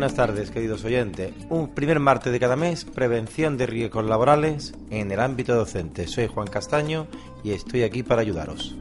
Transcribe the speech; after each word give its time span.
Buenas 0.00 0.16
tardes, 0.16 0.50
queridos 0.50 0.82
oyentes. 0.82 1.34
Un 1.50 1.74
primer 1.74 2.00
martes 2.00 2.32
de 2.32 2.40
cada 2.40 2.56
mes, 2.56 2.86
prevención 2.86 3.58
de 3.58 3.66
riesgos 3.66 4.02
laborales 4.06 4.72
en 4.88 5.10
el 5.10 5.20
ámbito 5.20 5.54
docente. 5.54 6.06
Soy 6.06 6.26
Juan 6.26 6.46
Castaño 6.46 7.06
y 7.44 7.50
estoy 7.50 7.82
aquí 7.82 8.02
para 8.02 8.22
ayudaros. 8.22 8.74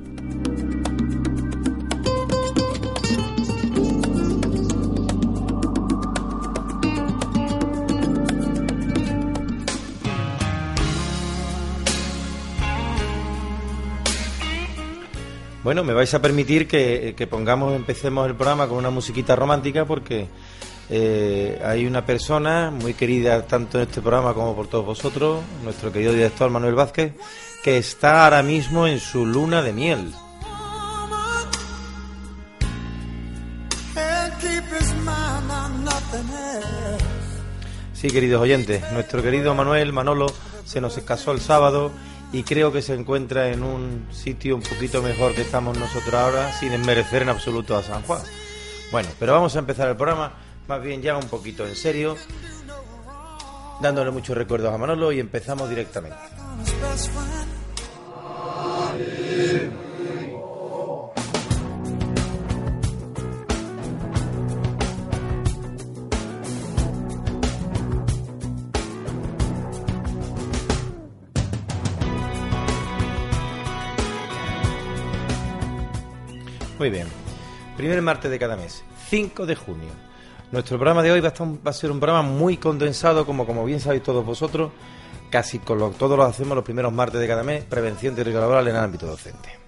Bueno, 15.66 15.84
me 15.84 15.94
vais 15.94 16.14
a 16.14 16.22
permitir 16.22 16.66
que, 16.70 17.28
pongamos, 17.30 17.76
empecemos 17.76 18.26
el 18.26 18.36
programa 18.36 18.70
con 18.70 18.78
una 18.78 18.90
musiquita 18.90 19.36
romántica 19.36 19.84
porque 19.84 20.30
eh, 20.90 21.62
hay 21.64 21.86
una 21.86 22.06
persona 22.06 22.72
muy 22.72 22.96
querida 22.96 23.46
tanto 23.46 23.78
en 23.78 23.88
este 23.88 24.02
programa 24.02 24.34
como 24.34 24.56
por 24.56 24.68
todos 24.68 24.86
vosotros, 24.86 25.42
nuestro 25.64 25.92
querido 25.92 26.14
director 26.14 26.50
Manuel 26.50 26.74
Vázquez, 26.74 27.14
que 27.64 27.78
está 27.78 28.26
ahora 28.26 28.42
mismo 28.42 28.88
en 28.88 29.00
su 29.00 29.26
luna 29.26 29.62
de 29.62 29.74
miel. 29.74 30.14
Sí, 37.94 38.10
queridos 38.10 38.42
oyentes, 38.42 38.82
nuestro 38.94 39.22
querido 39.22 39.54
Manuel 39.54 39.92
Manolo 39.92 40.28
se 40.64 40.80
nos 40.80 40.98
casó 41.00 41.34
el 41.34 41.42
sábado 41.42 41.92
y 42.32 42.44
creo 42.44 42.72
que 42.72 42.82
se 42.82 42.94
encuentra 42.94 43.50
en 43.50 43.62
un 43.62 44.08
sitio 44.12 44.56
un 44.56 44.62
poquito 44.62 45.04
mejor 45.04 45.36
que 45.36 45.42
estamos 45.42 45.78
nosotros 45.78 46.14
ahora, 46.14 46.54
sin 46.54 46.72
desmerecer 46.72 47.24
en 47.24 47.30
absoluto 47.30 47.76
a 47.76 47.84
San 47.84 48.02
Juan. 48.04 48.22
Bueno, 48.92 49.10
pero 49.20 49.34
vamos 49.34 49.56
a 49.56 49.60
empezar 49.60 49.90
el 49.90 49.98
programa 49.98 50.32
más 50.70 50.84
bien 50.84 51.02
ya 51.02 51.18
un 51.18 51.28
poquito 51.28 51.66
en 51.66 51.76
serio, 51.76 52.16
dándole 53.82 54.12
muchos 54.12 54.38
recuerdos 54.38 54.72
a 54.72 54.78
Manolo 54.78 55.12
y 55.12 55.20
empezamos 55.20 55.68
directamente. 55.68 56.16
Muy 76.78 76.92
bien. 76.92 77.08
Primer 77.76 78.02
martes 78.04 78.30
de 78.30 78.38
cada 78.38 78.56
mes, 78.56 78.84
5 79.10 79.48
de 79.48 79.56
junio. 79.56 80.10
Nuestro 80.52 80.78
programa 80.80 81.04
de 81.04 81.12
hoy 81.12 81.22
va 81.22 81.32
a, 81.64 81.74
ser 81.74 81.92
un 81.92 82.00
programa 82.00 82.28
muy 82.28 82.58
condensado, 82.58 83.24
como, 83.24 83.66
bien 83.66 83.80
sabéis 83.80 84.02
todos 84.02 84.26
vosotros, 84.26 84.72
casi 85.30 85.60
con 85.60 85.78
lo, 85.78 85.92
todos 85.92 86.18
lo 86.18 86.24
hacemos 86.24 86.56
los 86.56 86.66
primeros 86.66 86.92
martes 86.92 87.20
de 87.22 87.28
cada 87.28 87.44
mes, 87.44 87.64
prevención 87.66 88.16
de 88.16 88.24
riesgo 88.24 88.42
laboral 88.42 88.68
en 88.68 88.76
el 88.76 88.82
ámbito 88.82 89.06
docente. 89.06 89.60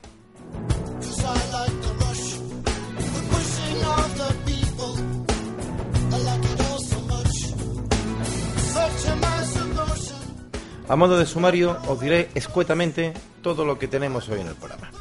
A 10.89 10.95
modo 10.95 11.17
de 11.17 11.25
sumario, 11.27 11.77
os 11.87 12.01
diré 12.01 12.29
escuetamente 12.33 13.13
todo 13.43 13.65
lo 13.65 13.77
que 13.77 13.87
tenemos 13.87 14.27
hoy 14.29 14.41
en 14.41 14.47
el 14.47 14.55
programa. 14.55 14.91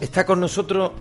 Está 0.00 0.24
con 0.24 0.40
nosotros 0.40 0.92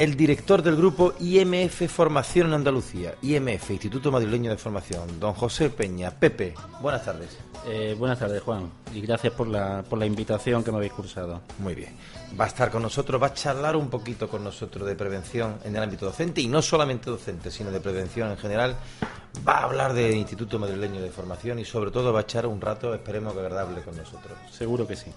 el 0.00 0.16
director 0.16 0.62
del 0.62 0.76
grupo 0.76 1.12
IMF 1.20 1.86
Formación 1.90 2.46
en 2.46 2.54
Andalucía, 2.54 3.16
IMF, 3.20 3.72
Instituto 3.72 4.10
Madrileño 4.10 4.50
de 4.50 4.56
Formación, 4.56 5.20
don 5.20 5.34
José 5.34 5.68
Peña. 5.68 6.10
Pepe, 6.10 6.54
buenas 6.80 7.04
tardes. 7.04 7.36
Eh, 7.66 7.94
buenas 7.98 8.18
tardes, 8.18 8.40
Juan, 8.42 8.70
y 8.94 9.02
gracias 9.02 9.34
por 9.34 9.46
la, 9.46 9.84
por 9.86 9.98
la 9.98 10.06
invitación 10.06 10.64
que 10.64 10.70
me 10.70 10.78
habéis 10.78 10.94
cursado. 10.94 11.42
Muy 11.58 11.74
bien. 11.74 11.94
Va 12.40 12.46
a 12.46 12.48
estar 12.48 12.70
con 12.70 12.80
nosotros, 12.80 13.22
va 13.22 13.26
a 13.26 13.34
charlar 13.34 13.76
un 13.76 13.90
poquito 13.90 14.26
con 14.26 14.42
nosotros 14.42 14.88
de 14.88 14.94
prevención 14.94 15.58
en 15.64 15.76
el 15.76 15.82
ámbito 15.82 16.06
docente, 16.06 16.40
y 16.40 16.48
no 16.48 16.62
solamente 16.62 17.10
docente, 17.10 17.50
sino 17.50 17.70
de 17.70 17.80
prevención 17.80 18.30
en 18.30 18.38
general. 18.38 18.76
Va 19.46 19.58
a 19.58 19.64
hablar 19.64 19.92
del 19.92 20.14
Instituto 20.14 20.58
Madrileño 20.58 21.02
de 21.02 21.10
Formación 21.10 21.58
y 21.58 21.66
sobre 21.66 21.90
todo 21.90 22.10
va 22.10 22.20
a 22.20 22.22
echar 22.22 22.46
un 22.46 22.58
rato, 22.58 22.94
esperemos 22.94 23.34
que 23.34 23.40
agradable 23.40 23.82
con 23.82 23.94
nosotros. 23.98 24.32
Seguro 24.50 24.86
que 24.86 24.96
sí. 24.96 25.12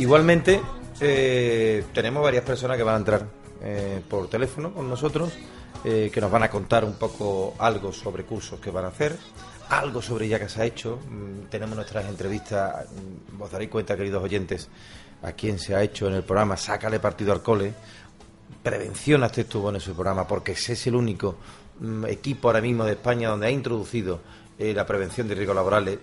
Igualmente, 0.00 0.62
eh, 0.98 1.84
tenemos 1.92 2.22
varias 2.22 2.42
personas 2.42 2.78
que 2.78 2.82
van 2.82 2.94
a 2.94 2.98
entrar 2.98 3.26
eh, 3.62 4.00
por 4.08 4.30
teléfono 4.30 4.72
con 4.72 4.88
nosotros, 4.88 5.30
eh, 5.84 6.10
que 6.10 6.22
nos 6.22 6.30
van 6.30 6.42
a 6.42 6.48
contar 6.48 6.86
un 6.86 6.94
poco 6.94 7.54
algo 7.58 7.92
sobre 7.92 8.24
cursos 8.24 8.58
que 8.58 8.70
van 8.70 8.86
a 8.86 8.88
hacer, 8.88 9.14
algo 9.68 10.00
sobre 10.00 10.26
ya 10.26 10.38
que 10.38 10.48
se 10.48 10.62
ha 10.62 10.64
hecho. 10.64 11.00
Mm, 11.06 11.50
tenemos 11.50 11.76
nuestras 11.76 12.06
entrevistas, 12.06 12.86
mm, 12.86 13.42
os 13.42 13.50
daréis 13.50 13.70
cuenta, 13.70 13.94
queridos 13.94 14.24
oyentes, 14.24 14.70
a 15.22 15.32
quién 15.32 15.58
se 15.58 15.74
ha 15.74 15.82
hecho 15.82 16.08
en 16.08 16.14
el 16.14 16.22
programa 16.22 16.56
Sácale 16.56 16.98
partido 16.98 17.34
al 17.34 17.42
cole. 17.42 17.74
Prevención 18.62 19.22
hasta 19.22 19.42
estuvo 19.42 19.68
en 19.68 19.76
ese 19.76 19.92
programa, 19.92 20.26
porque 20.26 20.52
ese 20.52 20.72
es 20.72 20.86
el 20.86 20.96
único 20.96 21.36
mm, 21.78 22.06
equipo 22.06 22.48
ahora 22.48 22.62
mismo 22.62 22.86
de 22.86 22.92
España 22.92 23.28
donde 23.28 23.48
ha 23.48 23.50
introducido 23.50 24.20
la 24.58 24.84
prevención 24.84 25.26
de 25.26 25.34
riesgos 25.34 25.56
laborales 25.56 25.98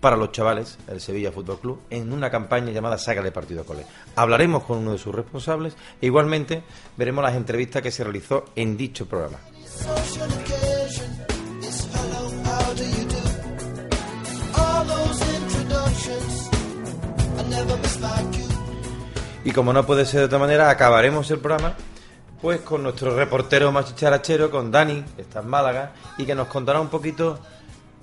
para 0.00 0.16
los 0.16 0.32
chavales, 0.32 0.78
el 0.88 1.00
Sevilla 1.00 1.30
Fútbol 1.30 1.60
Club, 1.60 1.80
en 1.90 2.12
una 2.12 2.30
campaña 2.30 2.72
llamada 2.72 2.98
Sácale 2.98 3.30
Partido 3.30 3.62
a 3.62 3.64
Cole. 3.64 3.84
Hablaremos 4.16 4.64
con 4.64 4.78
uno 4.78 4.92
de 4.92 4.98
sus 4.98 5.14
responsables 5.14 5.76
e 6.00 6.06
igualmente 6.06 6.62
veremos 6.96 7.22
las 7.22 7.36
entrevistas 7.36 7.82
que 7.82 7.90
se 7.90 8.02
realizó 8.02 8.46
en 8.56 8.76
dicho 8.76 9.06
programa. 9.06 9.38
Y 19.44 19.52
como 19.52 19.72
no 19.72 19.86
puede 19.86 20.06
ser 20.06 20.20
de 20.20 20.26
otra 20.26 20.38
manera, 20.38 20.70
acabaremos 20.70 21.30
el 21.30 21.38
programa 21.38 21.74
pues 22.40 22.60
con 22.60 22.82
nuestro 22.82 23.14
reportero 23.14 23.70
más 23.70 23.86
chicharachero, 23.86 24.50
con 24.50 24.70
Dani, 24.70 25.04
que 25.14 25.22
está 25.22 25.40
en 25.40 25.48
Málaga, 25.48 25.92
y 26.16 26.24
que 26.24 26.34
nos 26.34 26.48
contará 26.48 26.80
un 26.80 26.88
poquito 26.88 27.38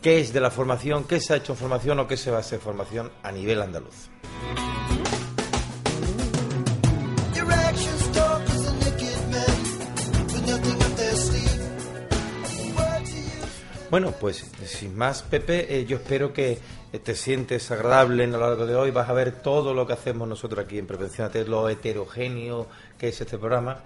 qué 0.01 0.19
es 0.19 0.33
de 0.33 0.39
la 0.39 0.51
formación, 0.51 1.05
qué 1.05 1.19
se 1.19 1.33
ha 1.33 1.37
hecho 1.37 1.53
en 1.53 1.57
formación 1.57 1.99
o 1.99 2.07
qué 2.07 2.17
se 2.17 2.31
va 2.31 2.37
a 2.37 2.39
hacer 2.41 2.59
formación 2.59 3.11
a 3.23 3.31
nivel 3.31 3.61
andaluz. 3.61 4.09
Bueno, 13.89 14.11
pues 14.19 14.45
sin 14.65 14.97
más, 14.97 15.23
Pepe, 15.23 15.79
eh, 15.79 15.85
yo 15.85 15.95
espero 15.95 16.33
que 16.33 16.59
te 17.03 17.15
sientes 17.15 17.71
agradable 17.71 18.25
en 18.25 18.33
lo 18.33 18.39
largo 18.39 18.65
de 18.65 18.75
hoy. 18.75 18.91
Vas 18.91 19.09
a 19.09 19.13
ver 19.13 19.41
todo 19.41 19.73
lo 19.73 19.87
que 19.87 19.93
hacemos 19.93 20.27
nosotros 20.27 20.65
aquí 20.65 20.77
en 20.77 20.85
Prevención 20.85 21.27
AT, 21.27 21.35
lo 21.47 21.69
heterogéneo 21.69 22.67
que 22.97 23.07
es 23.09 23.21
este 23.21 23.37
programa 23.37 23.79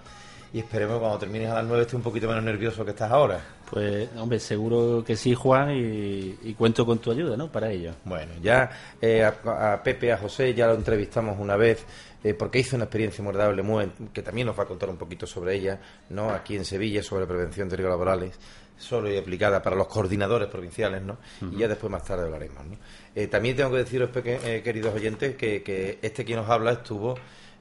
y 0.54 0.60
esperemos 0.60 1.00
cuando 1.00 1.18
termines 1.18 1.50
a 1.50 1.56
las 1.56 1.66
9 1.66 1.82
estés 1.82 1.94
un 1.94 2.02
poquito 2.02 2.28
menos 2.28 2.44
nervioso 2.44 2.84
que 2.84 2.92
estás 2.92 3.12
ahora. 3.12 3.40
Pues, 3.70 4.10
hombre, 4.18 4.38
seguro 4.40 5.02
que 5.06 5.16
sí, 5.16 5.34
Juan, 5.34 5.72
y, 5.74 6.54
cuento 6.56 6.86
con 6.86 7.00
tu 7.00 7.12
ayuda, 7.12 7.38
¿no? 7.38 7.50
Para 7.50 7.72
ello. 7.72 7.94
Bueno, 8.04 8.34
ya 8.42 8.70
eh, 9.02 9.24
a, 9.24 9.82
Pepe, 9.82 10.12
a 10.12 10.18
José, 10.18 10.54
ya 10.54 10.68
lo 10.68 10.74
entrevistamos 10.74 11.40
una 11.40 11.56
vez, 11.56 11.86
eh, 12.22 12.34
porque 12.34 12.60
hizo 12.60 12.76
una 12.76 12.86
experiencia 12.86 13.24
muy 13.24 13.90
que 14.14 14.22
también 14.22 14.48
nos 14.48 14.60
va 14.60 14.64
a 14.64 14.68
contar 14.68 14.90
un 14.90 14.98
poquito 14.98 15.26
sobre 15.26 15.56
ella, 15.56 15.80
¿no? 16.10 16.30
Aquí 16.32 16.58
en 16.58 16.66
Sevilla, 16.66 17.02
sobre 17.02 17.26
prevención 17.26 17.70
de 17.70 17.78
riesgos 17.78 17.94
laborales. 17.94 18.38
solo 18.78 19.12
y 19.12 19.18
aplicada 19.18 19.62
para 19.62 19.76
los 19.76 19.88
coordinadores 19.88 20.50
provinciales, 20.50 21.04
¿no? 21.04 21.20
Y 21.52 21.60
ya 21.60 21.68
después 21.68 21.92
más 21.92 22.04
tarde 22.04 22.24
hablaremos, 22.24 22.66
¿no? 22.66 22.78
Eh, 23.16 23.28
también 23.28 23.56
tengo 23.56 23.70
que 23.72 23.78
deciros, 23.78 24.10
eh, 24.16 24.62
queridos 24.64 24.96
oyentes, 24.96 25.36
que, 25.36 26.00
este 26.02 26.26
que 26.26 26.36
nos 26.36 26.50
habla 26.50 26.72
estuvo 26.72 27.16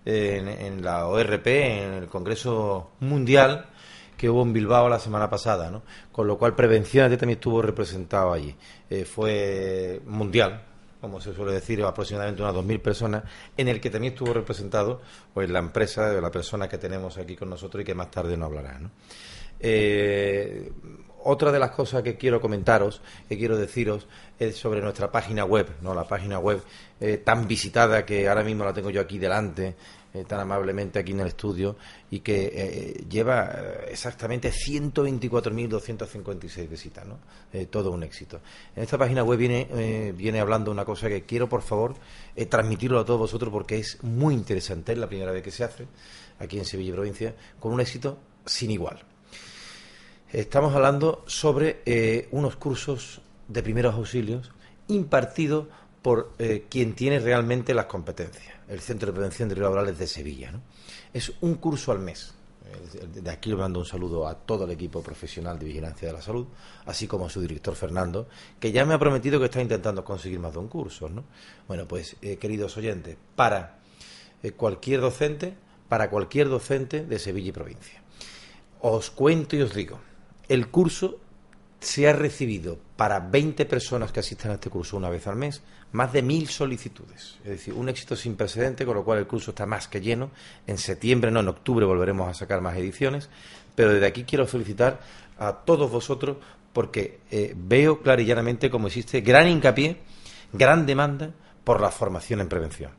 en, 0.04 0.82
la 0.82 1.06
ORP, 1.06 1.46
en 1.46 1.92
el 1.94 2.06
Congreso 2.06 2.92
Mundial 3.00 3.66
que 4.16 4.28
hubo 4.28 4.42
en 4.42 4.52
Bilbao 4.52 4.86
la 4.90 4.98
semana 4.98 5.30
pasada, 5.30 5.70
¿no? 5.70 5.82
Con 6.12 6.26
lo 6.26 6.36
cual 6.36 6.54
Prevención 6.54 7.10
también 7.16 7.38
estuvo 7.38 7.62
representado 7.62 8.34
allí. 8.34 8.54
Eh, 8.90 9.06
fue 9.06 10.02
mundial, 10.04 10.62
como 11.00 11.22
se 11.22 11.34
suele 11.34 11.54
decir, 11.54 11.82
aproximadamente 11.82 12.42
unas 12.42 12.54
2.000 12.54 12.82
personas, 12.82 13.24
en 13.56 13.68
el 13.68 13.80
que 13.80 13.88
también 13.88 14.12
estuvo 14.12 14.34
representado 14.34 15.00
pues 15.32 15.48
la 15.48 15.60
empresa 15.60 16.10
de 16.10 16.20
la 16.20 16.30
persona 16.30 16.68
que 16.68 16.76
tenemos 16.76 17.16
aquí 17.16 17.34
con 17.34 17.48
nosotros 17.48 17.80
y 17.80 17.84
que 17.86 17.94
más 17.94 18.10
tarde 18.10 18.36
nos 18.36 18.48
hablará. 18.48 18.78
¿no? 18.78 18.90
Eh, 19.58 20.70
otra 21.24 21.52
de 21.52 21.58
las 21.58 21.70
cosas 21.70 22.02
que 22.02 22.16
quiero 22.16 22.40
comentaros, 22.40 23.02
que 23.28 23.36
quiero 23.36 23.56
deciros, 23.56 24.06
es 24.38 24.56
sobre 24.56 24.80
nuestra 24.80 25.10
página 25.10 25.44
web, 25.44 25.68
¿no? 25.82 25.94
La 25.94 26.04
página 26.04 26.38
web 26.38 26.62
eh, 27.00 27.18
tan 27.18 27.46
visitada 27.46 28.06
que 28.06 28.28
ahora 28.28 28.42
mismo 28.42 28.64
la 28.64 28.72
tengo 28.72 28.90
yo 28.90 29.00
aquí 29.00 29.18
delante, 29.18 29.76
eh, 30.12 30.24
tan 30.26 30.40
amablemente 30.40 30.98
aquí 30.98 31.12
en 31.12 31.20
el 31.20 31.28
estudio, 31.28 31.76
y 32.10 32.18
que 32.20 32.50
eh, 32.52 33.04
lleva 33.08 33.48
exactamente 33.88 34.50
124.256 34.50 36.68
visitas, 36.68 37.06
¿no? 37.06 37.18
todo 37.68 37.90
un 37.90 38.02
éxito. 38.02 38.40
En 38.74 38.82
esta 38.82 38.96
página 38.96 39.22
web 39.24 39.38
viene, 39.38 40.12
viene 40.12 40.40
hablando 40.40 40.70
una 40.70 40.84
cosa 40.84 41.08
que 41.08 41.24
quiero, 41.24 41.48
por 41.48 41.62
favor, 41.62 41.96
transmitirlo 42.48 43.00
a 43.00 43.04
todos 43.04 43.18
vosotros 43.20 43.52
porque 43.52 43.78
es 43.78 43.98
muy 44.02 44.34
interesante, 44.34 44.92
es 44.92 44.98
la 44.98 45.08
primera 45.08 45.32
vez 45.32 45.42
que 45.42 45.50
se 45.50 45.64
hace 45.64 45.86
aquí 46.38 46.58
en 46.58 46.64
Sevilla 46.64 46.90
y 46.90 46.94
provincia, 46.94 47.34
con 47.58 47.72
un 47.72 47.80
éxito 47.80 48.18
sin 48.46 48.70
igual. 48.70 49.09
Estamos 50.32 50.76
hablando 50.76 51.24
sobre 51.26 51.82
eh, 51.84 52.28
unos 52.30 52.54
cursos 52.54 53.20
de 53.48 53.64
primeros 53.64 53.96
auxilios 53.96 54.52
impartidos 54.86 55.66
por 56.02 56.34
eh, 56.38 56.66
quien 56.70 56.94
tiene 56.94 57.18
realmente 57.18 57.74
las 57.74 57.86
competencias, 57.86 58.54
el 58.68 58.78
Centro 58.78 59.08
de 59.08 59.14
Prevención 59.14 59.48
de 59.48 59.56
Riesgos 59.56 59.74
Laborales 59.74 59.98
de 59.98 60.06
Sevilla. 60.06 60.52
Es 61.12 61.32
un 61.40 61.56
curso 61.56 61.90
al 61.90 61.98
mes. 61.98 62.32
De 63.12 63.28
aquí 63.28 63.50
le 63.50 63.56
mando 63.56 63.80
un 63.80 63.84
saludo 63.84 64.28
a 64.28 64.36
todo 64.36 64.66
el 64.66 64.70
equipo 64.70 65.02
profesional 65.02 65.58
de 65.58 65.66
vigilancia 65.66 66.06
de 66.06 66.14
la 66.14 66.22
salud, 66.22 66.46
así 66.86 67.08
como 67.08 67.26
a 67.26 67.30
su 67.30 67.40
director 67.40 67.74
Fernando, 67.74 68.28
que 68.60 68.70
ya 68.70 68.84
me 68.84 68.94
ha 68.94 69.00
prometido 69.00 69.40
que 69.40 69.46
está 69.46 69.60
intentando 69.60 70.04
conseguir 70.04 70.38
más 70.38 70.52
de 70.52 70.60
un 70.60 70.68
curso. 70.68 71.08
¿no? 71.08 71.24
Bueno, 71.66 71.88
pues, 71.88 72.14
eh, 72.22 72.36
queridos 72.36 72.76
oyentes, 72.76 73.16
para 73.34 73.80
cualquier 74.56 75.00
docente, 75.00 75.54
para 75.88 76.08
cualquier 76.08 76.48
docente 76.48 77.04
de 77.04 77.18
Sevilla 77.18 77.48
y 77.48 77.52
provincia. 77.52 78.00
Os 78.80 79.10
cuento 79.10 79.56
y 79.56 79.62
os 79.62 79.74
digo, 79.74 79.98
el 80.50 80.66
curso 80.68 81.20
se 81.78 82.08
ha 82.08 82.12
recibido 82.12 82.76
para 82.96 83.20
20 83.20 83.64
personas 83.66 84.10
que 84.10 84.18
asistan 84.18 84.50
a 84.50 84.54
este 84.54 84.68
curso 84.68 84.96
una 84.96 85.08
vez 85.08 85.28
al 85.28 85.36
mes, 85.36 85.62
más 85.92 86.12
de 86.12 86.22
mil 86.22 86.48
solicitudes. 86.48 87.38
Es 87.44 87.50
decir, 87.50 87.72
un 87.72 87.88
éxito 87.88 88.16
sin 88.16 88.34
precedente, 88.34 88.84
con 88.84 88.96
lo 88.96 89.04
cual 89.04 89.20
el 89.20 89.28
curso 89.28 89.52
está 89.52 89.64
más 89.64 89.86
que 89.86 90.00
lleno. 90.00 90.32
En 90.66 90.76
septiembre, 90.76 91.30
no, 91.30 91.38
en 91.38 91.48
octubre 91.48 91.86
volveremos 91.86 92.28
a 92.28 92.34
sacar 92.34 92.60
más 92.60 92.76
ediciones. 92.76 93.30
Pero 93.76 93.92
desde 93.92 94.06
aquí 94.06 94.24
quiero 94.24 94.44
felicitar 94.46 95.00
a 95.38 95.52
todos 95.52 95.88
vosotros 95.88 96.38
porque 96.72 97.20
eh, 97.30 97.54
veo 97.56 98.02
claro 98.02 98.20
y 98.20 98.26
llanamente 98.26 98.70
cómo 98.70 98.88
existe 98.88 99.20
gran 99.20 99.46
hincapié, 99.46 99.98
gran 100.52 100.84
demanda 100.84 101.30
por 101.62 101.80
la 101.80 101.92
formación 101.92 102.40
en 102.40 102.48
prevención. 102.48 102.90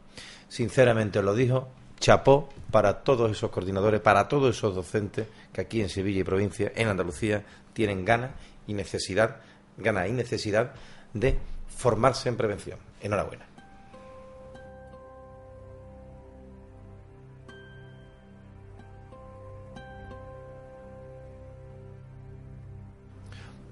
Sinceramente 0.48 1.20
os 1.20 1.26
lo 1.26 1.36
dijo, 1.36 1.68
chapó 2.02 2.50
para 2.72 3.04
todos 3.04 3.32
esos 3.32 3.50
coordinadores, 3.52 4.02
para 4.02 4.28
todos 4.28 4.58
esos 4.58 4.76
docentes 4.76 5.28
que 5.54 5.62
aquí 5.62 5.82
en 5.82 5.88
Sevilla 5.88 6.20
y 6.20 6.24
provincia, 6.26 6.72
en 6.76 6.90
Andalucía, 6.90 7.44
tienen 7.72 8.04
ganas 8.04 8.32
y 8.68 8.74
necesidad, 8.74 9.38
ganas 9.78 10.10
y 10.10 10.12
necesidad 10.12 10.74
de 11.14 11.38
formarse 11.70 12.28
en 12.28 12.36
prevención. 12.36 12.80
Enhorabuena. 13.02 13.46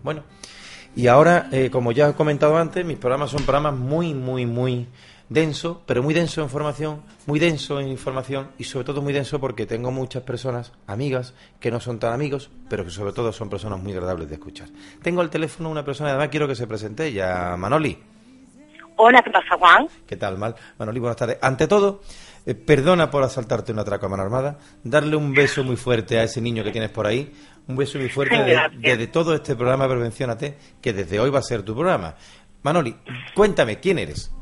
Bueno, 0.02 0.24
y 0.96 1.08
ahora, 1.08 1.50
eh, 1.52 1.70
como 1.70 1.92
ya 1.92 2.10
he 2.10 2.14
comentado 2.14 2.58
antes, 2.58 2.86
mis 2.86 2.98
programas 2.98 3.32
son 3.32 3.44
programas 3.44 3.76
muy, 3.76 4.14
muy, 4.14 4.46
muy 4.46 4.88
denso, 5.30 5.84
pero 5.86 6.04
muy 6.04 6.14
denso 6.14 6.42
en 6.42 6.50
formación, 6.50 7.04
muy 7.28 7.40
denso 7.40 7.80
en 7.80 7.88
información 7.88 8.50
y 8.58 8.64
sobre 8.64 8.86
todo 8.86 9.02
muy 9.02 9.14
denso 9.14 9.40
porque 9.40 9.66
tengo 9.66 9.92
muchas 9.92 10.24
personas, 10.24 10.74
amigas, 10.88 11.34
que 11.60 11.72
no 11.72 11.80
son 11.80 12.00
tan 12.00 12.14
amigos, 12.14 12.50
pero 12.68 12.84
que 12.84 12.90
sobre 12.90 13.14
todo 13.14 13.32
son 13.32 13.50
personas 13.50 13.82
muy 13.82 13.94
agradables 13.94 14.28
de 14.28 14.36
escuchar. 14.36 14.68
Tengo 15.02 15.22
al 15.22 15.30
teléfono 15.30 15.70
una 15.70 15.86
persona, 15.86 16.10
además 16.10 16.30
quiero 16.30 16.48
que 16.48 16.56
se 16.56 16.68
presente 16.68 17.14
ya, 17.14 17.56
Manoli. 17.58 17.98
Hola, 18.98 19.22
¿qué 19.22 19.32
pasa, 19.32 19.56
Juan? 19.58 19.88
¿Qué 20.06 20.18
tal, 20.18 20.38
Mal? 20.38 20.56
Manoli, 20.78 21.00
buenas 21.00 21.16
tardes. 21.16 21.38
Ante 21.42 21.68
todo, 21.68 22.02
eh, 22.46 22.54
perdona 22.54 23.10
por 23.10 23.24
asaltarte 23.24 23.72
una 23.72 23.84
atraco 23.84 24.08
a 24.08 24.10
mano 24.10 24.24
armada, 24.24 24.58
darle 24.84 25.16
un 25.16 25.34
beso 25.34 25.64
muy 25.64 25.78
fuerte 25.78 26.20
a 26.20 26.24
ese 26.24 26.42
niño 26.42 26.66
que 26.66 26.72
tienes 26.72 26.90
por 26.90 27.08
ahí, 27.08 27.32
un 27.68 27.78
beso 27.78 27.98
muy 27.98 28.10
fuerte 28.10 28.36
desde 28.78 29.08
todo 29.08 29.36
este 29.36 29.56
programa 29.56 29.88
Prevención 29.88 30.32
AT, 30.32 30.44
que 30.82 30.92
desde 30.92 31.20
hoy 31.20 31.30
va 31.30 31.40
a 31.40 31.44
ser 31.44 31.64
tu 31.64 31.76
programa. 31.76 32.16
Manoli, 32.64 32.94
cuéntame, 33.34 33.80
¿quién 33.80 34.00
eres? 34.00 34.34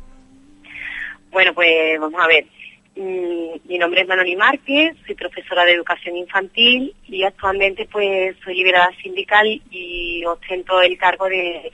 Bueno, 1.38 1.54
pues 1.54 2.00
vamos 2.00 2.20
a 2.20 2.26
ver. 2.26 2.48
Mm, 2.96 3.70
mi 3.70 3.78
nombre 3.78 4.02
es 4.02 4.08
Manoli 4.08 4.36
Márquez, 4.36 4.98
soy 5.06 5.14
profesora 5.14 5.66
de 5.66 5.74
educación 5.74 6.18
infantil 6.18 6.96
y 7.06 7.22
actualmente 7.22 7.88
pues 7.92 8.36
soy 8.44 8.56
liberada 8.56 8.90
sindical 9.04 9.46
y 9.70 10.26
ostento 10.26 10.82
el 10.82 10.98
cargo 10.98 11.26
de, 11.26 11.72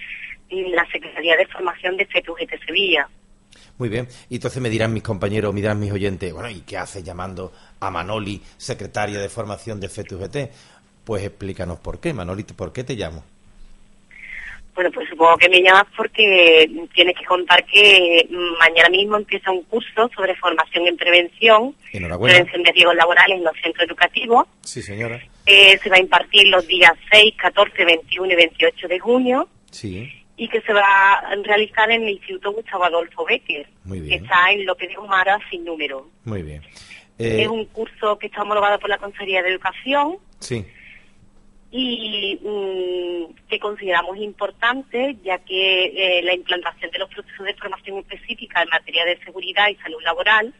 la 0.50 0.86
Secretaría 0.92 1.38
de 1.38 1.48
Formación 1.48 1.96
de 1.96 2.06
FETUGT 2.08 2.66
Sevilla. 2.66 3.08
Muy 3.78 3.88
bien, 3.88 4.06
y 4.30 4.36
entonces 4.36 4.62
me 4.62 4.70
dirán 4.70 4.92
mis 4.92 5.04
compañeros, 5.04 5.54
me 5.54 5.62
dirán 5.62 5.80
mis 5.80 5.94
oyentes, 5.94 6.34
bueno, 6.34 6.50
¿y 6.50 6.60
qué 6.64 6.78
hace 6.78 7.02
llamando 7.02 7.54
a 7.80 7.90
Manoli, 7.90 8.42
secretaria 8.58 9.18
de 9.18 9.30
formación 9.30 9.80
de 9.80 9.88
FETUGT? 9.88 10.38
Pues 11.06 11.24
explícanos 11.24 11.80
por 11.80 12.02
qué, 12.02 12.12
Manoli, 12.12 12.44
¿por 12.44 12.74
qué 12.74 12.84
te 12.84 12.96
llamo? 12.96 13.24
Bueno, 14.74 14.90
pues 14.92 15.08
supongo 15.08 15.38
que 15.38 15.50
me 15.50 15.62
llamas 15.62 15.86
porque 15.96 16.68
tienes 16.96 17.16
que 17.16 17.26
contar 17.26 17.64
que 17.66 18.28
mañana 18.60 18.90
mismo 18.90 19.18
empieza 19.18 19.52
un 19.52 19.62
curso 19.64 20.10
sobre 20.16 20.36
formación 20.36 20.88
en 20.88 20.98
prevención, 20.98 21.76
prevención 21.92 22.64
de 22.64 22.72
riesgos 22.72 22.96
laborales 22.96 23.38
en 23.38 23.44
los 23.44 23.54
centros 23.62 23.88
educativos. 23.88 24.48
Sí, 24.62 24.82
señora. 24.82 25.22
Eh, 25.46 25.78
se 25.78 25.90
va 25.90 25.98
a 25.98 26.00
impartir 26.00 26.48
los 26.48 26.66
días 26.66 26.92
6, 27.12 27.36
14, 27.38 27.86
21 27.86 28.34
y 28.34 28.36
28 28.36 28.88
de 28.88 29.00
junio. 29.00 29.48
Sí. 29.70 30.12
Y 30.38 30.48
que 30.48 30.62
se 30.62 30.74
va 30.74 31.14
a 31.14 31.36
realizar 31.44 31.92
en 31.92 32.04
el 32.04 32.10
Instituto 32.10 32.52
Gustavo 32.54 32.86
Adolfo 32.86 33.26
Becker, 33.26 33.68
Muy 33.84 34.00
bien. 34.00 34.10
que 34.20 34.26
está 34.26 34.52
en 34.52 34.66
López 34.66 34.90
de 34.90 34.98
Humara 34.98 35.40
sin 35.52 35.64
número. 35.66 36.10
Muy 36.26 36.42
bien. 36.42 36.64
Es 37.20 37.48
un 37.48 37.66
curso 37.66 38.18
que 38.18 38.26
está 38.26 38.42
homologado 38.42 38.80
por 38.80 38.90
la 38.90 38.98
Consejería 38.98 39.44
de 39.44 39.50
Educación. 39.50 40.18
Sí 40.40 40.66
y 41.76 42.40
mm, 42.40 43.34
que 43.50 43.60
consideramos 43.60 44.16
importante, 44.18 45.18
ya 45.24 45.40
que 45.40 45.86
eh, 45.86 46.22
la 46.22 46.36
implantación 46.36 46.92
de 46.92 47.00
los 47.00 47.10
procesos 47.10 47.46
de 47.48 47.56
formación 47.56 47.98
específica 47.98 48.62
en 48.62 48.70
materia 48.70 49.04
de 49.06 49.18
seguridad 49.26 49.70
y 49.70 49.76
salud 49.78 50.00
laboral 50.04 50.54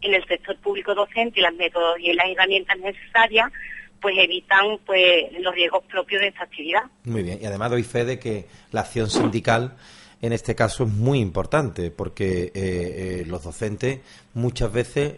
en 0.00 0.14
el 0.14 0.24
sector 0.26 0.56
público 0.56 0.94
docente 0.94 1.40
y 1.40 1.42
las 1.42 1.52
métodos 1.52 1.98
y 2.00 2.14
las 2.14 2.26
herramientas 2.26 2.78
necesarias 2.78 3.52
pues 4.00 4.16
evitan 4.16 4.78
pues 4.86 5.30
los 5.40 5.54
riesgos 5.54 5.84
propios 5.84 6.22
de 6.22 6.28
esta 6.28 6.44
actividad. 6.44 6.84
Muy 7.04 7.22
bien, 7.22 7.38
y 7.42 7.44
además 7.44 7.72
doy 7.72 7.82
fe 7.82 8.06
de 8.06 8.18
que 8.18 8.46
la 8.72 8.80
acción 8.80 9.10
sindical 9.10 9.76
en 10.22 10.32
este 10.32 10.54
caso 10.54 10.84
es 10.84 10.90
muy 10.90 11.18
importante 11.18 11.90
porque 11.90 12.44
eh, 12.44 12.52
eh, 12.54 13.24
los 13.26 13.44
docentes 13.44 14.00
muchas 14.32 14.72
veces 14.72 15.16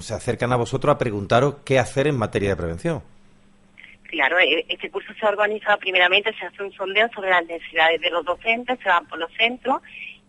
se 0.00 0.14
acercan 0.14 0.52
a 0.52 0.56
vosotros 0.56 0.92
a 0.92 0.98
preguntaros 0.98 1.56
qué 1.64 1.78
hacer 1.78 2.08
en 2.08 2.16
materia 2.16 2.48
de 2.48 2.56
prevención. 2.56 3.02
Claro, 4.10 4.38
e, 4.40 4.66
este 4.68 4.90
curso 4.90 5.14
se 5.14 5.24
ha 5.24 5.28
organizado 5.28 5.78
primeramente, 5.78 6.34
se 6.34 6.44
hace 6.44 6.62
un 6.64 6.72
sondeo 6.72 7.08
sobre 7.14 7.30
las 7.30 7.46
necesidades 7.46 8.00
de 8.00 8.10
los 8.10 8.24
docentes, 8.24 8.78
se 8.82 8.88
van 8.88 9.06
por 9.06 9.18
los 9.18 9.32
centros 9.34 9.80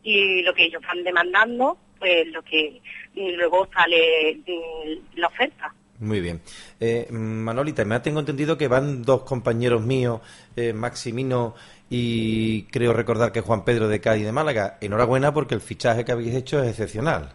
y 0.03 0.43
lo 0.43 0.53
que 0.53 0.65
ellos 0.65 0.81
van 0.87 1.03
demandando, 1.03 1.77
pues 1.97 2.27
lo 2.27 2.43
que 2.43 2.79
luego 3.15 3.67
sale 3.73 4.37
mm, 4.45 5.19
la 5.19 5.27
oferta. 5.27 5.73
Muy 5.99 6.19
bien. 6.19 6.41
Eh, 6.79 7.07
Manolita, 7.11 7.85
me 7.85 7.99
tengo 7.99 8.19
entendido 8.19 8.57
que 8.57 8.67
van 8.67 9.03
dos 9.03 9.23
compañeros 9.23 9.81
míos, 9.83 10.21
eh, 10.55 10.73
Maximino 10.73 11.55
y 11.89 12.63
creo 12.63 12.93
recordar 12.93 13.31
que 13.31 13.41
Juan 13.41 13.65
Pedro 13.65 13.87
de 13.87 13.99
Cádiz 13.99 14.25
de 14.25 14.31
Málaga. 14.31 14.77
Enhorabuena 14.79 15.33
porque 15.33 15.55
el 15.55 15.61
fichaje 15.61 16.05
que 16.05 16.11
habéis 16.11 16.35
hecho 16.35 16.61
es 16.61 16.69
excepcional. 16.69 17.33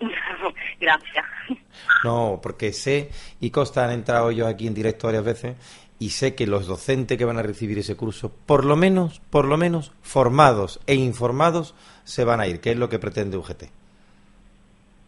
Gracias. 0.80 1.24
No, 2.04 2.40
porque 2.42 2.72
sé, 2.72 3.10
y 3.40 3.50
Costa 3.50 3.84
han 3.84 3.90
entrado 3.90 4.30
yo 4.30 4.46
aquí 4.46 4.66
en 4.66 4.74
directo 4.74 5.08
varias 5.08 5.24
veces, 5.24 5.56
y 5.98 6.10
sé 6.10 6.34
que 6.34 6.46
los 6.46 6.66
docentes 6.66 7.18
que 7.18 7.24
van 7.24 7.38
a 7.38 7.42
recibir 7.42 7.78
ese 7.78 7.96
curso, 7.96 8.32
por 8.46 8.64
lo 8.64 8.76
menos, 8.76 9.20
por 9.30 9.44
lo 9.44 9.56
menos, 9.56 9.92
formados 10.02 10.80
e 10.86 10.94
informados, 10.94 11.74
se 12.04 12.24
van 12.24 12.40
a 12.40 12.46
ir, 12.46 12.60
que 12.60 12.70
es 12.70 12.76
lo 12.76 12.88
que 12.88 12.98
pretende 12.98 13.36
UGT. 13.36 13.64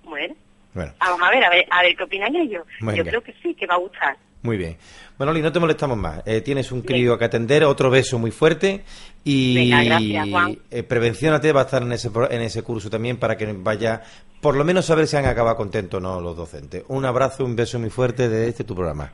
Bueno. 0.04 0.34
Vamos 0.74 1.22
a 1.22 1.30
ver, 1.30 1.44
a 1.44 1.50
ver, 1.50 1.66
a 1.70 1.82
ver 1.82 1.96
qué 1.96 2.04
opinan 2.04 2.34
ellos. 2.36 2.64
yo 2.80 3.04
creo 3.04 3.22
que 3.22 3.34
sí, 3.42 3.54
que 3.54 3.66
va 3.66 3.74
a 3.74 3.78
gustar. 3.78 4.16
Muy 4.42 4.56
bien. 4.56 4.76
Bueno, 5.18 5.32
Oli, 5.32 5.42
no 5.42 5.52
te 5.52 5.60
molestamos 5.60 5.98
más. 5.98 6.22
Eh, 6.24 6.40
tienes 6.40 6.72
un 6.72 6.80
crío 6.80 7.18
que 7.18 7.26
atender, 7.26 7.62
otro 7.64 7.90
beso 7.90 8.18
muy 8.18 8.30
fuerte 8.30 8.84
y 9.22 9.54
Venga, 9.54 9.84
gracias, 9.84 10.28
Juan. 10.30 10.58
eh, 10.70 10.82
Prevenciónate 10.82 11.52
va 11.52 11.60
a 11.60 11.64
estar 11.64 11.82
en 11.82 11.92
ese, 11.92 12.10
pro- 12.10 12.30
en 12.30 12.40
ese 12.40 12.62
curso 12.62 12.88
también 12.88 13.18
para 13.18 13.36
que 13.36 13.52
vaya, 13.52 14.02
por 14.40 14.56
lo 14.56 14.64
menos 14.64 14.86
saber 14.86 15.06
si 15.06 15.16
han 15.16 15.26
acabado 15.26 15.56
contentos 15.56 15.98
o 15.98 16.00
no 16.00 16.20
los 16.22 16.36
docentes. 16.36 16.84
Un 16.88 17.04
abrazo, 17.04 17.44
un 17.44 17.54
beso 17.54 17.78
muy 17.78 17.90
fuerte 17.90 18.30
de 18.30 18.48
este 18.48 18.64
tu 18.64 18.74
programa. 18.74 19.12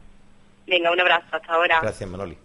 Venga, 0.69 0.93
un 0.93 1.01
abrazo, 1.01 1.27
hasta 1.33 1.53
ahora. 1.53 1.81
Gracias, 1.83 2.09
Manoli. 2.09 2.37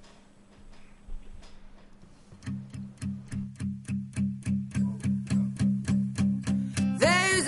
There's 7.00 7.48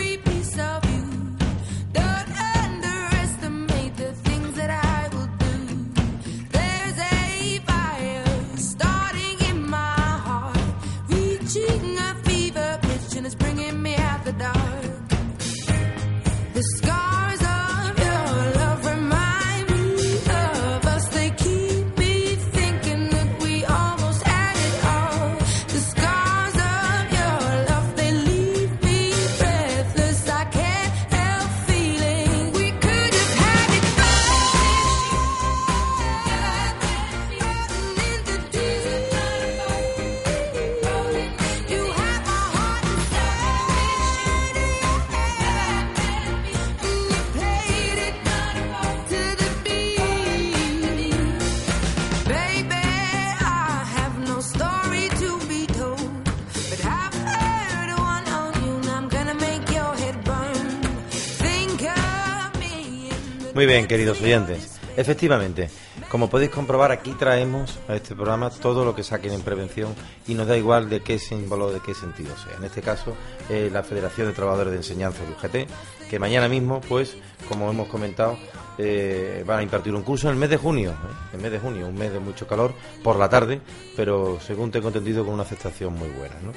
bien, 63.71 63.87
queridos 63.87 64.21
oyentes. 64.21 64.81
Efectivamente, 64.97 65.69
como 66.09 66.29
podéis 66.29 66.51
comprobar, 66.51 66.91
aquí 66.91 67.13
traemos 67.13 67.79
a 67.87 67.95
este 67.95 68.15
programa 68.15 68.49
todo 68.49 68.83
lo 68.83 68.93
que 68.93 69.01
saquen 69.01 69.31
en 69.31 69.43
prevención 69.43 69.95
y 70.27 70.33
nos 70.33 70.47
da 70.47 70.57
igual 70.57 70.89
de 70.89 70.99
qué 70.99 71.17
símbolo, 71.17 71.71
de 71.71 71.79
qué 71.79 71.93
sentido 71.93 72.35
sea. 72.35 72.57
En 72.57 72.65
este 72.65 72.81
caso, 72.81 73.15
eh, 73.49 73.69
la 73.71 73.81
Federación 73.81 74.27
de 74.27 74.33
Trabajadores 74.33 74.73
de 74.73 74.77
Enseñanza 74.77 75.19
de 75.23 75.31
UGT, 75.31 75.69
que 76.09 76.19
mañana 76.19 76.49
mismo, 76.49 76.81
pues, 76.81 77.15
como 77.47 77.69
hemos 77.69 77.87
comentado, 77.87 78.37
eh, 78.77 79.41
van 79.47 79.59
a 79.59 79.63
impartir 79.63 79.95
un 79.95 80.01
curso 80.01 80.27
en 80.27 80.33
el 80.33 80.39
mes 80.39 80.49
de 80.49 80.57
junio, 80.57 80.89
¿eh? 80.91 81.35
el 81.35 81.41
mes 81.41 81.53
de 81.53 81.59
junio, 81.59 81.87
un 81.87 81.95
mes 81.95 82.11
de 82.11 82.19
mucho 82.19 82.45
calor 82.45 82.73
por 83.01 83.15
la 83.15 83.29
tarde, 83.29 83.61
pero 83.95 84.37
según 84.45 84.69
tengo 84.69 84.89
entendido 84.89 85.23
con 85.23 85.33
una 85.33 85.43
aceptación 85.43 85.93
muy 85.93 86.09
buena, 86.09 86.35
¿no? 86.43 86.51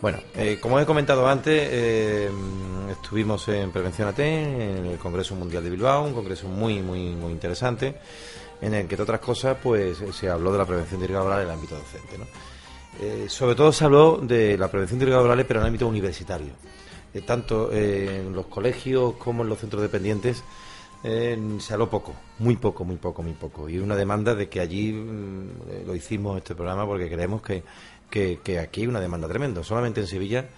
Bueno, 0.00 0.18
eh, 0.36 0.58
como 0.60 0.78
he 0.78 0.86
comentado 0.86 1.26
antes, 1.26 1.68
eh, 1.72 2.30
estuvimos 2.90 3.48
en 3.48 3.72
Prevención 3.72 4.08
AT, 4.08 4.20
en 4.20 4.86
el 4.86 4.98
Congreso 4.98 5.34
Mundial 5.34 5.64
de 5.64 5.70
Bilbao, 5.70 6.04
un 6.04 6.14
congreso 6.14 6.46
muy, 6.46 6.80
muy, 6.80 7.16
muy 7.16 7.32
interesante, 7.32 7.96
en 8.60 8.74
el 8.74 8.86
que, 8.86 8.94
entre 8.94 9.02
otras 9.02 9.20
cosas, 9.20 9.56
pues 9.62 9.98
se 10.12 10.30
habló 10.30 10.52
de 10.52 10.58
la 10.58 10.64
prevención 10.64 11.00
de 11.00 11.08
riesgos 11.08 11.26
laborales 11.26 11.46
en 11.46 11.50
el 11.50 11.58
ámbito 11.58 11.74
docente. 11.76 12.18
¿no? 12.18 12.26
Eh, 13.00 13.26
sobre 13.28 13.54
todo 13.54 13.72
se 13.72 13.84
habló 13.84 14.18
de 14.18 14.58
la 14.58 14.68
prevención 14.68 14.98
de 14.98 15.06
riesgos 15.06 15.22
laborales, 15.22 15.46
pero 15.46 15.60
en 15.60 15.64
el 15.64 15.68
ámbito 15.68 15.86
universitario. 15.86 16.52
Eh, 17.14 17.22
tanto 17.22 17.70
eh, 17.72 18.22
en 18.26 18.32
los 18.32 18.46
colegios 18.46 19.14
como 19.14 19.42
en 19.42 19.48
los 19.48 19.58
centros 19.58 19.82
dependientes 19.82 20.42
se 21.00 21.72
habló 21.72 21.88
poco, 21.88 22.12
muy 22.40 22.56
poco, 22.56 22.84
muy 22.84 22.96
poco, 22.96 23.22
muy 23.22 23.32
poco. 23.32 23.68
Y 23.68 23.78
una 23.78 23.94
demanda 23.94 24.34
de 24.34 24.48
que 24.48 24.58
allí 24.58 24.92
mm, 24.92 25.86
lo 25.86 25.94
hicimos 25.94 26.36
este 26.38 26.56
programa 26.56 26.84
porque 26.86 27.08
creemos 27.08 27.40
que, 27.40 27.62
que, 28.10 28.58
aquí 28.58 28.82
hay 28.82 28.86
una 28.86 29.00
demanda 29.00 29.28
tremenda. 29.28 29.62
Solamente 29.62 30.00
en 30.00 30.06
Sevilla, 30.06 30.48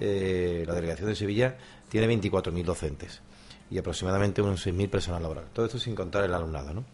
eh, 0.00 0.64
la 0.66 0.74
delegación 0.74 1.08
de 1.08 1.14
Sevilla 1.14 1.56
tiene 1.88 2.08
24.000 2.08 2.64
docentes 2.64 3.22
y 3.70 3.78
aproximadamente 3.78 4.42
unos 4.42 4.66
6.000 4.66 4.88
personas 4.90 5.22
laborales. 5.22 5.50
Todo 5.52 5.66
esto 5.66 5.78
sin 5.78 5.94
contar 5.94 6.24
el 6.24 6.34
alumnado, 6.34 6.74
¿no? 6.74 6.84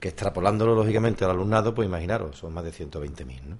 Que 0.00 0.08
extrapolándolo 0.08 0.74
lógicamente 0.74 1.24
al 1.24 1.30
alumnado, 1.30 1.74
pues 1.74 1.86
imaginaros, 1.86 2.38
son 2.38 2.52
más 2.52 2.64
de 2.64 2.72
120.000, 2.72 3.42
¿no? 3.42 3.58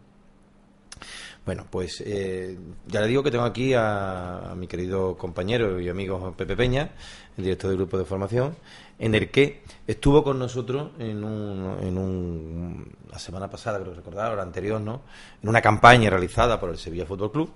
Bueno, 1.47 1.65
pues 1.71 2.03
eh, 2.05 2.59
ya 2.89 3.01
le 3.01 3.07
digo 3.07 3.23
que 3.23 3.31
tengo 3.31 3.45
aquí 3.45 3.73
a, 3.73 4.51
a 4.51 4.55
mi 4.57 4.67
querido 4.67 5.17
compañero 5.17 5.81
y 5.81 5.89
amigo 5.89 6.35
Pepe 6.37 6.57
Peña, 6.57 6.91
el 7.39 7.45
director 7.45 7.71
del 7.71 7.79
grupo 7.79 7.97
de 7.97 8.05
formación, 8.05 8.57
en 8.99 9.15
el 9.15 9.31
que 9.31 9.63
estuvo 9.87 10.25
con 10.25 10.41
nosotros 10.41 10.91
en, 10.99 11.23
un, 11.23 11.79
en 11.87 11.99
un, 11.99 12.93
la 13.13 13.21
semana 13.21 13.49
pasada, 13.49 13.79
creo 13.79 13.93
que 13.93 13.99
recordar, 13.99 14.33
o 14.33 14.37
la 14.37 14.43
anterior, 14.43 14.81
¿no? 14.81 15.03
En 15.41 15.49
una 15.49 15.63
campaña 15.63 16.11
realizada 16.11 16.59
por 16.59 16.71
el 16.71 16.79
Sevilla 16.79 17.07
Fútbol 17.07 17.31
Club, 17.31 17.51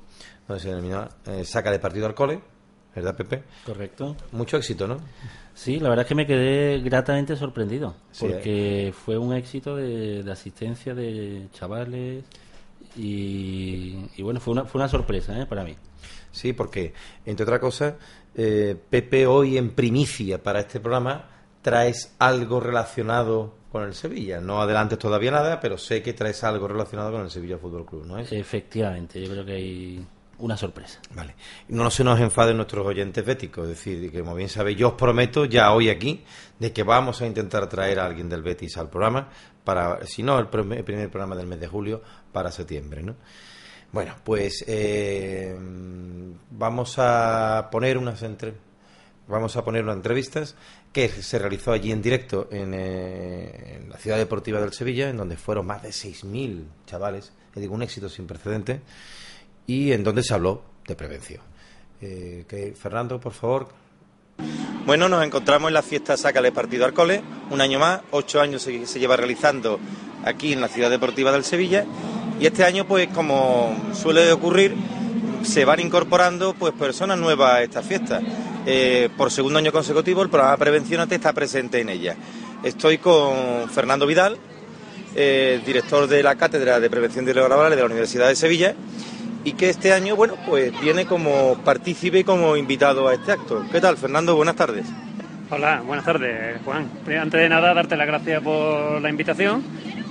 donde 0.46 0.62
se 0.62 0.68
denominó 0.68 1.08
eh, 1.26 1.44
Saca 1.44 1.72
de 1.72 1.80
partido 1.80 2.06
al 2.06 2.14
cole, 2.14 2.40
¿verdad, 2.94 3.16
Pepe? 3.16 3.42
Correcto. 3.66 4.16
Mucho 4.30 4.56
éxito, 4.56 4.86
¿no? 4.86 4.98
Sí, 5.52 5.80
la 5.80 5.88
verdad 5.88 6.04
es 6.04 6.08
que 6.08 6.14
me 6.14 6.28
quedé 6.28 6.78
gratamente 6.78 7.34
sorprendido, 7.34 7.96
Sí, 8.12 8.26
¿eh? 8.26 8.30
porque 8.30 8.94
fue 8.96 9.18
un 9.18 9.32
éxito 9.34 9.74
de, 9.74 10.22
de 10.22 10.30
asistencia 10.30 10.94
de 10.94 11.48
chavales 11.52 12.22
y, 12.96 13.96
y 14.16 14.22
bueno, 14.22 14.40
fue 14.40 14.52
una, 14.52 14.64
fue 14.64 14.80
una 14.80 14.88
sorpresa 14.88 15.40
¿eh? 15.40 15.46
para 15.46 15.64
mí. 15.64 15.76
Sí, 16.32 16.52
porque, 16.52 16.92
entre 17.24 17.44
otras 17.44 17.60
cosas, 17.60 17.94
eh, 18.34 18.76
Pepe 18.88 19.26
hoy 19.26 19.58
en 19.58 19.70
primicia 19.70 20.42
para 20.42 20.60
este 20.60 20.80
programa 20.80 21.28
traes 21.62 22.14
algo 22.18 22.60
relacionado 22.60 23.54
con 23.70 23.82
el 23.84 23.94
Sevilla. 23.94 24.40
No 24.40 24.60
adelantes 24.60 24.98
todavía 24.98 25.30
nada, 25.30 25.60
pero 25.60 25.78
sé 25.78 26.02
que 26.02 26.12
traes 26.12 26.42
algo 26.44 26.68
relacionado 26.68 27.12
con 27.12 27.22
el 27.22 27.30
Sevilla 27.30 27.58
Fútbol 27.58 27.86
Club, 27.86 28.06
¿no 28.06 28.18
es? 28.18 28.32
Efectivamente, 28.32 29.20
yo 29.20 29.30
creo 29.30 29.44
que 29.44 29.52
hay 29.52 30.06
una 30.40 30.56
sorpresa. 30.56 30.98
Vale. 31.14 31.34
No 31.68 31.90
se 31.90 32.02
nos 32.04 32.18
enfaden 32.20 32.56
nuestros 32.56 32.86
oyentes 32.86 33.24
béticos, 33.24 33.64
es 33.64 33.70
decir, 33.70 34.10
que 34.10 34.20
como 34.20 34.34
bien 34.34 34.48
sabéis, 34.48 34.76
yo 34.78 34.88
os 34.88 34.94
prometo 34.94 35.44
ya 35.44 35.72
hoy 35.72 35.88
aquí 35.88 36.24
de 36.58 36.72
que 36.72 36.82
vamos 36.82 37.20
a 37.22 37.26
intentar 37.26 37.68
traer 37.68 38.00
a 38.00 38.06
alguien 38.06 38.28
del 38.28 38.42
Betis 38.42 38.76
al 38.76 38.90
programa 38.90 39.28
para, 39.64 40.04
si 40.06 40.22
no, 40.22 40.38
el, 40.38 40.48
prim- 40.48 40.72
el 40.72 40.84
primer 40.84 41.10
programa 41.10 41.36
del 41.36 41.46
mes 41.46 41.60
de 41.60 41.68
julio 41.68 42.02
para 42.32 42.50
septiembre, 42.50 43.02
¿no? 43.02 43.16
Bueno, 43.92 44.14
pues 44.24 44.64
eh, 44.68 45.56
vamos 46.50 46.94
a 46.98 47.68
poner 47.72 47.98
unas 47.98 48.22
entre, 48.22 48.54
vamos 49.26 49.56
a 49.56 49.64
poner 49.64 49.82
unas 49.82 49.96
entrevistas 49.96 50.54
que 50.92 51.08
se 51.08 51.38
realizó 51.38 51.72
allí 51.72 51.90
en 51.92 52.00
directo 52.02 52.48
en, 52.52 52.72
eh, 52.74 53.78
en 53.82 53.90
la 53.90 53.96
ciudad 53.98 54.16
deportiva 54.16 54.60
del 54.60 54.72
Sevilla, 54.72 55.08
en 55.08 55.16
donde 55.16 55.36
fueron 55.36 55.66
más 55.66 55.82
de 55.82 55.90
6.000 55.90 56.64
chavales, 56.86 57.32
es 57.54 57.60
digo, 57.60 57.74
un 57.74 57.82
éxito 57.82 58.08
sin 58.08 58.26
precedentes, 58.26 58.80
y 59.66 59.92
en 59.92 60.04
donde 60.04 60.22
se 60.22 60.34
habló 60.34 60.62
de 60.86 60.94
prevención. 60.94 61.42
Eh, 62.00 62.44
que, 62.48 62.74
Fernando, 62.80 63.20
por 63.20 63.32
favor. 63.32 63.68
Bueno, 64.86 65.08
nos 65.08 65.24
encontramos 65.24 65.68
en 65.68 65.74
la 65.74 65.82
fiesta 65.82 66.16
Sácale 66.16 66.52
Partido 66.52 66.84
al 66.84 66.94
Cole, 66.94 67.22
un 67.50 67.60
año 67.60 67.78
más, 67.78 68.00
ocho 68.10 68.40
años 68.40 68.62
se, 68.62 68.86
se 68.86 68.98
lleva 68.98 69.16
realizando 69.16 69.78
aquí 70.24 70.52
en 70.52 70.60
la 70.60 70.68
ciudad 70.68 70.90
deportiva 70.90 71.30
del 71.32 71.44
Sevilla, 71.44 71.84
y 72.40 72.46
este 72.46 72.64
año, 72.64 72.86
pues 72.86 73.08
como 73.08 73.76
suele 73.92 74.32
ocurrir, 74.32 74.74
se 75.42 75.64
van 75.66 75.80
incorporando 75.80 76.54
pues 76.54 76.72
personas 76.72 77.18
nuevas 77.18 77.52
a 77.52 77.62
esta 77.62 77.82
fiesta. 77.82 78.20
Eh, 78.66 79.08
por 79.16 79.30
segundo 79.30 79.58
año 79.58 79.72
consecutivo, 79.72 80.22
el 80.22 80.30
programa 80.30 80.56
Prevencionate 80.56 81.14
está 81.14 81.32
presente 81.32 81.80
en 81.80 81.88
ella. 81.88 82.16
Estoy 82.62 82.98
con 82.98 83.68
Fernando 83.70 84.06
Vidal, 84.06 84.38
eh, 85.14 85.60
director 85.64 86.06
de 86.06 86.22
la 86.22 86.36
Cátedra 86.36 86.80
de 86.80 86.90
Prevención 86.90 87.24
de 87.24 87.32
Riesgos 87.32 87.50
Laborales 87.50 87.76
de 87.76 87.82
la 87.82 87.86
Universidad 87.90 88.28
de 88.28 88.36
Sevilla, 88.36 88.74
y 89.44 89.52
que 89.52 89.70
este 89.70 89.92
año, 89.92 90.16
bueno, 90.16 90.34
pues 90.46 90.72
viene 90.80 91.06
como 91.06 91.56
partícipe 91.64 92.18
y 92.20 92.24
como 92.24 92.56
invitado 92.56 93.08
a 93.08 93.14
este 93.14 93.32
acto. 93.32 93.64
¿Qué 93.72 93.80
tal, 93.80 93.96
Fernando? 93.96 94.36
Buenas 94.36 94.56
tardes. 94.56 94.86
Hola, 95.50 95.82
buenas 95.84 96.04
tardes, 96.04 96.60
Juan. 96.64 96.88
Antes 97.06 97.40
de 97.40 97.48
nada, 97.48 97.74
darte 97.74 97.96
las 97.96 98.06
gracias 98.06 98.40
por 98.42 99.00
la 99.00 99.10
invitación 99.10 99.62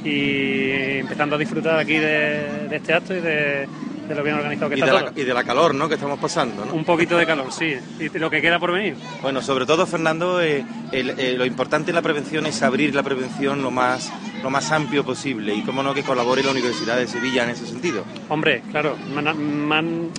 y 0.03 0.71
empezando 0.99 1.35
a 1.35 1.39
disfrutar 1.39 1.79
aquí 1.79 1.93
de, 1.95 2.67
de 2.69 2.75
este 2.75 2.93
acto 2.93 3.13
y 3.15 3.21
de, 3.21 3.67
de 4.07 4.15
lo 4.15 4.23
bien 4.23 4.35
organizado 4.35 4.69
que 4.69 4.75
Y 4.77 4.79
está 4.79 4.91
de, 4.93 4.99
todo. 4.99 5.11
la, 5.15 5.21
y 5.21 5.23
de 5.23 5.33
la 5.33 5.43
calor, 5.43 5.75
¿no? 5.75 5.87
Que 5.87 5.95
estamos 5.95 6.19
pasando, 6.19 6.65
¿no? 6.65 6.73
Un 6.73 6.83
poquito 6.83 7.17
de 7.17 7.25
calor, 7.25 7.51
sí. 7.51 7.75
Y 7.99 8.09
lo 8.17 8.29
que 8.29 8.41
queda 8.41 8.59
por 8.59 8.73
venir. 8.73 8.95
Bueno, 9.21 9.41
sobre 9.41 9.65
todo, 9.65 9.85
Fernando, 9.85 10.41
eh, 10.41 10.65
el- 10.91 11.11
eh, 11.19 11.35
lo 11.37 11.45
importante 11.45 11.91
en 11.91 11.95
la 11.95 12.01
prevención 12.01 12.45
es 12.45 12.61
abrir 12.61 12.93
la 12.95 13.03
prevención 13.03 13.61
lo 13.61 13.71
más, 13.71 14.11
lo 14.41 14.49
más 14.49 14.71
amplio 14.71 15.03
posible 15.03 15.53
y, 15.53 15.61
cómo 15.63 15.83
no, 15.83 15.93
que 15.93 16.03
colabore 16.03 16.43
la 16.43 16.51
Universidad 16.51 16.97
de 16.97 17.07
Sevilla 17.07 17.43
en 17.43 17.51
ese 17.51 17.65
sentido. 17.65 18.03
Hombre, 18.29 18.61
claro, 18.71 18.95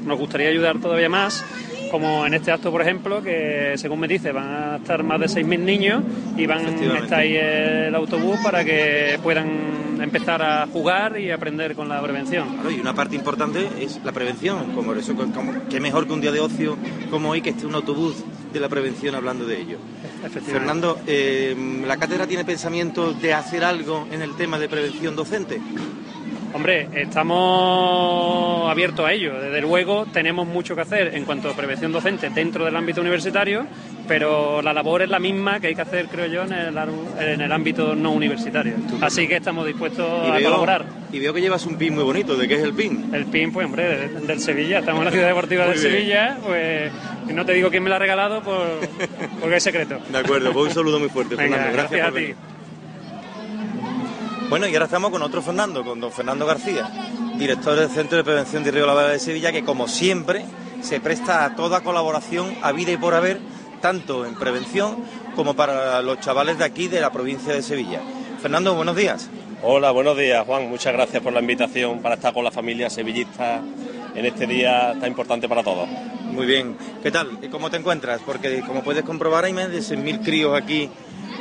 nos 0.05 0.19
gustaría 0.19 0.49
ayudar 0.49 0.79
todavía 0.79 1.09
más, 1.09 1.45
como 1.91 2.27
en 2.27 2.35
este 2.35 2.53
acto, 2.53 2.71
por 2.71 2.83
ejemplo, 2.83 3.23
que 3.23 3.75
según 3.77 4.01
me 4.01 4.09
dice 4.09 4.33
van 4.33 4.49
a 4.49 4.77
estar 4.77 5.03
más 5.03 5.21
de 5.21 5.27
6.000 5.27 5.59
niños 5.59 6.03
y 6.37 6.47
van 6.47 6.67
a 6.67 6.99
estar 6.99 7.21
ahí 7.21 7.37
el 7.37 7.95
autobús 7.95 8.39
para 8.43 8.65
que 8.65 9.19
puedan 9.23 10.01
empezar 10.01 10.43
a 10.43 10.67
jugar 10.67 11.19
y 11.19 11.31
aprender 11.31 11.75
con 11.75 11.89
la 11.89 12.01
prevención. 12.03 12.49
Claro, 12.55 12.71
y 12.71 12.81
una 12.81 12.95
parte 12.95 13.17
importante 13.17 13.69
es 13.81 14.01
la 14.05 14.13
prevención, 14.13 14.73
como 14.75 14.95
eso, 14.95 15.15
como, 15.15 15.53
qué 15.69 15.81
mejor 15.81 16.07
que 16.07 16.13
un 16.13 16.21
día 16.21 16.33
de 16.33 16.41
ocio 16.41 16.77
como 17.11 17.31
hoy 17.31 17.43
que 17.43 17.51
esté 17.51 17.67
un 17.67 17.75
autobús 17.75 18.25
de 18.53 18.61
la 18.61 18.69
prevención 18.69 19.15
hablando 19.15 19.47
de 19.47 19.61
ello. 19.61 19.79
Fernando, 20.47 20.99
eh, 21.07 21.55
¿la 21.87 21.97
cátedra 21.97 22.27
tiene 22.27 22.45
pensamiento 22.45 23.13
de 23.13 23.35
hacer 23.35 23.65
algo 23.65 24.07
en 24.11 24.23
el 24.23 24.37
tema 24.37 24.59
de 24.59 24.69
prevención 24.69 25.17
docente? 25.17 25.61
Hombre, 26.53 26.89
estamos 26.95 28.71
abiertos 28.71 29.07
a 29.07 29.13
ello. 29.13 29.41
Desde 29.41 29.61
luego 29.61 30.07
tenemos 30.13 30.47
mucho 30.47 30.75
que 30.75 30.81
hacer 30.83 31.15
en 31.15 31.25
cuanto 31.25 31.49
a 31.49 31.55
prevención 31.55 31.93
docente 31.93 32.29
dentro 32.31 32.65
del 32.65 32.75
ámbito 32.75 33.01
universitario, 33.01 33.67
pero 34.09 34.61
la 34.61 34.73
labor 34.73 35.03
es 35.03 35.09
la 35.11 35.21
misma 35.21 35.61
que 35.61 35.69
hay 35.69 35.75
que 35.77 35.83
hacer, 35.83 36.07
creo 36.09 36.27
yo, 36.27 36.43
en 36.43 36.53
el, 36.53 36.77
en 37.21 37.41
el 37.41 37.53
ámbito 37.53 37.95
no 37.95 38.11
universitario. 38.13 38.75
Así 39.01 39.29
que 39.29 39.37
estamos 39.37 39.65
dispuestos 39.67 40.07
Y 40.27 40.31
a 40.31 40.35
veo, 40.35 40.45
colaborar. 40.49 40.85
y 41.13 41.21
veo 41.21 41.33
que 41.33 41.41
llevas 41.41 41.65
un 41.67 41.77
pin 41.77 41.95
muy 41.95 42.03
bonito, 42.05 42.35
¿de 42.37 42.49
qué 42.49 42.55
es 42.55 42.63
el 42.65 42.75
pin? 42.75 43.11
El 43.15 43.27
PIN, 43.27 43.53
pues 43.53 43.67
hombre, 43.67 43.85
de- 44.09 44.09
del 44.21 44.41
Sevilla. 44.41 44.81
Estamos 44.81 45.01
en 45.01 45.05
la 45.07 45.11
ciudad 45.13 45.29
deportiva 45.29 45.65
del 45.67 45.79
bien. 45.79 45.93
Sevilla, 45.93 46.37
pues 46.45 46.93
no 47.33 47.47
te 47.47 47.53
digo 47.53 47.71
quién 47.71 47.85
me 47.85 47.91
lo 47.91 47.95
ha 47.97 48.01
regalado 48.01 48.43
por, 48.43 48.67
porque 49.41 49.57
es 49.57 49.63
secreto. 49.63 49.99
De 50.11 50.19
acuerdo, 50.19 50.53
pues 50.53 50.67
un 50.69 50.75
saludo 50.75 50.99
muy 50.99 51.09
fuerte, 51.11 51.37
Venga, 51.37 51.57
Fernando. 51.57 51.77
gracias, 51.79 52.01
a 52.01 52.05
por 52.11 52.15
ti. 52.15 52.21
venir. 52.23 52.37
Bueno, 54.51 54.67
y 54.67 54.73
ahora 54.73 54.87
estamos 54.87 55.13
con 55.13 55.23
otro 55.23 55.43
Fernando, 55.43 55.85
con 55.85 56.01
don 56.01 56.11
Fernando 56.11 56.45
García, 56.45 56.91
director 57.37 57.77
del 57.77 57.89
Centro 57.89 58.19
de 58.19 58.25
Prevención 58.25 58.65
de 58.65 58.73
Río 58.73 58.85
Lavada 58.85 59.11
de 59.11 59.21
Sevilla, 59.21 59.53
que 59.53 59.63
como 59.63 59.87
siempre 59.87 60.45
se 60.83 60.99
presta 60.99 61.45
a 61.45 61.55
toda 61.55 61.85
colaboración 61.85 62.53
a 62.61 62.73
vida 62.73 62.91
y 62.91 62.97
por 62.97 63.15
haber, 63.15 63.39
tanto 63.81 64.27
en 64.27 64.35
prevención 64.35 65.05
como 65.37 65.55
para 65.55 66.03
los 66.03 66.19
chavales 66.19 66.59
de 66.59 66.65
aquí, 66.65 66.89
de 66.89 67.01
la 67.01 67.13
provincia 67.13 67.53
de 67.53 67.63
Sevilla. 67.63 68.01
Fernando, 68.43 68.75
buenos 68.75 68.97
días. 68.97 69.31
Hola, 69.63 69.93
buenos 69.93 70.19
días, 70.19 70.45
Juan. 70.45 70.69
Muchas 70.69 70.95
gracias 70.95 71.23
por 71.23 71.33
la 71.33 71.41
invitación 71.41 72.01
para 72.01 72.17
estar 72.17 72.35
con 72.35 72.43
la 72.43 72.51
familia 72.51 72.91
sevillista 72.91 73.63
en 74.17 74.27
este 74.27 74.49
día 74.49 74.97
tan 74.99 75.11
importante 75.11 75.49
para 75.49 75.63
todos. 75.63 75.89
Muy 76.25 76.47
bien. 76.47 76.77
¿Qué 77.05 77.13
tal? 77.13 77.39
¿Y 77.41 77.47
¿Cómo 77.47 77.71
te 77.71 77.77
encuentras? 77.77 78.21
Porque 78.27 78.63
como 78.67 78.83
puedes 78.83 79.05
comprobar 79.05 79.45
hay 79.45 79.53
más 79.53 79.71
de 79.71 79.79
6.000 79.79 80.25
críos 80.25 80.61
aquí 80.61 80.91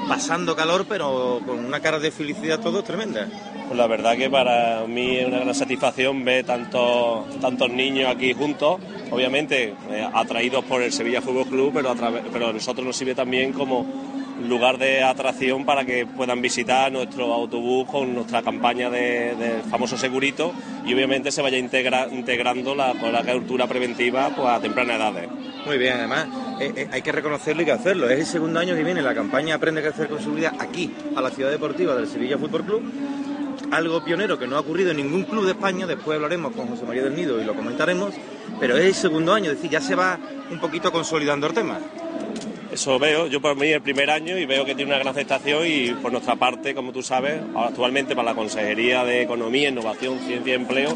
pasando 0.10 0.56
calor, 0.56 0.86
pero 0.90 1.40
con 1.46 1.64
una 1.64 1.80
cara 1.80 2.00
de 2.00 2.12
felicidad 2.12 2.60
todos 2.60 2.84
tremenda. 2.84 3.28
Pues 3.68 3.78
la 3.78 3.86
verdad 3.88 4.18
que 4.18 4.30
para 4.30 4.84
mí 4.88 5.18
es 5.18 5.28
una 5.28 5.40
gran 5.40 5.54
satisfacción 5.56 6.26
ver 6.26 6.44
tantos, 6.44 7.40
tantos 7.40 7.70
niños 7.70 8.10
aquí 8.14 8.34
juntos, 8.34 8.78
obviamente 9.12 9.76
eh, 9.92 10.08
atraídos 10.12 10.66
por 10.66 10.82
el 10.82 10.92
Sevilla 10.92 11.22
Fútbol 11.22 11.46
Club, 11.46 11.72
pero, 11.76 11.92
a 11.92 11.96
través- 11.96 12.24
pero 12.34 12.48
a 12.50 12.54
nosotros 12.54 12.86
nos 12.86 12.98
sirve 12.98 13.14
también 13.14 13.54
como 13.54 13.86
lugar 14.48 14.78
de 14.78 15.04
atracción 15.04 15.66
para 15.66 15.84
que 15.86 16.06
puedan 16.06 16.42
visitar 16.42 16.92
nuestro 16.92 17.32
autobús 17.34 17.88
con 17.90 18.16
nuestra 18.16 18.42
campaña 18.42 18.90
de- 18.90 19.36
del 19.36 19.62
famoso 19.70 19.98
segurito 19.98 20.54
y 20.86 20.94
obviamente 20.94 21.32
se 21.32 21.42
vaya 21.44 21.58
integra- 21.60 22.08
integrando 22.12 22.74
la, 22.74 22.94
con 22.94 23.12
la 23.14 23.22
cultura 23.22 23.68
preventiva 23.68 24.30
pues, 24.36 24.48
a 24.48 24.60
tempranas 24.60 24.96
edades. 24.98 25.30
Muy 25.66 25.78
bien, 25.78 25.94
además 25.98 26.28
eh, 26.60 26.74
eh, 26.76 26.90
hay 26.92 27.02
que 27.02 27.12
reconocerlo 27.12 27.62
y 27.62 27.66
que 27.66 27.72
hacerlo. 27.72 28.10
Es 28.10 28.20
el 28.20 28.26
segundo 28.26 28.60
año 28.60 28.76
que 28.76 28.84
viene 28.84 29.02
la 29.02 29.16
campaña 29.16 29.56
Aprende 29.56 29.82
a 29.82 29.84
crecer 29.84 30.08
con 30.08 30.22
su 30.22 30.34
vida 30.34 30.54
aquí, 30.60 30.94
a 31.16 31.22
la 31.22 31.30
ciudad 31.30 31.52
deportiva 31.52 31.96
del 31.96 32.08
Sevilla 32.08 32.38
Fútbol 32.38 32.66
Club. 32.66 32.84
Algo 33.72 34.04
pionero 34.04 34.38
que 34.38 34.48
no 34.48 34.58
ha 34.58 34.60
ocurrido 34.60 34.92
en 34.92 34.98
ningún 34.98 35.24
club 35.24 35.46
de 35.46 35.52
España. 35.52 35.86
Después 35.86 36.16
hablaremos 36.16 36.54
con 36.54 36.68
José 36.68 36.86
María 36.86 37.04
del 37.04 37.16
Nido 37.16 37.42
y 37.42 37.46
lo 37.46 37.56
comentaremos. 37.56 38.14
Pero 38.60 38.78
es 38.78 38.86
el 38.86 38.94
segundo 38.94 39.34
año, 39.34 39.52
es 39.52 39.58
decir, 39.58 39.72
ya 39.72 39.82
se 39.82 39.96
va 39.96 40.20
un 40.52 40.60
poquito 40.60 40.92
consolidando 40.92 41.48
el 41.48 41.54
tema. 41.54 41.80
Eso 42.72 43.00
veo, 43.00 43.26
yo 43.28 43.42
por 43.42 43.56
mí 43.56 43.68
el 43.70 43.82
primer 43.82 44.12
año 44.12 44.38
y 44.38 44.46
veo 44.46 44.64
que 44.64 44.76
tiene 44.76 44.92
una 44.92 45.00
gran 45.00 45.10
aceptación 45.10 45.66
y 45.66 45.90
por 45.94 46.12
nuestra 46.12 46.36
parte, 46.36 46.76
como 46.76 46.92
tú 46.92 47.02
sabes, 47.02 47.42
actualmente 47.56 48.16
para 48.16 48.30
la 48.30 48.36
Consejería 48.36 49.04
de 49.06 49.24
Economía, 49.24 49.70
Innovación, 49.70 50.20
Ciencia 50.20 50.54
y 50.54 50.56
Empleo, 50.56 50.96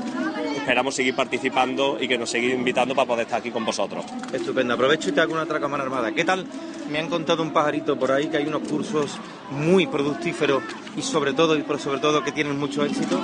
esperamos 0.64 0.96
seguir 0.96 1.14
participando 1.14 1.98
y 2.00 2.08
que 2.08 2.18
nos 2.18 2.30
seguir 2.30 2.52
invitando 2.52 2.96
para 2.96 3.06
poder 3.06 3.26
estar 3.26 3.40
aquí 3.40 3.52
con 3.52 3.66
vosotros. 3.66 4.06
Estupendo. 4.32 4.74
Aprovecho 4.74 5.10
y 5.10 5.12
te 5.12 5.20
hago 5.20 5.34
una 5.34 5.44
otra 5.44 5.60
cámara 5.60 5.84
armada. 5.84 6.14
¿Qué 6.14 6.24
tal? 6.24 6.46
Me 6.90 7.00
han 7.00 7.10
contado 7.10 7.44
un 7.44 7.52
pajarito 7.52 8.00
por 8.00 8.14
ahí 8.14 8.28
que 8.28 8.38
hay 8.38 8.48
unos 8.48 8.66
cursos 8.66 9.20
muy 9.52 9.88
productíferos 9.88 10.64
y 10.96 11.02
sobre 11.02 11.34
todo, 11.34 11.58
y 11.58 11.64
por 11.64 11.80
sobre 11.80 12.00
todo 12.00 12.24
que 12.24 12.32
tienen 12.32 12.58
mucho 12.58 12.86
éxito 12.86 13.20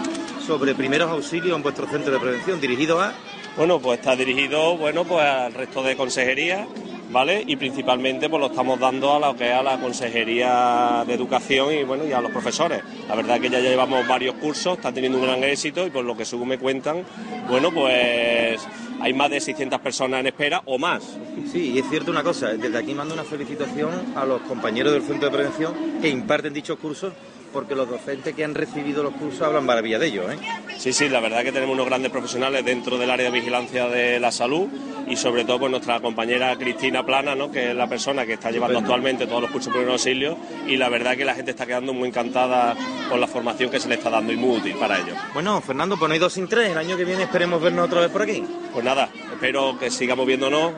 sobre 0.46 0.76
primeros 0.76 1.10
auxilios 1.10 1.56
en 1.56 1.64
vuestro 1.64 1.88
centro 1.88 2.12
de 2.12 2.20
prevención 2.20 2.60
dirigido 2.60 3.02
a 3.02 3.14
Bueno, 3.56 3.80
pues 3.80 4.00
está 4.00 4.18
dirigido 4.18 4.76
bueno, 4.76 5.06
pues 5.06 5.24
al 5.24 5.54
resto 5.54 5.82
de 5.82 5.96
consejerías, 5.96 6.68
¿vale? 7.10 7.44
Y 7.46 7.56
principalmente 7.56 8.30
pues 8.30 8.40
lo 8.40 8.48
estamos 8.48 8.80
dando 8.80 9.14
a 9.14 9.20
lo 9.20 9.36
que 9.36 9.50
es 9.50 9.54
a 9.54 9.64
la 9.64 9.80
Consejería 9.80 11.04
de 11.06 11.14
Educación 11.14 11.74
y 11.74 11.84
bueno, 11.84 12.06
y 12.06 12.12
a 12.12 12.22
los 12.22 12.32
profesores. 12.32 12.82
La 13.08 13.16
verdad 13.16 13.40
que 13.40 13.50
ya 13.50 13.60
llevamos 13.60 14.08
varios 14.08 14.36
cursos, 14.36 14.78
está 14.78 14.92
teniendo 14.92 15.18
un 15.18 15.26
gran 15.26 15.44
éxito 15.44 15.86
y 15.86 15.90
por 15.90 16.06
lo 16.06 16.16
que 16.16 16.26
según 16.26 16.50
me 16.50 16.58
cuentan, 16.58 17.04
bueno, 17.50 17.72
pues 17.72 18.62
hay 19.02 19.14
más 19.14 19.30
de 19.30 19.40
600 19.40 19.80
personas 19.80 20.20
en 20.20 20.28
espera 20.28 20.62
o 20.66 20.78
más. 20.78 21.18
Sí, 21.52 21.72
y 21.74 21.80
es 21.80 21.90
cierto 21.90 22.12
una 22.12 22.24
cosa, 22.24 22.50
desde 22.54 22.78
aquí 22.78 22.94
mando 22.94 23.14
una 23.14 23.24
felicitación 23.24 24.14
a 24.16 24.26
los 24.26 24.42
compañeros 24.42 24.94
del 24.94 25.04
Centro 25.04 25.30
de 25.30 25.36
Prevención 25.36 25.74
que 26.02 26.10
imparten 26.10 26.54
dichos 26.54 26.78
cursos, 26.78 27.14
porque 27.52 27.76
los 27.76 27.90
docentes 27.90 28.36
que 28.36 28.44
han 28.44 28.56
recibido 28.56 29.04
los 29.04 29.14
cursos 29.14 29.42
hablan 29.42 29.66
maravilla 29.66 30.00
de 30.00 30.08
ellos. 30.08 30.26
¿eh? 30.32 30.38
Sí, 30.78 30.94
sí, 30.94 31.10
la 31.10 31.20
verdad 31.20 31.44
que 31.44 31.52
tenemos 31.52 31.74
unos 31.74 31.86
grandes 31.86 32.12
profesionales 32.12 32.64
dentro 32.64 32.98
del 32.98 33.10
área 33.10 33.32
de 33.32 33.32
vigilancia 33.32 33.88
de 33.88 34.20
la 34.20 34.32
salud 34.32 34.68
y 35.08 35.16
sobre 35.16 35.44
todo 35.44 35.60
pues 35.60 35.72
nuestra 35.72 36.00
compañera 36.00 36.56
Cristina 36.56 37.06
Plana, 37.06 37.36
¿no? 37.36 37.52
que 37.52 37.72
es 37.72 37.76
la 37.76 37.88
persona 37.88 38.26
que 38.26 38.34
está 38.34 38.52
llevando 38.52 38.80
actualmente 38.80 39.26
todos 39.26 39.42
los 39.42 39.52
cursos 39.52 39.74
de 39.74 39.80
primeros 39.80 40.02
auxilios 40.02 40.38
y 40.68 40.78
la 40.78 40.90
verdad 40.90 41.18
que 41.18 41.26
la 41.26 41.34
gente 41.34 41.52
está 41.52 41.66
quedando 41.66 41.94
muy 41.94 42.10
encantada 42.10 42.76
con 43.10 43.20
la 43.20 43.28
formación 43.28 43.70
que 43.70 43.80
se 43.80 43.90
le 43.90 43.96
está 43.96 44.10
dando 44.10 44.32
y 44.32 44.38
muy 44.38 44.58
útil 44.58 44.76
para 44.76 45.00
ellos. 45.00 45.18
Bueno, 45.34 45.60
Fernando, 45.62 45.98
pues 45.98 46.08
no 46.08 46.14
hay 46.14 46.20
dos 46.20 46.34
sin 46.34 46.48
tres. 46.48 46.72
El 46.72 46.78
año 46.78 46.96
que 46.96 47.06
viene 47.06 47.24
esperemos 47.24 47.62
vernos 47.62 47.88
otra 47.88 48.02
vez 48.02 48.10
por 48.10 48.22
aquí. 48.22 48.44
Pues 48.72 48.86
nada, 48.86 49.10
espero 49.32 49.78
que 49.80 49.90
sigamos 49.90 50.26
viéndonos, 50.26 50.74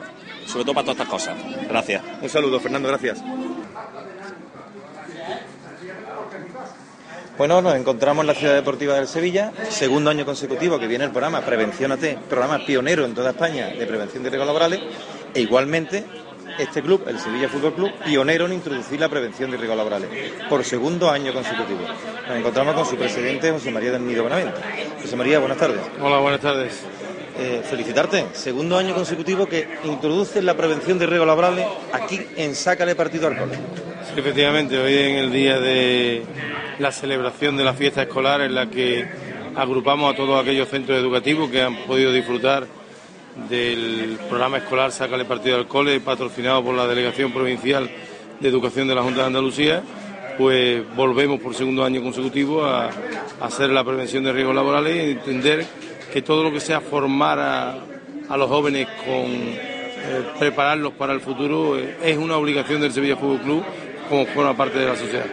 sobre 0.46 0.64
todo 0.64 0.74
para 0.74 0.86
todas 0.86 1.00
estas 1.00 1.08
cosas. 1.08 1.36
Gracias. 1.68 2.02
Un 2.20 2.28
saludo, 2.28 2.58
Fernando, 2.58 2.88
gracias. 2.88 3.22
Bueno, 7.38 7.62
nos 7.62 7.74
encontramos 7.76 8.22
en 8.22 8.26
la 8.26 8.34
ciudad 8.34 8.54
deportiva 8.54 8.94
del 8.94 9.08
Sevilla, 9.08 9.52
segundo 9.70 10.10
año 10.10 10.26
consecutivo 10.26 10.78
que 10.78 10.86
viene 10.86 11.04
el 11.04 11.10
programa 11.10 11.40
Prevenciónate, 11.40 12.18
programa 12.28 12.64
pionero 12.64 13.06
en 13.06 13.14
toda 13.14 13.30
España 13.30 13.68
de 13.68 13.86
prevención 13.86 14.22
de 14.22 14.28
riesgos 14.28 14.46
laborales, 14.46 14.80
e 15.32 15.40
igualmente 15.40 16.04
este 16.58 16.82
club, 16.82 17.04
el 17.08 17.18
Sevilla 17.18 17.48
Fútbol 17.48 17.72
Club, 17.72 17.92
pionero 18.04 18.44
en 18.44 18.52
introducir 18.52 19.00
la 19.00 19.08
prevención 19.08 19.50
de 19.50 19.56
riesgos 19.56 19.78
laborales, 19.78 20.08
por 20.50 20.62
segundo 20.62 21.10
año 21.10 21.32
consecutivo. 21.32 21.80
Nos 22.28 22.36
encontramos 22.36 22.74
con 22.74 22.84
su 22.84 22.96
presidente, 22.96 23.50
José 23.50 23.70
María 23.70 23.92
del 23.92 24.06
Nido 24.06 24.24
Benavente. 24.24 24.60
José 25.00 25.16
María, 25.16 25.38
buenas 25.38 25.56
tardes. 25.56 25.80
Hola, 26.02 26.18
buenas 26.18 26.40
tardes. 26.40 26.80
Eh, 27.38 27.62
felicitarte, 27.64 28.26
segundo 28.34 28.76
año 28.76 28.94
consecutivo 28.94 29.46
que 29.46 29.66
introduces 29.84 30.44
la 30.44 30.54
prevención 30.54 30.98
de 30.98 31.06
riesgos 31.06 31.26
laborales 31.26 31.66
aquí 31.94 32.20
en 32.36 32.54
Sácale 32.54 32.94
Partido 32.94 33.28
al 33.28 33.38
Cole. 33.38 33.91
Efectivamente, 34.14 34.78
hoy 34.78 34.94
en 34.94 35.16
el 35.16 35.32
día 35.32 35.58
de 35.58 36.22
la 36.78 36.92
celebración 36.92 37.56
de 37.56 37.64
la 37.64 37.72
fiesta 37.72 38.02
escolar 38.02 38.42
en 38.42 38.54
la 38.54 38.68
que 38.68 39.08
agrupamos 39.56 40.12
a 40.12 40.16
todos 40.16 40.40
aquellos 40.40 40.68
centros 40.68 40.98
educativos 40.98 41.50
que 41.50 41.62
han 41.62 41.76
podido 41.86 42.12
disfrutar 42.12 42.66
del 43.48 44.18
programa 44.28 44.58
escolar 44.58 44.92
Sácale 44.92 45.24
Partido 45.24 45.56
al 45.56 45.66
Cole, 45.66 45.98
patrocinado 46.00 46.62
por 46.62 46.74
la 46.74 46.86
Delegación 46.86 47.32
Provincial 47.32 47.90
de 48.38 48.48
Educación 48.48 48.86
de 48.86 48.94
la 48.94 49.02
Junta 49.02 49.22
de 49.22 49.26
Andalucía, 49.28 49.82
pues 50.36 50.82
volvemos 50.94 51.40
por 51.40 51.54
segundo 51.54 51.82
año 51.82 52.02
consecutivo 52.02 52.66
a, 52.66 52.90
hacer 53.40 53.70
la 53.70 53.82
prevención 53.82 54.24
de 54.24 54.32
riesgos 54.32 54.54
laborales 54.54 54.94
y 54.94 55.10
entender 55.12 55.64
que 56.12 56.20
todo 56.20 56.42
lo 56.42 56.52
que 56.52 56.60
sea 56.60 56.82
formar 56.82 57.38
a, 57.38 57.78
a 58.28 58.36
los 58.36 58.48
jóvenes 58.50 58.88
con 59.06 59.24
eh, 59.24 60.22
prepararlos 60.38 60.92
para 60.92 61.14
el 61.14 61.20
futuro 61.20 61.78
eh, 61.78 61.96
es 62.04 62.18
una 62.18 62.36
obligación 62.36 62.82
del 62.82 62.92
Sevilla 62.92 63.16
Fútbol 63.16 63.40
Club 63.40 63.64
como 64.12 64.26
forma 64.26 64.54
parte 64.54 64.78
de 64.78 64.84
la 64.84 64.94
sociedad. 64.94 65.24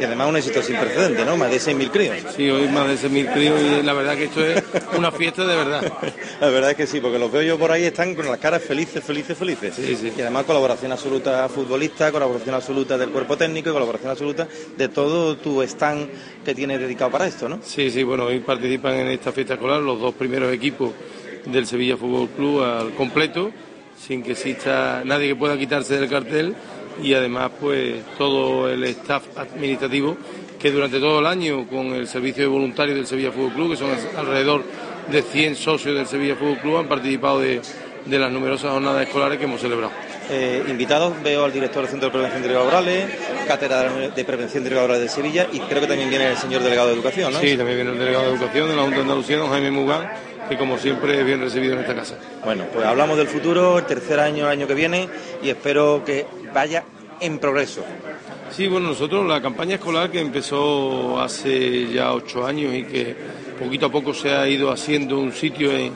Y 0.00 0.04
además 0.04 0.30
un 0.30 0.36
éxito 0.38 0.62
sin 0.62 0.76
precedentes, 0.76 1.26
¿no? 1.26 1.36
Más 1.36 1.50
de 1.50 1.58
6.000 1.58 1.90
críos. 1.90 2.16
Sí, 2.34 2.48
hoy 2.48 2.66
más 2.66 2.88
de 2.88 3.08
6.000 3.10 3.34
críos 3.34 3.60
y 3.60 3.82
la 3.82 3.92
verdad 3.92 4.16
que 4.16 4.24
esto 4.24 4.42
es 4.42 4.64
una 4.96 5.12
fiesta 5.12 5.44
de 5.44 5.54
verdad. 5.54 5.92
La 6.40 6.48
verdad 6.48 6.70
es 6.70 6.76
que 6.76 6.86
sí, 6.88 6.98
porque 7.00 7.20
los 7.20 7.30
veo 7.30 7.42
yo 7.42 7.56
por 7.56 7.70
ahí, 7.70 7.84
están 7.84 8.16
con 8.16 8.26
las 8.26 8.38
caras 8.38 8.62
felices, 8.62 9.04
felices, 9.04 9.38
felices. 9.38 9.74
Sí, 9.76 9.94
sí. 9.94 10.12
Y 10.16 10.20
además 10.22 10.44
colaboración 10.44 10.90
absoluta 10.90 11.48
futbolista, 11.48 12.10
colaboración 12.10 12.54
absoluta 12.54 12.98
del 12.98 13.10
cuerpo 13.10 13.36
técnico 13.36 13.70
y 13.70 13.72
colaboración 13.72 14.10
absoluta 14.10 14.48
de 14.76 14.88
todo 14.88 15.36
tu 15.36 15.62
stand 15.62 16.08
que 16.44 16.52
tienes 16.52 16.80
dedicado 16.80 17.12
para 17.12 17.26
esto, 17.26 17.48
¿no? 17.48 17.60
Sí, 17.62 17.90
sí, 17.90 18.02
bueno, 18.02 18.24
hoy 18.24 18.40
participan 18.40 18.94
en 18.94 19.08
esta 19.08 19.30
fiesta 19.30 19.54
escolar 19.54 19.80
los 19.80 20.00
dos 20.00 20.14
primeros 20.14 20.52
equipos 20.52 20.90
del 21.44 21.66
Sevilla 21.66 21.96
Fútbol 21.96 22.28
Club 22.30 22.62
al 22.62 22.94
completo, 22.94 23.52
sin 24.04 24.22
que 24.24 24.32
exista 24.32 25.02
nadie 25.04 25.28
que 25.28 25.36
pueda 25.36 25.56
quitarse 25.56 26.00
del 26.00 26.08
cartel 26.08 26.56
y 27.00 27.14
además 27.14 27.50
pues 27.60 28.02
todo 28.18 28.68
el 28.68 28.82
staff 28.84 29.22
administrativo 29.36 30.16
que 30.58 30.70
durante 30.70 31.00
todo 31.00 31.18
el 31.18 31.26
año 31.26 31.66
con 31.68 31.86
el 31.88 32.06
servicio 32.06 32.44
de 32.44 32.48
voluntarios 32.48 32.96
del 32.96 33.06
Sevilla 33.06 33.32
Fútbol 33.32 33.52
Club, 33.52 33.70
que 33.72 33.76
son 33.76 33.90
alrededor 34.16 34.62
de 35.10 35.22
100 35.22 35.56
socios 35.56 35.96
del 35.96 36.06
Sevilla 36.06 36.36
Fútbol 36.36 36.58
Club, 36.58 36.76
han 36.76 36.88
participado 36.88 37.40
de, 37.40 37.60
de 38.06 38.18
las 38.18 38.30
numerosas 38.30 38.70
jornadas 38.70 39.06
escolares 39.06 39.38
que 39.38 39.44
hemos 39.44 39.60
celebrado. 39.60 39.92
Eh, 40.30 40.62
invitados 40.68 41.20
veo 41.22 41.44
al 41.44 41.52
director 41.52 41.82
del 41.82 41.90
Centro 41.90 42.08
de 42.08 42.12
Prevención 42.12 42.42
de 42.42 42.48
Riesgos 42.48 42.72
Laborales, 42.72 43.10
cátedra 43.48 43.82
de 44.14 44.24
Prevención 44.24 44.62
de 44.62 44.70
Riesgos 44.70 44.88
Laborales 44.88 45.02
de 45.02 45.08
Sevilla 45.08 45.48
y 45.52 45.58
creo 45.60 45.80
que 45.80 45.88
también 45.88 46.08
viene 46.08 46.28
el 46.30 46.36
señor 46.36 46.62
delegado 46.62 46.88
de 46.88 46.94
Educación, 46.94 47.32
¿no? 47.32 47.40
Sí, 47.40 47.56
también 47.56 47.78
viene 47.78 47.90
el 47.90 47.98
delegado 47.98 48.24
de 48.26 48.30
Educación 48.30 48.68
de 48.68 48.76
la 48.76 48.82
Junta 48.82 48.96
de 48.96 49.02
Andalucía, 49.02 49.38
don 49.38 49.50
Jaime 49.50 49.70
Mugán, 49.72 50.12
que 50.48 50.56
como 50.56 50.78
siempre 50.78 51.18
es 51.18 51.26
bien 51.26 51.40
recibido 51.40 51.74
en 51.74 51.80
esta 51.80 51.94
casa. 51.94 52.16
Bueno, 52.44 52.66
pues 52.72 52.86
hablamos 52.86 53.16
del 53.16 53.26
futuro, 53.26 53.78
el 53.78 53.86
tercer 53.86 54.20
año, 54.20 54.44
el 54.44 54.52
año 54.52 54.66
que 54.68 54.74
viene 54.74 55.08
y 55.42 55.50
espero 55.50 56.02
que 56.06 56.24
vaya 56.52 56.84
en 57.20 57.38
progreso. 57.38 57.84
Sí, 58.50 58.66
bueno, 58.68 58.88
nosotros 58.88 59.26
la 59.26 59.40
campaña 59.40 59.76
escolar 59.76 60.10
que 60.10 60.20
empezó 60.20 61.20
hace 61.20 61.90
ya 61.92 62.12
ocho 62.12 62.44
años 62.44 62.74
y 62.74 62.84
que 62.84 63.16
poquito 63.62 63.86
a 63.86 63.90
poco 63.90 64.12
se 64.12 64.34
ha 64.34 64.48
ido 64.48 64.70
haciendo 64.70 65.18
un 65.18 65.32
sitio 65.32 65.72
en, 65.72 65.92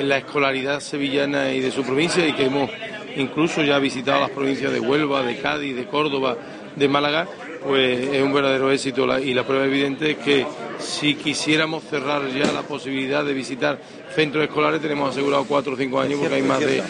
la 0.00 0.16
escolaridad 0.16 0.80
sevillana 0.80 1.52
y 1.52 1.60
de 1.60 1.70
su 1.70 1.82
provincia 1.82 2.26
y 2.26 2.32
que 2.32 2.46
hemos 2.46 2.70
incluso 3.16 3.62
ya 3.62 3.78
visitado 3.78 4.20
las 4.20 4.30
provincias 4.30 4.72
de 4.72 4.80
Huelva, 4.80 5.22
de 5.22 5.38
Cádiz, 5.38 5.76
de 5.76 5.84
Córdoba, 5.84 6.34
de 6.74 6.88
Málaga, 6.88 7.28
pues 7.62 8.08
es 8.08 8.22
un 8.22 8.32
verdadero 8.32 8.72
éxito 8.72 9.06
y 9.18 9.34
la 9.34 9.44
prueba 9.44 9.66
evidente 9.66 10.12
es 10.12 10.16
que 10.16 10.46
si 10.82 11.14
quisiéramos 11.14 11.84
cerrar 11.84 12.28
ya 12.28 12.52
la 12.52 12.62
posibilidad 12.62 13.24
de 13.24 13.32
visitar 13.32 13.78
centros 14.14 14.44
escolares 14.44 14.80
tenemos 14.80 15.10
asegurado 15.10 15.44
cuatro 15.44 15.74
o 15.74 15.76
cinco 15.76 16.00
años 16.00 16.18
porque 16.20 16.34
hay 16.34 16.42
más 16.42 16.60
de 16.60 16.82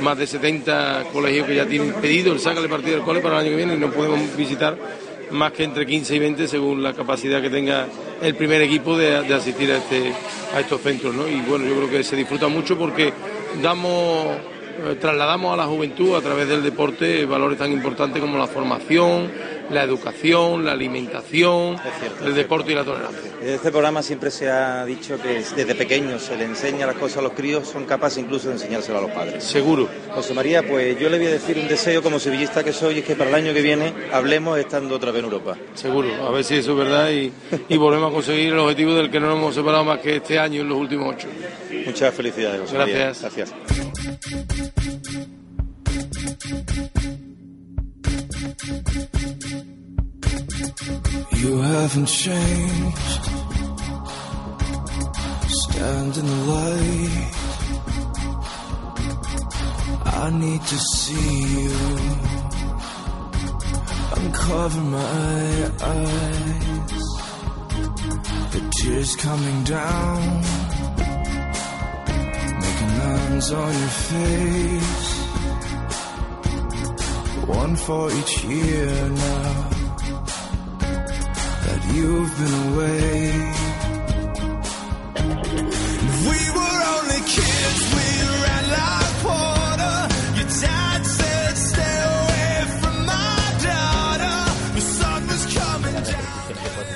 más 0.00 0.16
de 0.16 0.26
70 0.26 1.06
colegios 1.12 1.46
que 1.46 1.56
ya 1.56 1.66
tienen 1.66 1.92
pedido 1.94 2.32
el 2.32 2.40
sácale 2.40 2.68
partido 2.68 2.96
del 2.96 3.04
cole 3.04 3.20
para 3.20 3.36
el 3.36 3.46
año 3.46 3.50
que 3.50 3.56
viene 3.56 3.74
y 3.74 3.78
no 3.78 3.90
podemos 3.90 4.36
visitar 4.36 4.76
más 5.30 5.52
que 5.52 5.64
entre 5.64 5.86
15 5.86 6.14
y 6.14 6.18
20 6.18 6.48
según 6.48 6.82
la 6.82 6.92
capacidad 6.92 7.42
que 7.42 7.50
tenga 7.50 7.86
el 8.22 8.34
primer 8.34 8.62
equipo 8.62 8.96
de, 8.96 9.22
de 9.22 9.34
asistir 9.34 9.70
a, 9.72 9.78
este, 9.78 10.12
a 10.54 10.60
estos 10.60 10.80
centros. 10.80 11.14
¿no? 11.14 11.28
Y 11.28 11.40
bueno, 11.42 11.66
yo 11.66 11.76
creo 11.76 11.90
que 11.90 12.04
se 12.04 12.16
disfruta 12.16 12.48
mucho 12.48 12.78
porque 12.78 13.12
damos, 13.62 14.26
eh, 14.86 14.96
trasladamos 15.00 15.52
a 15.52 15.56
la 15.56 15.66
juventud 15.66 16.16
a 16.16 16.20
través 16.20 16.48
del 16.48 16.62
deporte 16.62 17.24
valores 17.26 17.58
tan 17.58 17.72
importantes 17.72 18.20
como 18.20 18.38
la 18.38 18.46
formación, 18.46 19.30
la 19.70 19.82
educación, 19.82 20.64
la 20.64 20.72
alimentación, 20.72 21.76
el 22.24 22.34
deporte 22.34 22.72
y 22.72 22.74
la 22.74 22.84
tolerancia. 22.84 23.30
Desde 23.40 23.54
este 23.54 23.70
programa 23.70 24.02
siempre 24.02 24.30
se 24.30 24.50
ha 24.50 24.84
dicho 24.84 25.20
que 25.20 25.42
desde 25.56 25.74
pequeños 25.74 26.22
se 26.22 26.36
le 26.36 26.44
enseña 26.44 26.86
las 26.86 26.96
cosas 26.96 27.18
a 27.18 27.22
los 27.22 27.32
críos, 27.32 27.68
son 27.68 27.84
capaces 27.84 28.18
incluso 28.18 28.48
de 28.48 28.54
enseñárselo 28.54 28.98
a 28.98 29.02
los 29.02 29.10
padres. 29.10 29.44
Seguro. 29.44 29.88
José 30.14 30.34
María, 30.34 30.66
pues 30.66 30.98
yo 30.98 31.08
le 31.08 31.18
voy 31.18 31.26
a 31.28 31.30
decir 31.32 31.58
un 31.58 31.68
deseo 31.68 32.02
como 32.02 32.18
sevillista 32.18 32.64
que 32.64 32.72
soy, 32.72 32.98
es 32.98 33.04
que 33.04 33.14
para 33.14 33.30
el 33.30 33.36
año 33.36 33.52
que 33.52 33.62
viene 33.62 33.92
hablemos 34.12 34.58
estando 34.58 34.96
otra 34.96 35.10
vez 35.10 35.20
en 35.20 35.26
Europa. 35.26 35.56
Seguro, 35.74 36.08
a 36.26 36.30
ver 36.30 36.44
si 36.44 36.56
eso 36.56 36.72
es 36.72 36.78
verdad 36.78 37.10
y, 37.10 37.32
y 37.68 37.76
volvemos 37.76 38.10
a 38.10 38.14
conseguir 38.14 38.52
el 38.52 38.58
objetivo 38.58 38.94
del 38.94 39.10
que 39.10 39.20
no 39.20 39.28
nos 39.28 39.38
hemos 39.38 39.54
separado 39.54 39.84
más 39.84 40.00
que 40.00 40.16
este 40.16 40.38
año 40.38 40.62
en 40.62 40.68
los 40.68 40.78
últimos 40.78 41.14
ocho. 41.14 41.28
Muchas 41.86 42.14
felicidades, 42.14 42.60
José 42.62 42.78
María. 42.78 43.12
Gracias. 43.20 43.54
You 51.38 51.58
haven't 51.60 52.06
changed. 52.06 53.22
Stand 55.48 56.16
in 56.16 56.26
the 56.26 56.40
light. 56.46 57.34
I 60.04 60.30
need 60.30 60.62
to 60.62 60.78
see 60.78 61.62
you. 61.62 61.76
Uncover 64.16 64.82
my 64.82 65.70
eyes. 65.82 67.06
The 68.52 68.60
tears 68.76 69.16
coming 69.16 69.64
down. 69.64 70.42
Making 72.60 72.98
lines 72.98 73.50
on 73.50 73.72
your 73.72 73.94
face. 74.12 75.27
One 77.48 77.76
for 77.76 78.10
each 78.12 78.44
year 78.44 79.08
now 79.08 79.70
that 81.64 81.80
you've 81.94 82.38
been 82.38 82.74
away. 82.74 83.58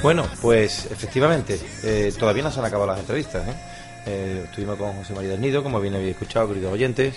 Bueno, 0.02 0.26
pues 0.40 0.86
efectivamente, 0.90 1.60
eh, 1.84 2.12
todavía 2.18 2.42
no 2.42 2.50
se 2.50 2.58
han 2.58 2.66
acabado 2.66 2.90
las 2.90 2.98
entrevistas. 2.98 3.46
¿eh? 3.46 3.54
Eh, 4.06 4.40
estuvimos 4.46 4.76
con 4.76 4.94
José 4.94 5.14
María 5.14 5.30
del 5.30 5.40
Nido, 5.40 5.62
como 5.62 5.80
bien 5.80 5.94
habéis 5.94 6.10
escuchado, 6.10 6.48
queridos 6.48 6.72
oyentes. 6.72 7.14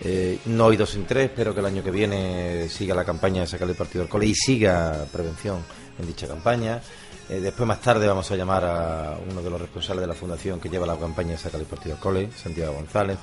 Eh, 0.00 0.38
no 0.46 0.66
hoy 0.66 0.76
dos 0.76 0.90
sin 0.90 1.06
tres, 1.06 1.30
espero 1.30 1.54
que 1.54 1.60
el 1.60 1.66
año 1.66 1.82
que 1.82 1.90
viene 1.90 2.68
siga 2.68 2.94
la 2.94 3.04
campaña 3.04 3.40
de 3.40 3.46
sacar 3.46 3.68
el 3.68 3.74
partido 3.74 4.02
al 4.02 4.08
cole 4.08 4.26
y 4.26 4.34
siga 4.34 5.06
prevención 5.10 5.64
en 5.98 6.06
dicha 6.06 6.26
campaña. 6.26 6.80
Eh, 7.28 7.40
después, 7.40 7.66
más 7.66 7.80
tarde, 7.80 8.06
vamos 8.06 8.30
a 8.30 8.36
llamar 8.36 8.64
a 8.64 9.18
uno 9.28 9.42
de 9.42 9.50
los 9.50 9.60
responsables 9.60 10.02
de 10.02 10.06
la 10.06 10.14
fundación 10.14 10.60
que 10.60 10.68
lleva 10.68 10.86
la 10.86 10.96
campaña 10.96 11.32
de 11.32 11.38
sacar 11.38 11.60
el 11.60 11.66
partido 11.66 11.96
al 11.96 12.00
cole, 12.00 12.30
Santiago 12.36 12.74
González. 12.74 13.18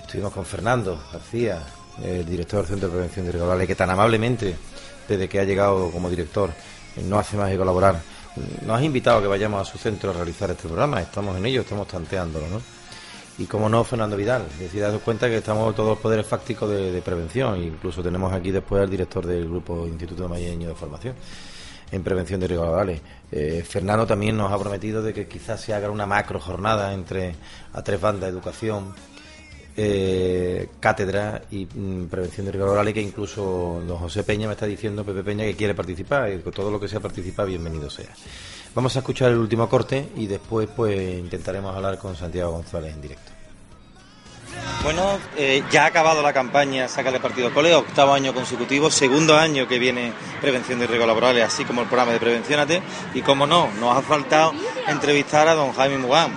Estuvimos 0.00 0.32
con 0.32 0.44
Fernando 0.44 1.00
García, 1.12 1.62
el 2.02 2.26
director 2.26 2.60
del 2.60 2.68
Centro 2.68 2.88
de 2.88 2.94
Prevención 2.94 3.26
de 3.26 3.32
Laborales, 3.32 3.66
que 3.66 3.74
tan 3.74 3.90
amablemente, 3.90 4.54
desde 5.08 5.28
que 5.28 5.40
ha 5.40 5.44
llegado 5.44 5.90
como 5.90 6.10
director, 6.10 6.50
no 7.04 7.18
hace 7.18 7.36
más 7.36 7.50
que 7.50 7.56
colaborar. 7.56 8.00
Nos 8.66 8.78
ha 8.78 8.84
invitado 8.84 9.18
a 9.18 9.22
que 9.22 9.26
vayamos 9.26 9.66
a 9.66 9.70
su 9.70 9.78
centro 9.78 10.10
a 10.10 10.14
realizar 10.14 10.50
este 10.50 10.68
programa. 10.68 11.00
Estamos 11.00 11.36
en 11.36 11.46
ello, 11.46 11.62
estamos 11.62 11.88
tanteándolo, 11.88 12.46
¿no? 12.48 12.77
Y 13.38 13.46
como 13.46 13.68
no, 13.68 13.84
Fernando 13.84 14.16
Vidal, 14.16 14.46
es 14.60 14.72
decir, 14.72 14.84
cuenta 15.04 15.28
que 15.28 15.36
estamos 15.36 15.74
todos 15.74 15.90
los 15.90 15.98
poderes 15.98 16.26
fácticos 16.26 16.68
de, 16.68 17.00
prevención. 17.02 17.62
Incluso 17.62 18.02
tenemos 18.02 18.32
aquí 18.32 18.50
después 18.50 18.82
al 18.82 18.90
director 18.90 19.24
del 19.24 19.48
grupo 19.48 19.86
Instituto 19.86 20.28
Mayeño 20.28 20.68
de 20.68 20.74
Formación 20.74 21.14
en 21.90 22.02
prevención 22.02 22.40
de 22.40 22.48
riesgos 22.48 22.66
laborales. 22.66 23.00
Eh, 23.30 23.64
Fernando 23.66 24.06
también 24.06 24.36
nos 24.36 24.52
ha 24.52 24.58
prometido 24.58 25.02
de 25.02 25.14
que 25.14 25.28
quizás 25.28 25.60
se 25.60 25.72
haga 25.72 25.88
una 25.88 26.04
macro 26.04 26.40
jornada 26.40 26.92
entre 26.92 27.36
a 27.72 27.82
tres 27.82 28.00
bandas, 28.00 28.28
educación, 28.28 28.92
eh, 29.76 30.68
cátedra 30.80 31.42
y 31.52 31.64
mm, 31.66 32.06
prevención 32.06 32.46
de 32.46 32.52
riesgos 32.52 32.70
laborales, 32.70 32.92
que 32.92 33.02
incluso 33.02 33.80
don 33.86 33.98
José 33.98 34.24
Peña 34.24 34.48
me 34.48 34.54
está 34.54 34.66
diciendo, 34.66 35.04
Pepe 35.04 35.22
Peña, 35.22 35.44
que 35.44 35.54
quiere 35.54 35.76
participar, 35.76 36.32
y 36.32 36.38
todo 36.50 36.72
lo 36.72 36.80
que 36.80 36.88
sea 36.88 36.98
participar, 36.98 37.46
bienvenido 37.46 37.88
sea. 37.88 38.12
Vamos 38.78 38.94
a 38.94 39.00
escuchar 39.00 39.32
el 39.32 39.38
último 39.38 39.68
corte 39.68 40.08
y 40.14 40.28
después 40.28 40.68
pues 40.68 41.18
intentaremos 41.18 41.74
hablar 41.74 41.98
con 41.98 42.14
Santiago 42.14 42.52
González 42.52 42.94
en 42.94 43.02
directo. 43.02 43.32
Bueno, 44.84 45.18
eh, 45.36 45.64
ya 45.72 45.82
ha 45.82 45.86
acabado 45.86 46.22
la 46.22 46.32
campaña 46.32 46.86
Sácale 46.86 47.18
Partido 47.18 47.52
Cole, 47.52 47.74
octavo 47.74 48.14
año 48.14 48.32
consecutivo, 48.32 48.88
segundo 48.88 49.36
año 49.36 49.66
que 49.66 49.80
viene 49.80 50.12
Prevención 50.40 50.78
de 50.78 50.86
Riesgos 50.86 51.08
Laborales, 51.08 51.44
así 51.44 51.64
como 51.64 51.80
el 51.80 51.88
programa 51.88 52.12
de 52.12 52.20
Prevenciónate. 52.20 52.80
Y 53.14 53.22
como 53.22 53.48
no, 53.48 53.68
nos 53.80 53.96
ha 53.96 54.00
faltado 54.02 54.52
entrevistar 54.86 55.48
a 55.48 55.54
don 55.54 55.72
Jaime 55.72 55.98
Mugán, 55.98 56.30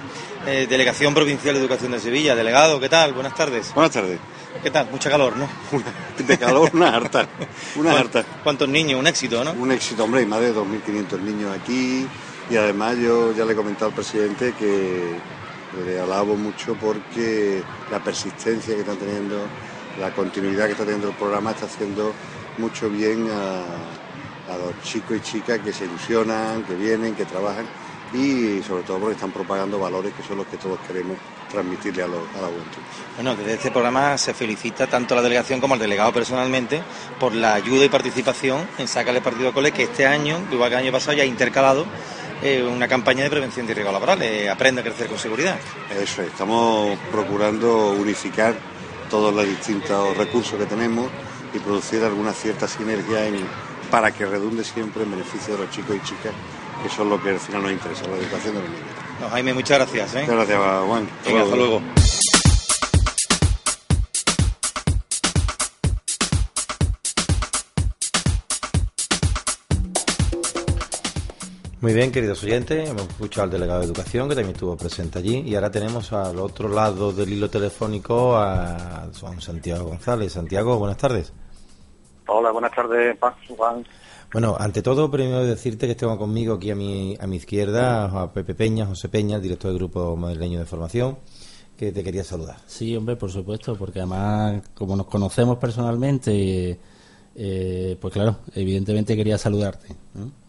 eh, 0.48 0.66
Delegación 0.68 1.14
Provincial 1.14 1.54
de 1.54 1.62
Educación 1.62 1.92
de 1.92 2.00
Sevilla. 2.00 2.34
Delegado, 2.36 2.80
¿qué 2.80 2.90
tal? 2.90 3.14
Buenas 3.14 3.36
tardes. 3.36 3.72
Buenas 3.76 3.92
tardes. 3.92 4.18
¿Qué 4.64 4.72
tal? 4.72 4.90
Mucha 4.92 5.12
calor, 5.12 5.38
¿no? 5.38 5.48
De 6.26 6.38
calor, 6.40 6.72
una 6.74 6.96
harta. 6.96 7.28
Una 7.76 7.92
¿Cuán- 7.92 8.02
harta. 8.02 8.26
¿Cuántos 8.44 8.68
niños? 8.68 9.00
Un 9.00 9.06
éxito, 9.06 9.44
¿no? 9.44 9.52
Un 9.54 9.72
éxito, 9.72 10.04
hombre, 10.06 10.24
y 10.24 10.26
más 10.26 10.40
de 10.42 10.56
2.500 10.56 11.20
niños 11.20 11.56
aquí. 11.56 12.08
Y 12.52 12.58
además 12.58 12.98
yo 12.98 13.32
ya 13.34 13.46
le 13.46 13.54
he 13.54 13.56
comentado 13.56 13.88
al 13.88 13.94
presidente 13.94 14.54
que 14.60 15.16
le 15.86 16.02
alabo 16.02 16.36
mucho 16.36 16.76
porque 16.76 17.64
la 17.90 18.04
persistencia 18.04 18.76
que 18.76 18.82
están 18.82 18.98
teniendo, 18.98 19.46
la 19.98 20.12
continuidad 20.14 20.66
que 20.66 20.74
está 20.74 20.84
teniendo 20.84 21.08
el 21.08 21.16
programa 21.16 21.52
está 21.52 21.68
haciendo 21.68 22.12
mucho 22.58 22.90
bien 22.90 23.30
a, 23.32 24.58
los 24.58 24.84
chicos 24.84 25.16
y 25.16 25.22
chicas 25.22 25.60
que 25.60 25.72
se 25.72 25.86
ilusionan, 25.86 26.64
que 26.64 26.76
vienen, 26.76 27.16
que 27.16 27.24
trabajan 27.24 27.66
y 28.14 28.62
sobre 28.64 28.84
todo 28.84 29.00
porque 29.00 29.16
están 29.16 29.32
propagando 29.32 29.80
valores 29.80 30.14
que 30.14 30.22
son 30.22 30.36
los 30.36 30.48
que 30.48 30.58
todos 30.58 30.78
queremos 30.86 31.16
transmitirle 31.50 32.04
a, 32.04 32.08
la 32.08 32.18
juventud. 32.18 32.82
Bueno, 33.16 33.34
desde 33.38 33.54
este 33.54 33.72
programa 33.72 34.18
se 34.18 34.34
felicita 34.34 34.88
tanto 34.88 35.16
la 35.16 35.22
delegación 35.22 35.62
como 35.62 35.76
al 35.76 35.80
delegado 35.80 36.12
personalmente 36.12 36.82
por 37.18 37.34
la 37.34 37.54
ayuda 37.54 37.86
y 37.86 37.90
participación 37.90 38.68
en 38.78 38.90
Sácale 38.90 39.22
Partido 39.22 39.54
Cole, 39.54 39.72
que 39.72 39.84
este 39.84 40.06
año, 40.06 40.38
igual 40.52 40.70
que 40.70 40.76
el 40.76 40.84
año 40.84 40.92
pasado, 40.92 41.16
ya 41.16 41.24
ha 41.24 41.26
intercalado 41.26 41.86
eh, 42.44 42.64
una 42.64 42.88
campaña 42.88 43.24
de 43.24 43.30
prevención 43.30 43.66
de 43.68 43.74
riesgos 43.74 43.94
laborales. 43.94 44.50
aprende 44.50 44.82
a 44.82 44.84
crecer 44.84 45.08
con 45.08 45.18
seguridad. 45.20 45.58
Eso, 45.92 46.22
es, 46.22 46.28
estamos 46.30 46.98
procurando 47.12 47.92
unificar 47.92 48.56
todos 49.10 49.34
los 49.34 49.46
distintos 49.46 50.16
recursos 50.18 50.58
que 50.58 50.66
tenemos 50.66 51.08
y 51.54 51.60
producir 51.60 52.04
alguna 52.04 52.32
cierta 52.34 52.68
sinergia 52.68 53.26
en- 53.28 53.46
para 53.92 54.12
que 54.12 54.26
redunde 54.26 54.64
siempre 54.64 55.04
en 55.04 55.12
beneficio 55.12 55.56
de 55.58 55.66
los 55.66 55.72
chicos 55.76 55.96
y 55.98 56.00
chicas 56.08 56.32
que 56.82 56.88
eso 56.88 57.04
es 57.04 57.10
lo 57.10 57.22
que 57.22 57.30
al 57.32 57.40
final 57.40 57.62
nos 57.64 57.72
interesa, 57.74 58.04
la 58.08 58.16
educación 58.18 58.56
de 58.56 58.62
los 58.62 58.70
niños. 58.70 58.86
No, 59.20 59.30
Jaime, 59.30 59.54
muchas 59.54 59.78
gracias. 59.78 60.16
¿eh? 60.16 60.22
Muchas 60.22 60.36
gracias, 60.36 60.60
Juan. 60.88 61.10
Venga, 61.26 61.42
hasta 61.44 61.56
luego. 61.56 61.82
Muy 71.82 71.96
bien, 71.96 72.12
queridos 72.12 72.44
oyentes, 72.44 72.88
hemos 72.88 73.08
escuchado 73.08 73.46
al 73.46 73.50
delegado 73.50 73.80
de 73.80 73.88
Educación, 73.88 74.30
que 74.30 74.36
también 74.36 74.54
estuvo 74.54 74.78
presente 74.78 75.18
allí, 75.18 75.40
y 75.40 75.56
ahora 75.56 75.72
tenemos 75.72 76.14
al 76.14 76.38
otro 76.38 76.70
lado 76.70 77.12
del 77.12 77.34
hilo 77.34 77.50
telefónico 77.50 78.38
a 78.38 79.10
Juan 79.20 79.42
Santiago 79.42 79.86
González. 79.86 80.32
Santiago, 80.32 80.78
buenas 80.78 80.98
tardes. 80.98 81.34
Hola, 82.28 82.52
buenas 82.52 82.72
tardes, 82.76 83.18
Juan. 83.58 83.84
Bueno, 84.32 84.56
ante 84.60 84.84
todo, 84.84 85.10
primero 85.10 85.44
decirte 85.44 85.88
que 85.88 85.96
tengo 85.96 86.20
conmigo 86.20 86.54
aquí 86.54 86.70
a 86.70 86.76
mi, 86.76 87.18
a 87.20 87.26
mi 87.26 87.38
izquierda 87.38 88.06
a 88.06 88.32
Pepe 88.32 88.54
Peña, 88.54 88.86
José 88.86 89.10
Peña, 89.10 89.38
el 89.38 89.42
director 89.42 89.72
del 89.72 89.80
Grupo 89.80 90.16
Madrileño 90.16 90.60
de 90.60 90.68
Formación, 90.68 91.18
que 91.76 91.92
te 91.92 92.04
quería 92.04 92.24
saludar. 92.24 92.58
Sí, 92.68 92.96
hombre, 92.96 93.16
por 93.16 93.32
supuesto, 93.32 93.76
porque 93.76 94.02
además, 94.02 94.62
como 94.76 94.96
nos 94.96 95.08
conocemos 95.08 95.58
personalmente, 95.58 96.80
eh, 97.34 97.98
pues 98.00 98.14
claro, 98.14 98.38
evidentemente 98.54 99.16
quería 99.16 99.40
saludarte. 99.40 99.96
¿no? 100.14 100.41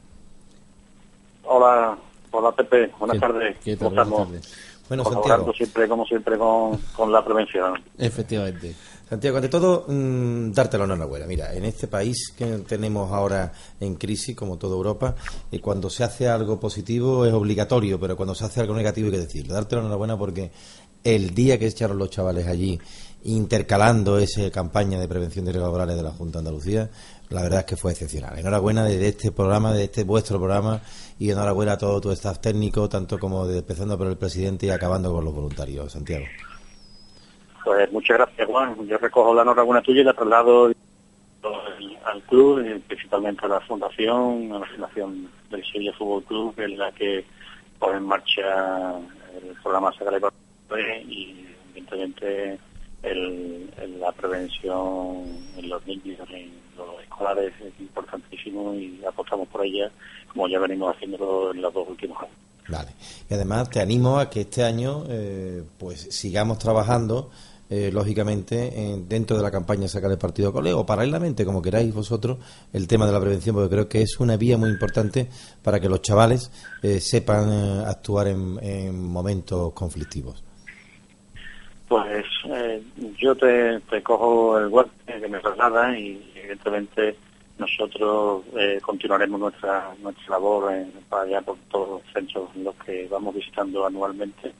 Hola, 1.54 1.98
hola 2.30 2.52
Pepe, 2.52 2.90
buenas 2.98 3.14
¿Qué- 3.16 3.20
tardes. 3.20 3.56
qué 3.62 3.76
tal? 3.76 3.88
¿Cómo 3.88 4.06
Buenas 4.06 4.26
tardes. 4.26 4.54
Bueno, 4.88 5.04
Santiago. 5.04 5.52
siempre, 5.52 5.86
como 5.88 6.04
siempre, 6.06 6.38
con, 6.38 6.78
con 6.96 7.12
la 7.12 7.22
prevención. 7.24 7.74
Efectivamente. 7.98 8.74
Santiago, 9.08 9.36
ante 9.36 9.48
todo, 9.50 9.84
mm, 9.86 10.52
darte 10.52 10.78
la 10.78 10.84
enhorabuena. 10.84 11.26
Mira, 11.26 11.52
en 11.54 11.64
este 11.66 11.88
país 11.88 12.32
que 12.36 12.46
tenemos 12.66 13.12
ahora 13.12 13.52
en 13.80 13.96
crisis, 13.96 14.34
como 14.34 14.56
toda 14.56 14.74
Europa, 14.76 15.14
y 15.50 15.58
cuando 15.58 15.90
se 15.90 16.04
hace 16.04 16.26
algo 16.28 16.58
positivo 16.58 17.26
es 17.26 17.32
obligatorio, 17.34 18.00
pero 18.00 18.16
cuando 18.16 18.34
se 18.34 18.44
hace 18.46 18.60
algo 18.60 18.74
negativo 18.74 19.06
hay 19.06 19.12
que 19.12 19.18
decirlo. 19.18 19.52
Darte 19.54 19.76
la 19.76 19.82
enhorabuena 19.82 20.16
porque 20.18 20.50
el 21.04 21.34
día 21.34 21.58
que 21.58 21.66
echaron 21.66 21.98
los 21.98 22.08
chavales 22.10 22.46
allí, 22.46 22.78
intercalando 23.24 24.18
esa 24.18 24.50
campaña 24.50 24.98
de 24.98 25.06
prevención 25.08 25.44
de 25.44 25.52
riesgos 25.52 25.68
laborales 25.68 25.96
de 25.96 26.02
la 26.02 26.10
Junta 26.10 26.38
de 26.38 26.38
Andalucía, 26.40 26.90
la 27.32 27.42
verdad 27.42 27.60
es 27.60 27.66
que 27.66 27.76
fue 27.76 27.92
excepcional. 27.92 28.38
Enhorabuena 28.38 28.84
de 28.84 29.08
este 29.08 29.32
programa, 29.32 29.72
de 29.72 29.84
este 29.84 30.04
vuestro 30.04 30.38
programa, 30.38 30.80
y 31.18 31.30
enhorabuena 31.30 31.72
a 31.72 31.78
todo 31.78 32.00
tu 32.00 32.10
staff 32.12 32.38
técnico, 32.40 32.88
tanto 32.88 33.18
como 33.18 33.46
de, 33.46 33.58
empezando 33.58 33.96
por 33.98 34.06
el 34.06 34.16
presidente 34.16 34.66
y 34.66 34.70
acabando 34.70 35.12
con 35.12 35.24
los 35.24 35.34
voluntarios, 35.34 35.92
Santiago. 35.92 36.24
Pues 37.64 37.90
muchas 37.92 38.18
gracias, 38.18 38.46
Juan. 38.48 38.86
Yo 38.86 38.98
recojo 38.98 39.34
la 39.34 39.42
enhorabuena 39.42 39.82
tuya 39.82 40.00
y 40.00 40.04
la 40.04 40.14
traslado 40.14 40.66
al- 42.04 42.22
club, 42.28 42.60
eh, 42.60 42.80
principalmente 42.86 43.44
a 43.44 43.48
la 43.48 43.60
fundación, 43.60 44.52
a 44.52 44.58
la 44.60 44.66
fundación 44.66 45.28
del 45.50 45.64
Sevilla 45.64 45.92
Fútbol 45.98 46.24
Club, 46.24 46.54
es 46.58 46.78
la 46.78 46.90
que 46.92 47.24
pone 47.78 47.98
en 47.98 48.04
marcha 48.04 48.98
el 49.34 49.54
programa 49.62 49.92
Sagrada 49.92 50.30
y 51.08 51.46
evidentemente 51.70 52.58
el- 53.02 53.70
la 54.00 54.12
prevención 54.12 55.24
en 55.56 55.68
los 55.68 55.86
niños, 55.86 56.18
en 56.30 56.50
los 56.76 57.02
escolares 57.02 57.52
es 57.60 57.72
importantísimo 57.80 58.74
y 58.74 59.00
apostamos 59.06 59.48
por 59.48 59.64
ella 59.64 59.90
como 60.32 60.48
ya 60.48 60.58
venimos 60.58 60.94
haciéndolo 60.94 61.52
en 61.52 61.60
los 61.62 61.72
dos 61.74 61.88
últimos 61.88 62.18
años. 62.20 62.34
Vale. 62.68 62.90
Y 63.28 63.34
además 63.34 63.68
te 63.70 63.80
animo 63.80 64.18
a 64.18 64.30
que 64.30 64.42
este 64.42 64.62
año 64.64 65.04
eh, 65.08 65.62
pues 65.78 66.00
sigamos 66.10 66.58
trabajando 66.58 67.30
eh, 67.70 67.90
lógicamente 67.92 68.82
en- 68.92 69.08
dentro 69.08 69.36
de 69.36 69.42
la 69.42 69.50
campaña 69.50 69.88
sacar 69.88 70.10
el 70.10 70.18
partido 70.18 70.52
cole 70.52 70.72
o 70.74 70.84
paralelamente 70.84 71.44
como 71.44 71.62
queráis 71.62 71.92
vosotros 71.94 72.38
el 72.72 72.86
tema 72.86 73.06
de 73.06 73.12
la 73.12 73.20
prevención 73.20 73.54
porque 73.54 73.70
creo 73.70 73.88
que 73.88 74.02
es 74.02 74.20
una 74.20 74.36
vía 74.36 74.58
muy 74.58 74.68
importante 74.70 75.28
para 75.62 75.80
que 75.80 75.88
los 75.88 76.02
chavales 76.02 76.50
eh, 76.82 77.00
sepan 77.00 77.50
eh, 77.50 77.84
actuar 77.86 78.28
en, 78.28 78.58
en 78.62 79.02
momentos 79.02 79.72
conflictivos. 79.72 80.42
Pues 81.92 82.24
eh, 82.46 82.82
yo 83.18 83.36
te, 83.36 83.82
cojo 84.02 84.56
el 84.58 84.70
guante 84.70 85.20
que 85.20 85.28
me 85.28 85.38
traslada 85.40 85.94
y 85.98 86.32
evidentemente 86.34 87.18
nosotros 87.58 88.44
eh, 88.56 88.80
continuaremos 88.80 89.38
nuestra 89.38 89.94
nuestra 90.00 90.30
labor 90.30 90.72
en- 90.72 90.90
para 91.10 91.24
allá 91.24 91.42
por 91.42 91.58
todos 91.70 92.00
los 92.02 92.12
centros 92.14 92.48
en 92.56 92.64
los 92.64 92.74
que 92.76 93.06
vamos 93.10 93.34
visitando 93.34 93.84
anualmente 93.84 94.54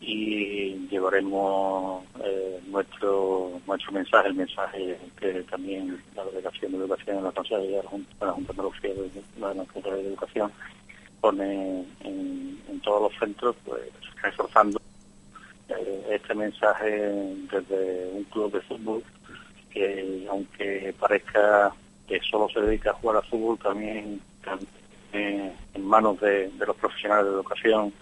y 0.00 0.86
llevaremos 0.88 2.04
eh, 2.24 2.60
nuestro 2.68 3.60
nuestro 3.66 3.90
mensaje, 3.92 4.28
el 4.28 4.34
mensaje 4.34 4.98
que 5.18 5.42
también 5.50 6.00
la 6.14 6.24
Delegación 6.26 6.70
de 6.70 6.78
Educación 6.78 7.24
la 7.24 7.32
Consejería 7.32 7.78
de 7.78 7.82
la 7.82 7.90
Junta, 7.90 8.24
de 8.24 8.50
Andalucía 8.52 8.94
de, 8.94 9.10
la 9.40 9.48
Consejería 9.52 9.94
de 9.94 10.08
Educación 10.10 10.52
pone 11.20 11.84
en, 12.04 12.62
en 12.68 12.80
todos 12.84 13.10
los 13.10 13.18
centros, 13.18 13.56
pues 13.64 13.82
reforzando 14.22 14.78
este 16.10 16.34
mensaje 16.34 16.90
desde 17.52 18.10
un 18.14 18.24
club 18.24 18.52
de 18.52 18.60
fútbol 18.62 19.02
que 19.72 20.26
aunque 20.30 20.94
parezca 20.98 21.72
que 22.06 22.18
solo 22.30 22.48
se 22.48 22.60
dedica 22.60 22.90
a 22.90 22.94
jugar 22.94 23.16
al 23.16 23.24
fútbol 23.30 23.58
también, 23.58 24.20
en 25.12 25.84
manos 25.84 26.20
de, 26.20 26.50
los 26.66 26.76
profesionales 26.76 27.26
de 27.26 27.30
educación 27.32 27.92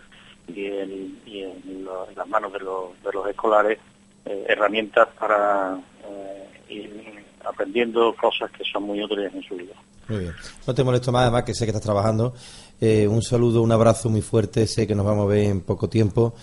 y, 0.48 0.66
en, 0.66 1.18
y 1.26 1.42
en, 1.42 1.84
lo- 1.84 2.08
en 2.08 2.14
las 2.16 2.28
manos 2.28 2.52
de 2.52 2.60
los, 2.60 3.02
de 3.02 3.12
los 3.12 3.28
escolares 3.28 3.78
eh, 4.24 4.44
herramientas 4.48 5.08
para 5.18 5.78
eh, 6.08 6.46
ir 6.68 7.24
aprendiendo 7.44 8.14
cosas 8.14 8.50
que 8.52 8.64
son 8.64 8.84
muy 8.84 9.02
útiles 9.02 9.32
en 9.34 9.42
su 9.42 9.54
vida. 9.56 9.74
Muy 10.08 10.18
bien. 10.20 10.32
No 10.66 10.74
te 10.74 10.84
molesto 10.84 11.10
más, 11.12 11.22
además 11.22 11.44
que 11.44 11.54
sé 11.54 11.64
que 11.64 11.70
estás 11.70 11.82
trabajando. 11.82 12.32
Eh, 12.80 13.06
un 13.08 13.22
saludo, 13.22 13.62
un 13.62 13.72
abrazo 13.72 14.08
muy 14.08 14.22
fuerte. 14.22 14.66
Sé 14.66 14.86
que 14.86 14.94
nos 14.94 15.04
vamos 15.06 15.24
a 15.24 15.28
ver 15.28 15.44
en 15.46 15.60
poco 15.62 15.88
tiempo. 15.88 16.34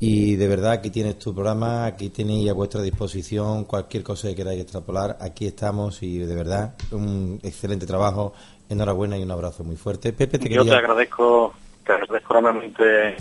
Y 0.00 0.36
de 0.36 0.46
verdad, 0.46 0.72
aquí 0.72 0.90
tienes 0.90 1.18
tu 1.18 1.34
programa, 1.34 1.84
aquí 1.86 2.10
tenéis 2.10 2.48
a 2.50 2.54
vuestra 2.54 2.80
disposición 2.82 3.64
cualquier 3.64 4.04
cosa 4.04 4.28
que 4.28 4.36
queráis 4.36 4.60
extrapolar. 4.62 5.16
Aquí 5.20 5.46
estamos 5.46 6.02
y 6.04 6.18
de 6.18 6.34
verdad, 6.36 6.74
un 6.92 7.40
excelente 7.42 7.86
trabajo. 7.86 8.32
Enhorabuena 8.68 9.16
y 9.18 9.22
un 9.22 9.30
abrazo 9.30 9.64
muy 9.64 9.76
fuerte. 9.76 10.12
Pepe, 10.12 10.38
te 10.38 10.48
Yo 10.48 10.64
te 10.64 10.74
agradezco, 10.74 11.52
te 11.84 11.92
agradezco 11.94 12.38
enormemente 12.38 13.16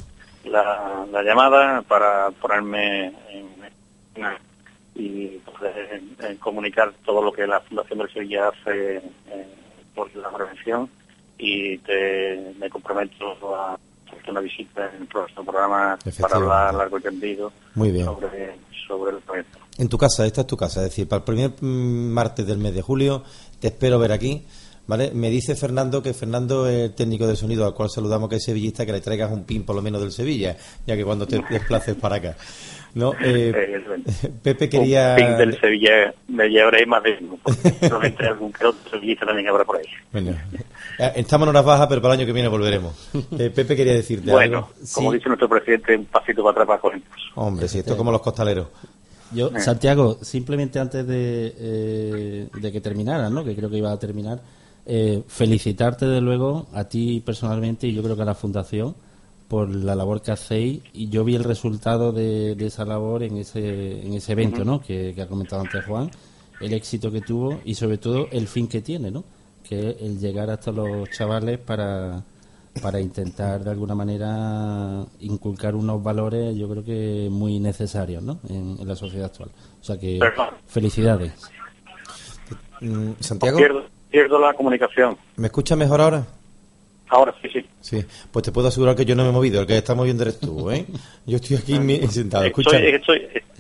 la, 0.46 1.06
la 1.12 1.24
llamada 1.24 1.82
para 1.84 2.30
ponerme 2.32 3.08
en, 3.32 3.48
en- 4.16 4.48
y 4.94 5.28
poder 5.40 6.02
eh, 6.24 6.38
comunicar 6.40 6.92
todo 7.06 7.22
lo 7.22 7.32
que 7.32 7.46
la 7.48 7.60
Fundación 7.62 8.00
del 8.00 8.12
Sevilla 8.12 8.50
hace 8.50 8.98
eh, 8.98 9.48
por 9.96 10.13
la 10.16 10.30
prevención 10.32 10.90
y 11.38 11.78
te, 11.80 12.54
me 12.60 12.68
comprometo 12.70 13.56
a 13.56 13.78
una 14.32 14.42
visita 14.42 14.92
en 14.96 15.08
próximo 15.08 15.44
programa 15.44 15.98
para 16.20 16.36
hablar 16.36 16.74
largo 16.74 16.98
y 16.98 17.02
tendido 17.02 17.52
Muy 17.76 17.92
bien. 17.92 18.06
sobre, 18.06 18.56
sobre 18.88 19.18
el 19.18 19.22
proyecto. 19.24 19.60
En 19.78 19.90
tu 19.90 19.98
casa, 19.98 20.26
esta 20.26 20.42
es 20.42 20.48
tu 20.48 20.58
casa. 20.58 20.82
Es 20.82 20.90
decir, 20.90 21.08
para 21.08 21.20
el 21.20 21.24
primer 21.24 21.52
mm, 21.62 22.12
martes 22.12 22.46
del 22.48 22.58
mes 22.58 22.74
de 22.74 22.82
julio 22.82 23.24
te 23.60 23.68
espero 23.68 24.00
ver 24.00 24.12
aquí. 24.12 24.46
¿Vale? 24.88 25.12
Me 25.13 25.30
dice 25.30 25.56
Fernando 25.56 26.02
que 26.02 26.13
Fernando 26.13 26.67
es 26.67 26.89
el 26.89 26.93
técnico 26.95 27.28
de 27.28 27.36
sonido 27.36 27.65
al 27.65 27.73
cual 27.73 27.89
saludamos 27.89 28.30
que 28.30 28.38
es 28.38 28.43
sevillista, 28.43 28.86
que 28.86 28.93
le 28.93 29.02
traigas 29.02 29.32
un 29.32 29.43
pin 29.43 29.63
por 29.63 29.76
lo 29.76 29.82
menos 29.82 30.00
del 30.02 30.12
Sevilla, 30.13 30.56
ya 30.86 30.95
que 30.95 31.04
cuando 31.04 31.28
te 31.28 31.41
desplaces 31.50 31.95
para 31.95 32.15
acá. 32.15 32.38
¿No? 32.95 33.12
Eh, 33.21 33.54
Pepe 34.43 34.69
quería... 34.69 35.15
Un 35.19 35.26
pin 35.28 35.38
del 35.38 35.60
Sevilla 35.60 36.13
me 36.30 36.47
llevaré 36.47 36.86
más 36.86 37.04
de 37.04 37.17
uno, 37.21 37.38
seguramente 37.80 38.26
algún 38.26 38.52
que 38.54 38.65
otro 38.65 38.89
sevillista 38.89 39.26
también 39.26 39.50
habrá 39.50 39.65
por 39.65 39.78
ahí. 39.78 39.84
Bueno, 40.13 40.32
eh, 40.97 41.12
estamos 41.17 41.45
en 41.45 41.50
horas 41.50 41.65
bajas, 41.65 41.88
pero 41.88 42.02
para 42.02 42.13
el 42.13 42.21
año 42.21 42.26
que 42.26 42.34
viene 42.34 42.47
volveremos. 42.47 43.10
Eh, 43.38 43.52
Pepe 43.54 43.76
quería 43.76 43.93
decirte 43.93 44.32
Bueno, 44.32 44.58
algo. 44.58 44.69
como 44.93 45.12
Sí. 45.12 45.17
dice 45.17 45.28
nuestro 45.30 45.50
presidente, 45.50 45.97
un 45.97 46.06
pasito 46.06 46.41
para 46.41 46.52
atrás 46.54 46.67
para 46.67 46.80
coger. 46.80 47.02
Hombre, 47.36 47.67
sí, 47.67 47.80
esto 47.80 47.91
es 47.91 47.97
como 47.97 48.12
los 48.12 48.21
costaleros. 48.21 48.67
Yo. 49.34 49.52
Santiago, 49.60 50.17
simplemente 50.21 50.80
antes 50.80 51.06
de, 51.06 51.54
eh, 51.60 52.47
de 52.54 52.71
que 52.71 52.80
terminara, 52.80 53.30
¿no? 53.30 53.43
que 53.43 53.54
creo 53.54 53.69
que 53.69 53.78
iba 53.78 53.91
a 53.91 54.00
terminar, 54.00 54.39
eh, 54.89 55.23
felicitarte 55.28 56.06
de 56.06 56.21
luego 56.21 56.67
a 56.73 56.86
ti 56.86 57.21
personalmente 57.26 57.88
y 57.88 57.93
yo 57.93 58.02
creo 58.02 58.15
que 58.15 58.21
a 58.21 58.26
la 58.26 58.36
Fundación 58.36 58.95
por 59.47 59.69
la 59.69 59.95
labor 59.95 60.21
que 60.21 60.32
hacéis 60.32 60.82
y 60.93 61.10
yo 61.10 61.23
vi 61.23 61.36
el 61.36 61.43
resultado 61.43 62.12
de, 62.12 62.56
de 62.56 62.65
esa 62.67 62.86
labor 62.86 63.23
en 63.23 63.38
ese, 63.38 64.06
en 64.06 64.13
ese 64.13 64.32
evento. 64.32 64.63
¿no? 64.63 64.82
que, 64.82 65.13
que 65.13 65.21
ha 65.21 65.28
comentado 65.28 65.62
antes 65.62 65.84
Juan, 65.86 66.10
el 66.62 66.73
éxito 66.73 67.12
que 67.12 67.21
tuvo 67.21 67.60
y 67.65 67.76
sobre 67.76 67.97
todo 67.97 68.28
el 68.32 68.47
fin 68.47 68.67
que 68.67 68.82
tiene, 68.82 69.12
¿no? 69.12 69.23
que 69.62 69.89
es 69.89 70.02
el 70.02 70.19
llegar 70.19 70.50
hasta 70.50 70.71
los 70.71 71.10
chavales 71.10 71.60
para, 71.60 72.23
para 72.82 73.02
intentar 73.02 73.63
de 73.63 73.71
alguna 73.71 73.95
manera 73.95 75.06
inculcar 75.19 75.76
unos 75.76 76.02
valores 76.02 76.56
yo 76.56 76.69
creo 76.69 76.84
que 76.84 77.28
muy 77.30 77.60
necesarios 77.60 78.23
¿no? 78.23 78.39
en, 78.47 78.78
en 78.80 78.88
la 78.88 78.95
sociedad 78.95 79.26
actual. 79.26 79.50
O 79.82 79.84
sea 79.84 79.97
que 79.97 80.19
felicidades. 80.65 81.34
Mm, 82.80 83.12
Santiago, 83.19 83.58
Pierdo, 84.12 84.39
la 84.39 84.54
comunicación. 84.54 85.17
¿me 85.36 85.48
escuchas 85.48 85.78
mejor 85.78 86.02
ahora? 86.02 86.26
Ahora 87.10 87.34
sí, 87.41 87.48
sí. 87.54 87.65
Sí, 87.80 88.06
pues 88.32 88.43
te 88.43 88.52
puedo 88.52 88.67
asegurar 88.67 88.93
que 88.93 89.06
yo 89.06 89.15
no 89.15 89.24
me 89.24 89.30
he 89.30 89.32
movido, 89.32 89.62
el 89.62 89.67
que 89.67 89.78
está 89.78 89.96
moviendo 89.96 90.24
eres 90.24 90.39
tú, 90.41 90.70
¿eh? 90.72 90.86
Yo 91.26 91.38
estoy 91.38 91.56
aquí 91.56 91.74
sentado, 92.10 92.43
escucha. 92.43 92.78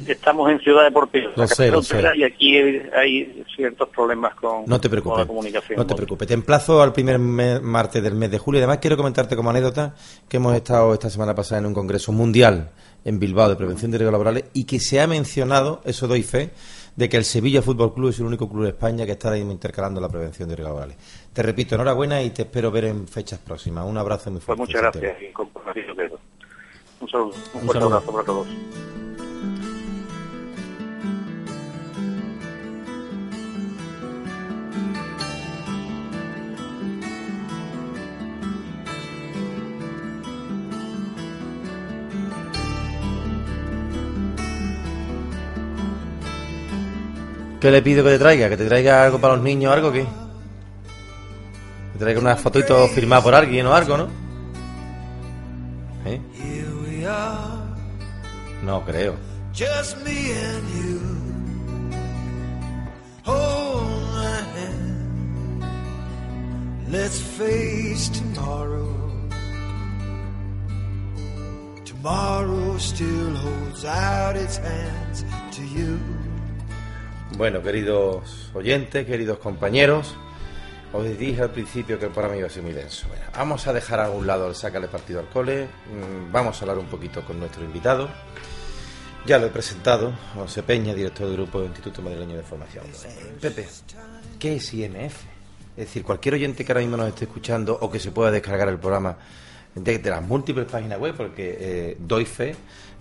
Estamos 0.05 0.51
en 0.51 0.59
Ciudad 0.59 0.83
Deportiva, 0.83 1.31
Lo 1.35 1.47
sé, 1.47 1.71
lo 1.71 1.81
sé. 1.81 2.01
y 2.15 2.23
aquí 2.23 2.57
hay, 2.57 3.43
ciertos 3.55 3.87
problemas 3.89 4.35
con, 4.35 4.65
No 4.67 4.79
te 4.81 4.89
con 4.89 4.97
la 4.97 5.01
preocupes, 5.01 5.25
comunicación. 5.27 5.77
no 5.77 5.87
te 5.87 5.95
preocupes. 5.95 6.27
Te 6.27 6.33
emplazo 6.33 6.81
al 6.81 6.91
primer 6.91 7.19
me- 7.19 7.61
martes 7.61 8.03
del 8.03 8.15
mes 8.15 8.29
de 8.31 8.37
julio. 8.37 8.59
Además, 8.59 8.79
quiero 8.79 8.97
comentarte 8.97 9.35
como 9.37 9.49
anécdota 9.49 9.95
que 10.27 10.37
hemos 10.37 10.53
estado 10.53 10.93
esta 10.93 11.09
semana 11.09 11.33
pasada 11.33 11.59
en 11.59 11.67
un 11.67 11.73
congreso 11.73 12.11
mundial 12.11 12.71
en 13.05 13.17
Bilbao 13.17 13.47
de 13.49 13.55
prevención 13.55 13.91
de 13.91 13.97
riesgos 13.99 14.11
laborales 14.11 14.43
y 14.53 14.65
que 14.65 14.79
se 14.81 14.99
ha 14.99 15.07
mencionado, 15.07 15.81
eso 15.85 16.07
doy 16.07 16.21
fe, 16.23 16.49
de 16.97 17.07
que 17.07 17.15
el 17.17 17.23
Sevilla 17.23 17.61
Fútbol 17.61 17.93
Club 17.93 18.09
es 18.09 18.19
el 18.19 18.25
único 18.25 18.49
club 18.49 18.63
de 18.63 18.69
España 18.69 19.05
que 19.05 19.13
está 19.13 19.31
mismo 19.31 19.51
intercalando 19.51 20.01
la 20.01 20.09
prevención 20.09 20.49
de 20.49 20.55
riesgos. 20.57 20.87
Te 21.31 21.43
repito, 21.43 21.75
enhorabuena 21.75 22.21
y 22.23 22.31
te 22.31 22.41
espero 22.41 22.71
ver 22.71 22.85
en 22.85 23.07
fechas 23.07 23.39
próximas. 23.39 23.85
Un 23.85 23.97
abrazo 23.97 24.31
muy 24.31 24.39
Pues 24.39 24.45
fuerte. 24.57 24.61
muchas 24.63 24.81
Santiago. 24.81 25.05
gracias 25.07 25.31
y. 25.31 25.33
Un 26.99 27.07
saludo, 27.09 27.27
un, 27.27 27.33
Un 27.35 27.65
fuerte 27.67 27.73
saludo. 27.73 27.85
abrazo 27.95 28.11
para 28.11 28.25
todos. 28.25 28.47
¿Qué 47.59 47.71
le 47.71 47.81
pido 47.81 48.03
que 48.03 48.11
te 48.11 48.19
traiga? 48.19 48.49
¿Que 48.49 48.57
te 48.57 48.67
traiga 48.67 49.03
algo 49.03 49.19
para 49.19 49.35
los 49.35 49.43
niños 49.43 49.71
o 49.71 49.73
algo? 49.73 49.91
¿Qué? 49.91 50.05
¿Que 51.93 51.99
traiga 51.99 52.19
unas 52.19 52.39
fotitos 52.39 52.91
firmadas 52.91 53.23
por 53.23 53.33
alguien 53.33 53.65
o 53.65 53.73
algo, 53.73 53.97
no? 53.97 54.07
¿Eh? 56.05 56.21
No 58.63 58.83
creo. 58.85 59.15
Let's 66.89 67.19
face 67.19 68.07
tomorrow. 68.07 68.95
Tomorrow 71.83 72.77
still 72.77 73.35
holds 73.35 73.83
out 73.83 74.37
its 74.37 74.55
hands 74.57 75.25
to 75.51 75.65
you. 75.65 76.16
Bueno, 77.37 77.61
queridos 77.61 78.49
oyentes, 78.55 79.05
queridos 79.05 79.37
compañeros, 79.37 80.15
os 80.91 81.05
dije 81.19 81.43
al 81.43 81.51
principio 81.51 81.99
que 81.99 82.05
el 82.05 82.11
programa 82.11 82.35
iba 82.35 82.47
a 82.47 82.49
ser 82.49 82.63
muy 82.63 82.73
denso. 82.73 83.07
Bueno, 83.09 83.25
vamos 83.31 83.67
a 83.67 83.73
dejar 83.73 83.99
a 83.99 84.09
un 84.09 84.25
lado 84.25 84.47
el 84.47 84.55
sácale 84.55 84.87
partido 84.87 85.19
al 85.19 85.29
cole, 85.29 85.65
mm, 85.65 86.31
vamos 86.31 86.57
a 86.57 86.61
hablar 86.61 86.79
un 86.79 86.87
poquito 86.87 87.23
con 87.23 87.39
nuestro 87.39 87.63
invitado. 87.63 88.09
Ya 89.27 89.37
lo 89.37 89.45
he 89.45 89.49
presentado, 89.49 90.13
José 90.33 90.63
Peña, 90.63 90.95
director 90.95 91.27
del 91.27 91.37
Grupo 91.37 91.63
Instituto 91.63 92.01
Madrileño 92.01 92.37
de 92.37 92.41
Formación. 92.41 92.85
Eh, 93.05 93.35
Pepe, 93.39 93.67
¿qué 94.39 94.55
es 94.55 94.73
IMF? 94.73 95.13
Es 95.77 95.85
decir, 95.85 96.01
cualquier 96.01 96.33
oyente 96.33 96.65
que 96.65 96.71
ahora 96.71 96.81
mismo 96.81 96.97
nos 96.97 97.09
esté 97.09 97.25
escuchando 97.25 97.77
o 97.79 97.91
que 97.91 97.99
se 97.99 98.09
pueda 98.09 98.31
descargar 98.31 98.67
el 98.69 98.79
programa 98.79 99.15
de, 99.75 99.99
de 99.99 100.09
las 100.09 100.23
múltiples 100.23 100.65
páginas 100.65 100.99
web, 100.99 101.13
porque 101.15 101.55
eh, 101.59 101.97
doy 101.99 102.25
fe 102.25 102.55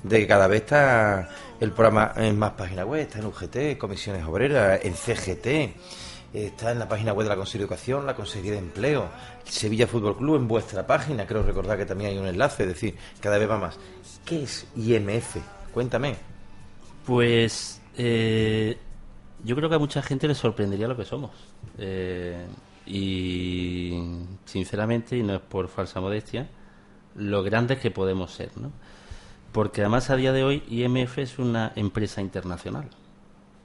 de 0.09 0.21
que 0.21 0.27
cada 0.27 0.47
vez 0.47 0.63
está 0.63 1.29
el 1.61 1.73
programa 1.73 2.13
en 2.17 2.39
más 2.39 2.53
páginas 2.53 2.87
web, 2.87 3.01
está 3.01 3.19
en 3.19 3.27
UGT, 3.27 3.79
Comisiones 3.79 4.25
Obreras, 4.25 4.81
en 4.85 4.95
CGT, 4.95 5.77
está 6.33 6.71
en 6.73 6.79
la 6.79 6.89
página 6.89 7.13
web 7.13 7.25
de 7.25 7.31
la 7.31 7.37
Consejería 7.37 7.67
de 7.67 7.73
Educación, 7.73 8.07
la 8.07 8.15
Consejería 8.15 8.53
de 8.53 8.59
Empleo, 8.59 9.09
Sevilla 9.45 9.87
Fútbol 9.87 10.17
Club 10.17 10.37
en 10.37 10.49
vuestra 10.49 10.87
página, 10.87 11.27
creo 11.27 11.43
recordar 11.43 11.77
que 11.77 11.87
también 11.87 12.11
hay 12.11 12.19
un 12.19 12.27
enlace, 12.27 12.63
es 12.63 12.69
decir, 12.69 12.95
cada 13.21 13.39
vez 13.39 13.51
va 13.51 13.59
más. 13.59 13.79
¿Qué 14.25 14.45
es 14.45 14.67
IMF? 14.77 15.37
Cuéntame. 15.73 16.17
Pues 17.05 17.81
eh, 17.97 18.77
yo 19.45 19.57
creo 19.57 19.69
que 19.69 19.75
a 19.75 19.79
mucha 19.79 20.03
gente 20.03 20.29
le 20.29 20.35
sorprendería 20.35 20.87
lo 20.87 20.97
que 20.97 21.05
somos. 21.05 21.33
Eh, 21.79 22.47
y 22.87 24.23
sinceramente, 24.45 25.17
y 25.17 25.23
no 25.23 25.35
es 25.35 25.41
por 25.41 25.69
falsa 25.69 26.01
modestia, 26.01 26.49
lo 27.17 27.43
grandes 27.43 27.79
que 27.79 27.91
podemos 27.91 28.31
ser, 28.33 28.51
¿no? 28.57 28.71
Porque 29.57 29.81
además 29.81 30.11
a 30.11 30.17
día 30.17 30.35
de 30.35 30.45
hoy 30.45 30.63
IMF 30.69 31.17
es 31.17 31.39
una 31.39 31.73
empresa 31.77 32.21
internacional. 32.21 32.91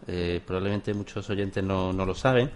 Eh, 0.07 0.41
probablemente 0.47 0.93
muchos 0.93 1.29
oyentes 1.29 1.61
no, 1.61 1.91
no 1.91 2.05
lo 2.05 2.15
saben. 2.15 2.49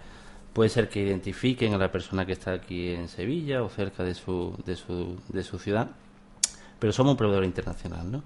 Puede 0.54 0.70
ser 0.70 0.88
que 0.88 1.02
identifiquen 1.02 1.74
a 1.74 1.76
la 1.76 1.92
persona 1.92 2.24
que 2.24 2.32
está 2.32 2.52
aquí 2.52 2.88
en 2.88 3.08
Sevilla 3.08 3.62
o 3.62 3.68
cerca 3.68 4.04
de 4.04 4.14
su, 4.14 4.56
de 4.64 4.74
su, 4.74 5.18
de 5.28 5.42
su 5.42 5.58
ciudad, 5.58 5.90
pero 6.78 6.94
somos 6.94 7.10
un 7.10 7.18
proveedor 7.18 7.44
internacional, 7.44 8.10
¿no? 8.10 8.22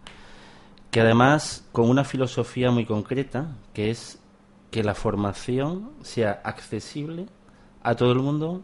que 0.93 1.01
además 1.01 1.67
con 1.73 1.91
una 1.91 2.05
filosofía 2.05 2.71
muy 2.71 2.87
concreta, 2.87 3.57
que 3.75 3.91
es 3.91 4.21
que 4.71 4.85
la 4.85 4.95
formación 4.95 5.91
sea 6.03 6.41
accesible 6.45 7.27
a 7.83 7.97
todo 7.97 8.13
el 8.13 8.21
mundo 8.21 8.63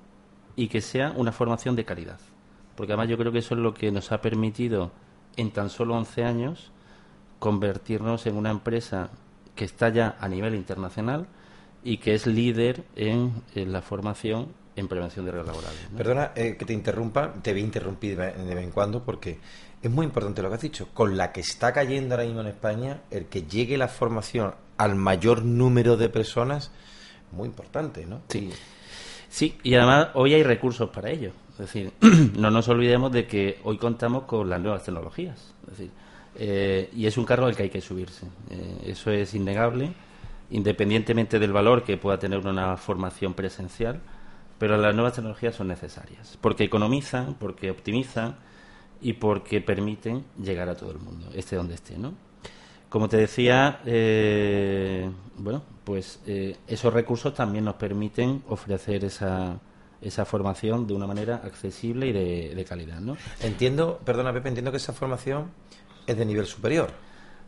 y 0.54 0.68
que 0.68 0.80
sea 0.80 1.12
una 1.16 1.32
formación 1.32 1.74
de 1.74 1.84
calidad. 1.84 2.20
Porque 2.76 2.92
además 2.92 3.08
yo 3.08 3.18
creo 3.18 3.32
que 3.32 3.40
eso 3.40 3.56
es 3.56 3.60
lo 3.60 3.74
que 3.74 3.90
nos 3.90 4.12
ha 4.12 4.20
permitido 4.20 4.92
en 5.36 5.50
tan 5.50 5.70
solo 5.70 5.94
11 5.96 6.24
años 6.24 6.72
convertirnos 7.38 8.26
en 8.26 8.36
una 8.36 8.50
empresa 8.50 9.10
que 9.54 9.64
está 9.64 9.88
ya 9.88 10.16
a 10.20 10.28
nivel 10.28 10.54
internacional 10.54 11.26
y 11.84 11.98
que 11.98 12.14
es 12.14 12.26
líder 12.26 12.84
en, 12.96 13.42
en 13.54 13.72
la 13.72 13.82
formación 13.82 14.48
en 14.76 14.88
prevención 14.88 15.24
de 15.24 15.32
riesgos 15.32 15.54
laborales. 15.54 15.90
¿no? 15.90 15.96
Perdona 15.96 16.32
eh, 16.36 16.56
que 16.58 16.64
te 16.64 16.72
interrumpa, 16.72 17.32
te 17.42 17.52
voy 17.52 17.62
a 17.62 17.64
interrumpir 17.64 18.16
de 18.16 18.26
vez 18.26 18.46
de 18.46 18.54
vez 18.54 18.64
en 18.64 18.70
cuando 18.70 19.02
porque 19.02 19.38
es 19.82 19.90
muy 19.90 20.04
importante 20.04 20.42
lo 20.42 20.48
que 20.48 20.56
has 20.56 20.60
dicho. 20.60 20.88
Con 20.92 21.16
la 21.16 21.32
que 21.32 21.40
está 21.40 21.72
cayendo 21.72 22.14
ahora 22.14 22.26
mismo 22.26 22.42
en 22.42 22.48
España, 22.48 23.00
el 23.10 23.26
que 23.26 23.42
llegue 23.42 23.78
la 23.78 23.88
formación 23.88 24.54
al 24.76 24.94
mayor 24.94 25.42
número 25.44 25.96
de 25.96 26.08
personas, 26.08 26.70
muy 27.32 27.46
importante, 27.46 28.04
¿no? 28.04 28.20
Sí. 28.28 28.50
Sí, 29.28 29.58
y 29.62 29.74
además 29.74 30.08
hoy 30.14 30.34
hay 30.34 30.42
recursos 30.42 30.90
para 30.90 31.10
ello. 31.10 31.32
Es 31.58 31.72
decir, 31.72 31.92
no 32.38 32.50
nos 32.50 32.68
olvidemos 32.68 33.10
de 33.12 33.26
que 33.26 33.60
hoy 33.64 33.78
contamos 33.78 34.24
con 34.24 34.48
las 34.48 34.60
nuevas 34.60 34.84
tecnologías. 34.84 35.54
Es 35.64 35.78
decir, 35.78 35.90
eh, 36.36 36.90
y 36.94 37.06
es 37.06 37.16
un 37.16 37.24
carro 37.24 37.46
al 37.46 37.56
que 37.56 37.64
hay 37.64 37.70
que 37.70 37.80
subirse. 37.80 38.26
Eh, 38.50 38.84
eso 38.86 39.10
es 39.10 39.34
innegable, 39.34 39.92
independientemente 40.50 41.38
del 41.38 41.52
valor 41.52 41.82
que 41.82 41.96
pueda 41.96 42.18
tener 42.18 42.46
una 42.46 42.76
formación 42.76 43.34
presencial, 43.34 44.00
pero 44.58 44.76
las 44.76 44.94
nuevas 44.94 45.14
tecnologías 45.14 45.54
son 45.54 45.68
necesarias, 45.68 46.38
porque 46.40 46.64
economizan, 46.64 47.34
porque 47.34 47.70
optimizan 47.70 48.36
y 49.00 49.14
porque 49.14 49.60
permiten 49.60 50.24
llegar 50.42 50.68
a 50.68 50.76
todo 50.76 50.92
el 50.92 50.98
mundo, 50.98 51.28
esté 51.34 51.56
donde 51.56 51.74
esté, 51.74 51.98
¿no? 51.98 52.14
Como 52.88 53.08
te 53.08 53.16
decía, 53.16 53.80
eh, 53.84 55.10
bueno, 55.36 55.62
pues 55.84 56.20
eh, 56.26 56.56
esos 56.66 56.94
recursos 56.94 57.34
también 57.34 57.64
nos 57.64 57.74
permiten 57.74 58.42
ofrecer 58.48 59.04
esa, 59.04 59.58
esa 60.00 60.24
formación 60.24 60.86
de 60.86 60.94
una 60.94 61.06
manera 61.06 61.36
accesible 61.44 62.08
y 62.08 62.12
de, 62.12 62.54
de 62.54 62.64
calidad, 62.64 63.00
¿no? 63.00 63.16
Entiendo, 63.40 64.00
perdona 64.04 64.32
Pepe, 64.32 64.48
entiendo 64.48 64.70
que 64.70 64.76
esa 64.76 64.92
formación 64.92 65.50
es 66.06 66.16
de 66.16 66.24
nivel 66.24 66.46
superior. 66.46 66.90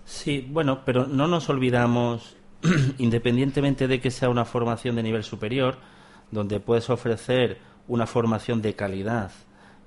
Sí, 0.05 0.47
bueno, 0.51 0.85
pero 0.85 1.07
no 1.07 1.29
nos 1.29 1.49
olvidamos, 1.51 2.37
independientemente 2.99 3.87
de 3.89 4.01
que 4.01 4.11
sea 4.11 4.31
una 4.31 4.45
formación 4.45 4.97
de 4.97 5.03
nivel 5.03 5.25
superior, 5.25 5.77
donde 6.31 6.61
puedes 6.61 6.91
ofrecer 6.91 7.59
una 7.87 8.07
formación 8.07 8.63
de 8.63 8.75
calidad 8.75 9.31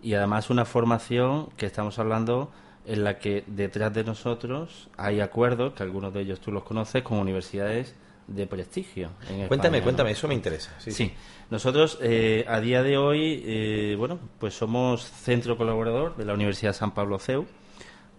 y 0.02 0.14
además 0.16 0.50
una 0.50 0.66
formación 0.66 1.50
que 1.58 1.68
estamos 1.68 2.00
hablando 2.00 2.52
en 2.86 3.04
la 3.04 3.20
que 3.20 3.44
detrás 3.48 3.94
de 3.94 4.04
nosotros 4.04 4.90
hay 4.98 5.22
acuerdos, 5.22 5.74
que 5.74 5.84
algunos 5.84 6.14
de 6.14 6.22
ellos 6.22 6.40
tú 6.40 6.52
los 6.52 6.64
conoces, 6.64 7.04
con 7.04 7.20
universidades 7.20 7.96
de 8.28 8.48
prestigio. 8.48 9.12
en 9.30 9.48
Cuéntame, 9.48 9.78
España, 9.78 9.78
¿no? 9.80 9.84
cuéntame, 9.84 10.12
eso 10.12 10.28
me 10.28 10.34
interesa. 10.34 10.74
Sí, 10.80 10.92
Sí, 10.92 11.12
nosotros 11.50 11.98
eh, 12.02 12.46
a 12.48 12.60
día 12.62 12.82
de 12.84 12.98
hoy, 12.98 13.44
eh, 13.46 13.96
bueno, 13.98 14.20
pues 14.40 14.54
somos 14.54 15.04
centro 15.04 15.58
colaborador 15.58 16.16
de 16.16 16.26
la 16.26 16.34
Universidad 16.34 16.74
San 16.74 16.94
Pablo 16.94 17.20
CEU. 17.20 17.46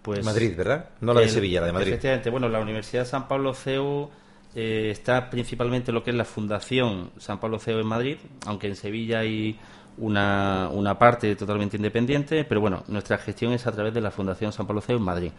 Pues 0.01 0.23
Madrid, 0.25 0.53
¿verdad? 0.57 0.89
No 1.01 1.13
la 1.13 1.21
de 1.21 1.27
el- 1.27 1.31
Sevilla, 1.31 1.61
la 1.61 1.67
de 1.67 1.73
Madrid. 1.73 1.87
Efectivamente, 1.89 2.29
bueno, 2.29 2.49
la 2.49 2.59
Universidad 2.59 3.05
San 3.05 3.27
Pablo 3.27 3.53
CEU 3.53 4.09
eh, 4.53 4.89
está 4.91 5.29
principalmente 5.29 5.91
lo 5.91 6.03
que 6.03 6.11
es 6.11 6.15
la 6.15 6.25
Fundación 6.25 7.11
San 7.17 7.39
Pablo 7.39 7.57
CEU 7.57 7.79
en 7.79 7.87
Madrid, 7.87 8.17
aunque 8.45 8.67
en 8.67 8.75
Sevilla 8.75 9.19
hay 9.19 9.57
una, 9.97 10.69
una 10.71 10.99
parte 10.99 11.35
totalmente 11.35 11.77
independiente, 11.77 12.43
pero 12.43 12.59
bueno, 12.61 12.83
nuestra 12.87 13.17
gestión 13.17 13.53
es 13.53 13.65
a 13.65 13.71
través 13.71 13.93
de 13.93 14.01
la 14.01 14.11
Fundación 14.11 14.51
San 14.51 14.67
Pablo 14.67 14.81
CEU 14.81 14.97
en 14.97 15.03
Madrid. 15.03 15.31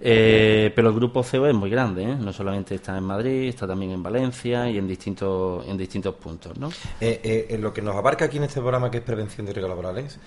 Eh, 0.00 0.72
pero 0.74 0.88
el 0.88 0.94
grupo 0.94 1.22
CEU 1.22 1.46
es 1.46 1.54
muy 1.54 1.70
grande, 1.70 2.02
¿eh? 2.04 2.16
no 2.18 2.32
solamente 2.32 2.74
está 2.74 2.96
en 2.98 3.04
Madrid, 3.04 3.48
está 3.48 3.66
también 3.66 3.92
en 3.92 4.02
Valencia 4.02 4.68
y 4.68 4.76
en 4.78 4.86
distintos, 4.86 5.66
en 5.66 5.76
distintos 5.76 6.14
puntos, 6.16 6.56
¿no? 6.58 6.68
Eh, 7.00 7.20
eh, 7.24 7.46
en 7.50 7.62
lo 7.62 7.72
que 7.72 7.80
nos 7.82 7.96
abarca 7.96 8.26
aquí 8.26 8.36
en 8.36 8.44
este 8.44 8.60
programa, 8.60 8.90
que 8.90 8.98
es 8.98 9.02
prevención 9.04 9.46
de 9.46 9.52
riesgos 9.54 9.70
laborales, 9.70 10.18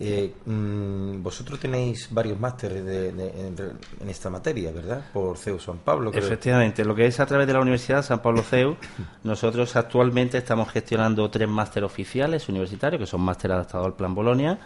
eh, 0.00 0.32
mm, 0.44 1.22
vosotros 1.22 1.58
tenéis 1.60 2.08
varios 2.10 2.38
másteres 2.38 2.84
de- 2.84 3.12
de- 3.12 3.46
en, 3.46 3.56
en 4.00 4.08
esta 4.10 4.28
materia, 4.28 4.72
¿verdad? 4.72 5.04
Por 5.12 5.38
CEU 5.38 5.58
San 5.60 5.78
Pablo. 5.78 6.10
creo. 6.10 6.22
Efectivamente, 6.22 6.84
lo 6.84 6.94
que 6.94 7.06
es 7.06 7.18
a 7.20 7.26
través 7.26 7.46
de 7.46 7.52
la 7.52 7.60
Universidad 7.60 8.02
San 8.02 8.20
Pablo 8.20 8.42
CEU, 8.42 8.76
nosotros 9.22 9.74
actualmente 9.76 10.36
estamos 10.36 10.68
gestionando 10.70 11.30
tres 11.30 11.48
máster 11.48 11.84
oficiales 11.84 12.48
universitarios, 12.48 12.98
que 13.00 13.06
son 13.06 13.20
máster 13.22 13.52
adaptados 13.52 13.86
al 13.86 13.94
Plan 13.94 14.14
Bolonia, 14.14 14.58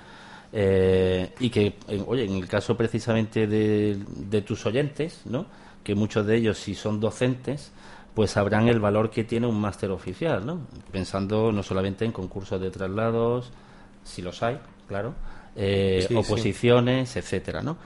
Eh, 0.53 1.32
y 1.40 1.51
que, 1.51 1.74
en- 1.88 2.05
oye, 2.07 2.24
en 2.24 2.32
el 2.34 2.49
caso 2.49 2.76
precisamente 2.76 3.46
de, 3.46 3.99
de 4.16 4.42
tus 4.42 4.64
oyentes, 4.66 5.22
¿no? 5.26 5.46
que 5.84 5.94
muchos 5.94 6.26
de 6.26 6.36
ellos, 6.36 6.59
si 6.59 6.74
son 6.74 7.01
docentes, 7.01 7.72
pues 8.14 8.30
sabrán 8.32 8.68
el 8.68 8.80
valor 8.80 9.11
que 9.11 9.24
tiene 9.24 9.46
un 9.46 9.61
máster 9.61 9.90
oficial, 9.90 10.44
¿no? 10.44 10.61
pensando 10.90 11.53
no 11.53 11.62
solamente 11.62 12.05
en 12.05 12.12
concursos 12.12 12.61
de 12.61 12.70
traslados, 12.70 13.53
si 14.05 14.22
los 14.22 14.42
hay, 14.42 14.59
claro, 14.88 15.14
eh, 15.55 16.01
Sí, 16.09 16.14
sí. 16.14 16.32
oposiciones, 16.32 17.16
etcétera, 17.16 17.62
¿no? 17.62 17.76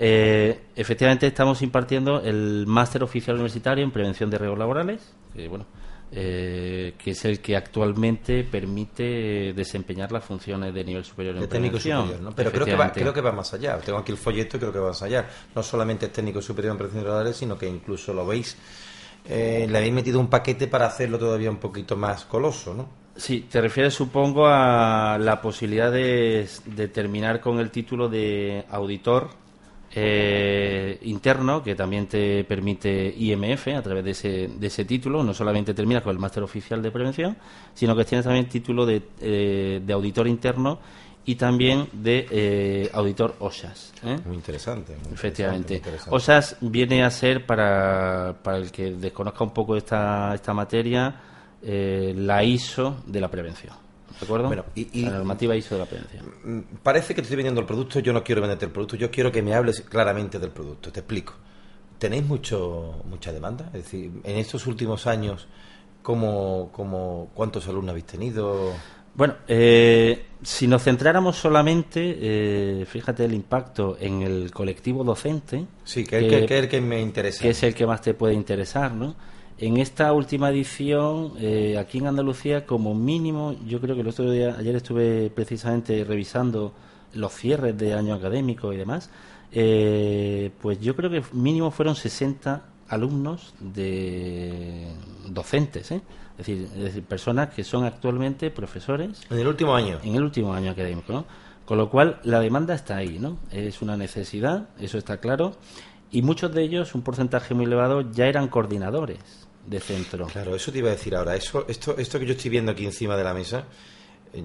Eh, 0.00 0.66
efectivamente 0.76 1.26
estamos 1.26 1.60
impartiendo 1.62 2.20
el 2.20 2.64
máster 2.66 3.02
oficial 3.02 3.34
universitario 3.36 3.82
en 3.84 3.90
prevención 3.90 4.30
de 4.30 4.38
riesgos 4.38 4.58
laborales, 4.58 5.12
que 5.34 5.48
bueno, 5.48 5.66
eh, 6.10 6.94
que 6.96 7.10
es 7.10 7.24
el 7.26 7.40
que 7.40 7.54
actualmente 7.54 8.42
permite 8.42 9.52
desempeñar 9.52 10.10
las 10.10 10.24
funciones 10.24 10.72
de 10.72 10.82
nivel 10.82 11.04
superior 11.04 11.34
en 11.34 11.42
de 11.42 11.48
técnico 11.48 11.78
superior, 11.78 12.20
¿no? 12.20 12.32
Pero 12.34 12.50
creo 12.50 12.64
que, 12.64 12.74
va, 12.74 12.90
creo 12.92 13.12
que 13.12 13.20
va 13.20 13.32
más 13.32 13.52
allá. 13.52 13.78
Tengo 13.78 13.98
aquí 13.98 14.12
el 14.12 14.18
folleto 14.18 14.56
y 14.56 14.60
creo 14.60 14.72
que 14.72 14.78
va 14.78 14.88
más 14.88 15.02
allá. 15.02 15.28
No 15.54 15.62
solamente 15.62 16.06
es 16.06 16.12
técnico 16.12 16.40
superior 16.40 16.72
en 16.72 16.78
prevención 16.78 17.24
de 17.24 17.34
sino 17.34 17.58
que 17.58 17.68
incluso 17.68 18.14
lo 18.14 18.26
veis, 18.26 18.56
eh, 19.26 19.66
le 19.68 19.76
habéis 19.76 19.92
metido 19.92 20.18
un 20.18 20.28
paquete 20.28 20.66
para 20.66 20.86
hacerlo 20.86 21.18
todavía 21.18 21.50
un 21.50 21.58
poquito 21.58 21.94
más 21.96 22.24
coloso, 22.24 22.72
¿no? 22.72 22.88
Sí, 23.14 23.46
te 23.50 23.60
refieres, 23.60 23.94
supongo, 23.94 24.46
a 24.46 25.18
la 25.20 25.42
posibilidad 25.42 25.92
de, 25.92 26.48
de 26.64 26.88
terminar 26.88 27.40
con 27.40 27.58
el 27.58 27.70
título 27.70 28.08
de 28.08 28.64
auditor 28.70 29.28
eh, 30.00 30.98
interno, 31.02 31.62
que 31.62 31.74
también 31.74 32.06
te 32.06 32.44
permite 32.44 33.14
IMF 33.16 33.68
a 33.68 33.82
través 33.82 34.04
de 34.04 34.10
ese, 34.12 34.48
de 34.48 34.66
ese 34.66 34.84
título. 34.84 35.22
No 35.22 35.34
solamente 35.34 35.74
terminas 35.74 36.02
con 36.02 36.12
el 36.12 36.18
máster 36.18 36.42
oficial 36.42 36.82
de 36.82 36.90
prevención, 36.90 37.36
sino 37.74 37.96
que 37.96 38.04
tienes 38.04 38.24
también 38.24 38.48
título 38.48 38.86
de, 38.86 39.02
eh, 39.20 39.80
de 39.84 39.92
auditor 39.92 40.26
interno 40.28 40.78
y 41.28 41.34
también 41.34 41.88
de 41.92 42.26
eh, 42.30 42.90
auditor 42.94 43.36
OSHAS. 43.40 43.92
¿eh? 44.02 44.16
Muy 44.24 44.36
interesante. 44.36 44.96
muy 45.04 45.12
Efectivamente. 45.12 45.74
interesante, 45.74 46.10
muy 46.10 46.14
interesante. 46.14 46.16
OSAS 46.16 46.56
viene 46.62 47.04
a 47.04 47.10
ser, 47.10 47.44
para, 47.44 48.34
para 48.42 48.56
el 48.56 48.72
que 48.72 48.92
desconozca 48.92 49.44
un 49.44 49.52
poco 49.52 49.76
esta, 49.76 50.34
esta 50.34 50.54
materia, 50.54 51.14
eh, 51.62 52.14
la 52.16 52.42
ISO 52.42 53.02
de 53.06 53.20
la 53.20 53.28
prevención. 53.28 53.87
¿De 54.20 54.24
acuerdo? 54.24 54.46
Bueno, 54.48 54.64
y- 54.74 54.88
y- 55.00 55.04
la 55.04 55.18
normativa 55.18 55.54
ISO 55.56 55.74
de 55.74 55.80
la 55.80 55.86
prevención. 55.86 56.24
Mm, 56.44 56.60
Parece 56.82 57.08
que 57.14 57.20
te 57.20 57.26
estoy 57.26 57.36
vendiendo 57.36 57.60
el 57.60 57.66
producto, 57.66 58.00
yo 58.00 58.12
no 58.12 58.24
quiero 58.24 58.40
venderte 58.40 58.64
el 58.64 58.70
producto, 58.72 58.96
yo 58.96 59.10
quiero 59.10 59.30
que 59.30 59.42
me 59.42 59.54
hables 59.54 59.80
claramente 59.82 60.38
del 60.38 60.50
producto. 60.50 60.90
Te 60.90 61.00
explico. 61.00 61.34
¿Tenéis 61.98 62.24
mucho 62.24 63.02
mucha 63.08 63.32
demanda? 63.32 63.66
Es 63.74 63.84
decir, 63.84 64.10
en 64.24 64.36
estos 64.38 64.66
últimos 64.66 65.06
años, 65.06 65.46
¿cómo, 66.02 66.70
cómo, 66.72 67.30
¿cuántos 67.34 67.66
alumnos 67.68 67.90
habéis 67.90 68.06
tenido? 68.06 68.72
Bueno, 69.14 69.34
eh, 69.48 70.26
si 70.42 70.68
nos 70.68 70.84
centráramos 70.84 71.36
solamente, 71.36 72.16
eh, 72.20 72.86
fíjate 72.86 73.24
el 73.24 73.34
impacto 73.34 73.96
en 74.00 74.22
el 74.22 74.50
colectivo 74.52 75.02
docente. 75.02 75.66
Sí, 75.84 76.04
que, 76.06 76.18
es- 76.18 76.24
que- 76.24 76.46
que 76.46 76.58
es 76.58 76.62
el 76.64 76.68
que 76.68 76.80
me 76.80 77.00
interesa. 77.00 77.42
que 77.42 77.50
es 77.50 77.62
el 77.64 77.74
que 77.74 77.84
más 77.86 78.00
te 78.00 78.14
puede 78.14 78.34
interesar, 78.34 78.92
¿no? 78.92 79.16
En 79.60 79.76
esta 79.78 80.12
última 80.12 80.50
edición, 80.50 81.32
eh, 81.40 81.76
aquí 81.78 81.98
en 81.98 82.06
Andalucía, 82.06 82.64
como 82.64 82.94
mínimo, 82.94 83.56
yo 83.66 83.80
creo 83.80 83.96
que 83.96 84.02
el 84.02 84.08
otro 84.08 84.30
día, 84.30 84.54
ayer 84.56 84.76
estuve 84.76 85.30
precisamente 85.30 86.04
revisando 86.04 86.72
los 87.14 87.32
cierres 87.32 87.76
de 87.76 87.92
año 87.92 88.14
académico 88.14 88.72
y 88.72 88.76
demás, 88.76 89.10
eh, 89.50 90.52
pues 90.62 90.80
yo 90.80 90.94
creo 90.94 91.10
que 91.10 91.22
mínimo 91.32 91.72
fueron 91.72 91.96
60 91.96 92.62
alumnos 92.88 93.52
de 93.58 94.92
docentes, 95.28 95.90
¿eh? 95.90 96.02
es, 96.38 96.46
decir, 96.46 96.68
es 96.76 96.84
decir, 96.84 97.02
personas 97.02 97.52
que 97.52 97.64
son 97.64 97.84
actualmente 97.84 98.52
profesores 98.52 99.22
En 99.28 99.40
el 99.40 99.48
último 99.48 99.74
año. 99.74 99.98
en 100.04 100.14
el 100.14 100.22
último 100.22 100.54
año 100.54 100.70
académico, 100.70 101.12
¿no? 101.12 101.24
Con 101.64 101.78
lo 101.78 101.90
cual, 101.90 102.20
la 102.22 102.38
demanda 102.38 102.74
está 102.74 102.96
ahí, 102.96 103.18
¿no? 103.18 103.38
Es 103.50 103.82
una 103.82 103.96
necesidad, 103.96 104.68
eso 104.78 104.98
está 104.98 105.16
claro, 105.16 105.56
y 106.12 106.22
muchos 106.22 106.54
de 106.54 106.62
ellos, 106.62 106.94
un 106.94 107.02
porcentaje 107.02 107.54
muy 107.54 107.64
elevado, 107.64 108.12
ya 108.12 108.26
eran 108.26 108.46
coordinadores 108.46 109.37
de 109.68 109.80
centro. 109.80 110.26
Claro, 110.26 110.54
eso 110.54 110.72
te 110.72 110.78
iba 110.78 110.88
a 110.88 110.92
decir 110.92 111.14
ahora. 111.14 111.36
Eso, 111.36 111.64
esto, 111.68 111.96
esto 111.98 112.18
que 112.18 112.26
yo 112.26 112.32
estoy 112.32 112.50
viendo 112.50 112.72
aquí 112.72 112.84
encima 112.84 113.16
de 113.16 113.24
la 113.24 113.34
mesa, 113.34 113.64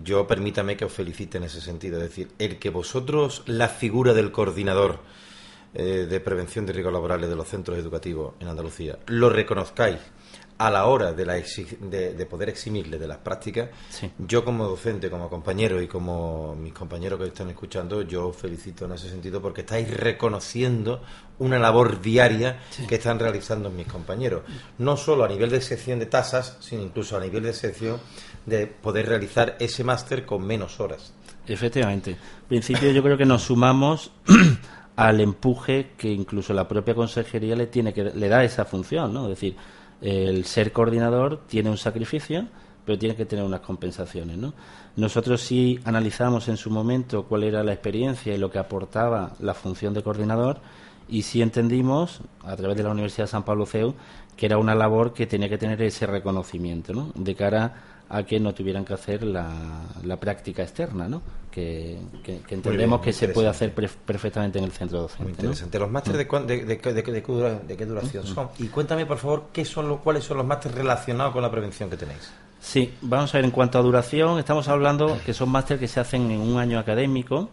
yo 0.03 0.27
permítame 0.27 0.75
que 0.75 0.85
os 0.85 0.91
felicite 0.91 1.37
en 1.37 1.45
ese 1.45 1.61
sentido. 1.61 1.97
Es 1.97 2.09
decir, 2.09 2.29
el 2.39 2.59
que 2.59 2.69
vosotros, 2.69 3.43
la 3.45 3.69
figura 3.69 4.13
del 4.13 4.31
coordinador 4.31 4.99
eh, 5.73 6.07
de 6.09 6.19
prevención 6.19 6.65
de 6.65 6.73
riesgos 6.73 6.93
laborales 6.93 7.29
de 7.29 7.35
los 7.35 7.47
centros 7.47 7.77
educativos 7.77 8.35
en 8.39 8.47
Andalucía, 8.47 8.99
lo 9.07 9.29
reconozcáis 9.29 9.99
a 10.57 10.69
la 10.69 10.85
hora 10.85 11.13
de, 11.13 11.25
la 11.25 11.33
de, 11.33 12.13
de 12.13 12.25
poder 12.25 12.49
eximirle 12.49 12.97
de 12.99 13.07
las 13.07 13.17
prácticas, 13.17 13.69
Sí. 13.89 14.09
yo 14.19 14.45
como 14.45 14.65
docente, 14.67 15.09
como 15.09 15.29
compañero 15.29 15.81
y 15.81 15.87
como 15.87 16.55
mis 16.55 16.73
compañeros 16.73 17.19
que 17.19 17.25
están 17.27 17.49
escuchando, 17.49 18.01
yo 18.03 18.27
os 18.29 18.37
felicito 18.37 18.85
en 18.85 18.93
ese 18.93 19.09
sentido 19.09 19.41
porque 19.41 19.61
estáis 19.61 19.89
reconociendo 19.95 21.01
una 21.39 21.57
labor 21.59 21.99
diaria 22.01 22.59
que 22.87 22.95
están 22.95 23.19
realizando 23.19 23.69
mis 23.71 23.87
compañeros. 23.87 24.43
No 24.77 24.95
solo 24.95 25.23
a 25.25 25.27
nivel 25.27 25.49
de 25.49 25.59
sección 25.61 25.99
de 25.99 26.05
tasas, 26.05 26.57
sino 26.61 26.83
incluso 26.83 27.17
a 27.17 27.19
nivel 27.19 27.43
de 27.43 27.53
sección 27.53 27.99
de 28.45 28.67
poder 28.67 29.07
realizar 29.07 29.57
ese 29.59 29.83
máster 29.83 30.25
con 30.25 30.45
menos 30.45 30.79
horas. 30.79 31.13
Efectivamente. 31.47 32.11
En 32.11 32.47
principio, 32.47 32.91
yo 32.91 33.01
creo 33.03 33.17
que 33.17 33.25
nos 33.25 33.43
sumamos 33.43 34.11
al 34.95 35.19
empuje 35.21 35.91
que 35.97 36.09
incluso 36.09 36.53
la 36.53 36.67
propia 36.67 36.93
consejería 36.93 37.55
le 37.55 37.67
tiene 37.67 37.93
que 37.93 38.03
le 38.03 38.27
da 38.29 38.43
esa 38.43 38.63
función, 38.65 39.13
¿no? 39.13 39.23
Es 39.23 39.29
decir, 39.31 39.55
el 40.03 40.45
ser 40.45 40.71
coordinador 40.71 41.41
tiene 41.47 41.69
un 41.69 41.77
sacrificio, 41.77 42.45
pero 42.85 42.99
tiene 42.99 43.15
que 43.15 43.25
tener 43.25 43.45
unas 43.45 43.61
compensaciones, 43.61 44.37
¿no? 44.37 44.53
Nosotros 44.97 45.41
sí 45.41 45.79
analizamos 45.85 46.49
en 46.49 46.57
su 46.57 46.69
momento 46.69 47.23
cuál 47.23 47.43
era 47.43 47.63
la 47.63 47.73
experiencia 47.73 48.33
y 48.33 48.37
lo 48.37 48.51
que 48.51 48.59
aportaba 48.59 49.31
la 49.39 49.53
función 49.53 49.93
de 49.93 50.03
coordinador 50.03 50.59
y 51.07 51.23
sí 51.23 51.41
entendimos 51.41 52.21
a 52.43 52.55
través 52.55 52.77
de 52.77 52.83
la 52.83 52.91
Universidad 52.91 53.25
de 53.25 53.31
San 53.31 53.43
Pablo 53.43 53.65
CEU 53.65 53.95
que 54.35 54.45
era 54.45 54.57
una 54.57 54.75
labor 54.75 55.13
que 55.13 55.25
tenía 55.25 55.47
que 55.47 55.57
tener 55.57 55.81
ese 55.81 56.05
reconocimiento, 56.05 56.93
¿no? 56.93 57.11
De 57.15 57.35
cara 57.35 57.73
a 58.09 58.23
que 58.23 58.39
no 58.39 58.53
tuvieran 58.53 58.83
que 58.83 58.93
hacer 58.93 59.23
la, 59.23 59.51
la 60.03 60.19
práctica 60.19 60.63
externa, 60.63 61.07
¿no? 61.07 61.21
Que, 61.53 61.99
que- 62.23 62.39
que 62.39 62.55
entendemos 62.55 62.99
que 62.99 63.13
se 63.13 63.27
puede 63.27 63.47
hacer 63.47 63.73
pre- 63.75 63.87
perfectamente 63.87 64.57
en 64.57 64.65
el 64.65 64.71
centro 64.71 65.01
docente. 65.01 65.23
Muy 65.23 65.33
¿no? 65.33 65.39
interesante. 65.39 65.77
¿Los 65.77 65.91
másteres 65.91 66.27
de, 66.27 66.39
de, 66.47 66.65
de, 66.65 67.03
de- 67.03 67.03
qué 67.03 67.21
dura- 67.31 67.59
de 67.59 67.77
qué 67.77 67.85
duración 67.85 68.25
son? 68.25 68.49
Y 68.57 68.67
cuéntame, 68.69 69.05
por 69.05 69.19
favor, 69.19 69.49
qué 69.53 69.63
son 69.63 69.87
los, 69.87 69.99
cuáles 69.99 70.23
son 70.23 70.37
los 70.37 70.45
másteres 70.47 70.77
relacionados 70.79 71.31
con 71.31 71.43
la 71.43 71.51
prevención 71.51 71.91
que 71.91 71.97
tenéis. 71.97 72.31
Sí, 72.59 72.91
vamos 73.01 73.35
a 73.35 73.37
ver, 73.37 73.45
en 73.45 73.51
cuanto 73.51 73.77
a 73.77 73.81
duración, 73.83 74.39
estamos 74.39 74.67
hablando 74.67 75.15
que 75.25 75.33
son 75.33 75.49
másteres 75.49 75.79
que 75.81 75.87
se 75.87 75.99
hacen 75.99 76.31
en 76.31 76.39
un 76.39 76.57
año 76.57 76.79
académico, 76.79 77.49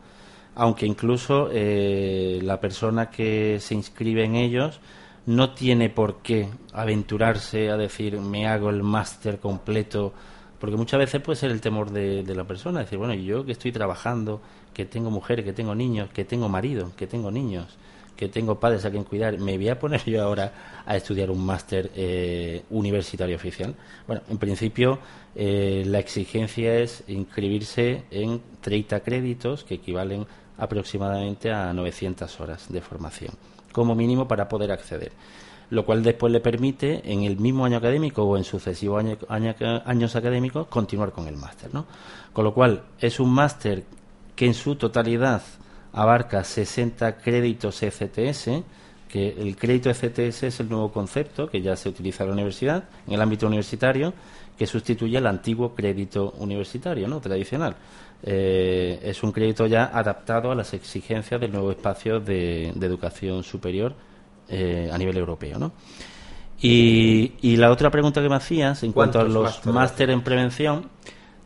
aunque 0.55 0.87
incluso 0.87 1.51
eh, 1.53 2.39
la 2.43 2.59
persona 2.59 3.11
que 3.11 3.59
se 3.61 3.75
inscribe 3.75 4.25
en 4.25 4.35
ellos 4.37 4.81
no 5.27 5.53
tiene 5.53 5.91
por 5.91 6.23
qué 6.23 6.49
aventurarse 6.73 7.71
a 7.71 7.77
decir 7.77 8.19
me 8.19 8.47
hago 8.49 8.71
el 8.71 8.83
máster 8.83 9.39
completo, 9.41 10.15
porque 10.61 10.77
muchas 10.77 10.99
veces 10.99 11.21
puede 11.21 11.37
ser 11.37 11.51
el 11.51 11.61
temor 11.61 11.91
de, 11.91 12.23
de 12.23 12.35
la 12.35 12.45
persona, 12.45 12.81
decir, 12.81 12.99
bueno, 12.99 13.15
yo 13.15 13.45
que 13.45 13.53
estoy 13.53 13.73
trabajando, 13.73 14.41
que 14.75 14.85
tengo 14.85 15.11
mujeres, 15.11 15.45
que 15.45 15.53
tengo 15.53 15.75
niños, 15.75 16.11
que 16.11 16.25
tengo 16.25 16.49
marido, 16.49 16.93
que 16.97 17.07
tengo 17.07 17.31
niños, 17.31 17.79
que 18.21 18.29
tengo 18.29 18.61
padres 18.61 18.85
a 18.85 18.91
quien 18.91 19.05
cuidar, 19.05 19.39
me 19.39 19.57
voy 19.57 19.71
a 19.71 19.79
poner 19.79 20.05
yo 20.05 20.23
ahora 20.23 20.53
a 20.85 20.95
estudiar 20.95 21.31
un 21.31 21.43
máster 21.43 21.91
eh, 21.95 22.65
universitario 22.69 23.35
oficial. 23.35 23.75
Bueno, 24.07 24.21
en 24.29 24.37
principio 24.37 24.99
eh, 25.35 25.85
la 25.87 26.01
exigencia 26.01 26.77
es 26.77 27.03
inscribirse 27.09 28.03
en 28.11 28.43
30 28.61 29.01
créditos 29.01 29.65
que 29.65 29.77
equivalen 29.77 30.27
aproximadamente 30.59 31.51
a 31.51 31.73
900 31.73 32.41
horas 32.41 32.71
de 32.71 32.83
formación, 32.83 33.33
como 33.73 33.95
mínimo 33.95 34.29
para 34.29 34.51
poder 34.51 34.71
acceder. 34.71 35.13
Lo 35.71 35.85
cual 35.87 36.03
después 36.03 36.33
le 36.33 36.41
permite, 36.41 37.01
en 37.13 37.23
el 37.23 37.37
mismo 37.39 37.65
año 37.65 37.77
académico 37.77 38.25
o 38.25 38.37
en 38.37 38.43
sucesivos 38.45 38.99
año- 39.01 39.17
año- 39.29 39.55
años 39.85 40.17
académicos, 40.17 40.67
continuar 40.67 41.13
con 41.13 41.29
el 41.29 41.37
máster. 41.37 41.73
¿no? 41.73 41.87
Con 42.33 42.45
lo 42.45 42.53
cual, 42.53 42.83
es 42.99 43.21
un 43.21 43.31
máster 43.33 43.85
que 44.35 44.47
en 44.47 44.55
su 44.55 44.75
totalidad 44.75 45.43
abarca 45.93 46.43
60 46.43 47.19
créditos 47.19 47.83
ECTS, 47.83 48.63
que 49.09 49.29
el 49.39 49.57
crédito 49.57 49.91
ECTS 49.91 50.45
es 50.45 50.61
el 50.61 50.69
nuevo 50.69 50.93
concepto 50.93 51.49
que 51.49 51.61
ya 51.63 51.77
se 51.77 51.89
utiliza 51.89 52.25
en 52.25 52.31
la 52.31 52.35
universidad, 52.35 52.85
en 53.07 53.15
el 53.15 53.21
ámbito 53.21 53.47
universitario, 53.47 54.13
que 54.59 54.67
sustituye 54.67 55.19
al 55.19 55.27
antiguo 55.27 55.75
crédito 55.75 56.35
universitario, 56.39 57.07
¿no? 57.09 57.21
tradicional. 57.21 57.77
Eh, 58.23 59.01
es 59.03 59.23
un 59.23 59.33
crédito 59.33 59.67
ya 59.67 59.85
adaptado 59.87 60.51
a 60.51 60.55
las 60.55 60.75
exigencias 60.75 61.41
del 61.41 61.53
nuevo 61.53 61.71
espacio 61.71 62.21
de 62.21 62.69
educación 62.71 63.43
superior 63.45 63.95
eh, 64.51 64.91
a 64.93 64.99
nivel 64.99 65.17
europeo. 65.17 65.59
¿no? 65.59 65.73
Y, 66.61 67.35
y 67.41 67.57
la 67.57 67.71
otra 67.71 67.91
pregunta 67.91 68.21
que 68.21 68.29
me 68.29 68.37
hacías, 68.37 68.83
en 68.83 68.93
cuanto 68.93 69.19
a 69.19 69.23
¿Cuántos 69.23 69.65
los 69.65 69.75
máster 69.75 70.11
en 70.11 70.23
prevención, 70.23 70.91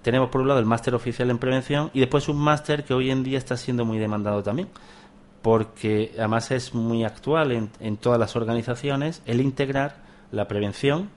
tenemos 0.03 0.29
por 0.31 0.41
un 0.41 0.49
lado 0.49 0.61
el 0.61 0.67
máster 0.67 0.95
oficial 0.95 1.31
en 1.31 1.39
prevención 1.39 1.91
y 1.95 2.01
después 2.01 2.29
un 2.29 2.39
máster 2.39 2.85
que 2.85 2.95
hoy 2.95 3.11
en 3.11 3.23
día 3.23 3.39
está 3.39 3.57
siendo 3.57 3.85
muy 3.85 3.99
demandado 3.99 4.43
también, 4.43 4.69
porque 5.43 6.13
además 6.17 6.51
es 6.51 6.75
muy 6.75 7.05
actual 7.05 7.53
en, 7.53 7.71
en 7.81 7.97
todas 7.97 8.19
las 8.19 8.35
organizaciones 8.35 9.23
el 9.27 9.41
integrar 9.41 9.97
la 10.33 10.49
prevención, 10.49 11.11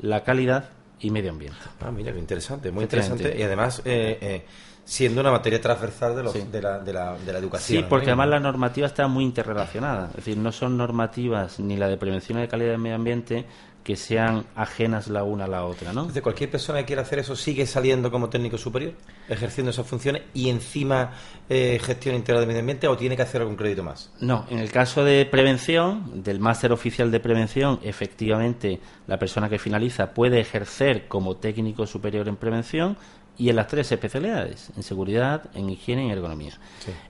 la 0.00 0.22
calidad 0.22 0.70
y 1.00 1.10
medio 1.10 1.30
ambiente. 1.30 1.58
Ah, 1.80 1.90
mira, 1.90 2.12
qué 2.12 2.18
interesante, 2.18 2.70
muy 2.70 2.84
interesante. 2.84 3.34
Y 3.36 3.42
además, 3.42 3.80
eh, 3.84 4.18
eh, 4.20 4.44
siendo 4.90 5.20
una 5.20 5.30
materia 5.30 5.60
transversal 5.60 6.16
de, 6.16 6.22
los- 6.24 6.32
Sí. 6.32 6.42
de, 6.50 6.60
la, 6.60 6.80
de, 6.80 6.92
la, 6.92 7.14
de 7.16 7.32
la 7.32 7.38
educación. 7.38 7.82
Sí, 7.84 7.86
porque 7.88 8.06
¿no? 8.06 8.12
además 8.14 8.28
la 8.30 8.40
normativa 8.40 8.88
está 8.88 9.06
muy 9.06 9.22
interrelacionada. 9.24 10.08
Es 10.10 10.16
decir, 10.16 10.36
no 10.36 10.50
son 10.50 10.76
normativas 10.76 11.60
ni 11.60 11.76
la 11.76 11.86
de 11.86 11.96
prevención 11.96 12.40
de 12.40 12.48
calidad 12.48 12.70
del 12.72 12.80
medio 12.80 12.96
ambiente 12.96 13.46
que 13.84 13.94
sean 13.96 14.44
ajenas 14.56 15.06
la 15.08 15.22
una 15.22 15.44
a 15.44 15.48
la 15.48 15.64
otra, 15.64 15.92
¿no? 15.92 16.00
Entonces, 16.00 16.22
cualquier 16.22 16.50
persona 16.50 16.80
que 16.80 16.84
quiera 16.86 17.02
hacer 17.02 17.20
eso 17.20 17.34
sigue 17.34 17.66
saliendo 17.66 18.10
como 18.10 18.28
técnico 18.28 18.58
superior, 18.58 18.92
ejerciendo 19.28 19.70
esas 19.70 19.86
funciones 19.86 20.22
y 20.34 20.50
encima 20.50 21.12
eh, 21.48 21.80
gestión 21.82 22.14
integral 22.16 22.40
del 22.42 22.48
medio 22.48 22.60
ambiente 22.60 22.88
o 22.88 22.96
tiene 22.96 23.16
que 23.16 23.22
hacer 23.22 23.40
algún 23.40 23.56
crédito 23.56 23.82
más. 23.82 24.10
No, 24.20 24.44
en 24.50 24.58
el 24.58 24.70
caso 24.70 25.02
de 25.04 25.24
prevención, 25.24 26.22
del 26.22 26.40
máster 26.40 26.72
oficial 26.72 27.10
de 27.10 27.20
prevención, 27.20 27.78
efectivamente 27.82 28.80
la 29.06 29.18
persona 29.18 29.48
que 29.48 29.58
finaliza 29.58 30.10
puede 30.12 30.40
ejercer 30.40 31.06
como 31.08 31.36
técnico 31.36 31.86
superior 31.86 32.28
en 32.28 32.36
prevención 32.36 32.96
y 33.40 33.48
en 33.48 33.56
las 33.56 33.68
tres 33.68 33.90
especialidades, 33.90 34.68
en 34.76 34.82
seguridad, 34.82 35.44
en 35.54 35.70
higiene 35.70 36.02
y 36.02 36.06
en 36.06 36.10
ergonomía. 36.10 36.58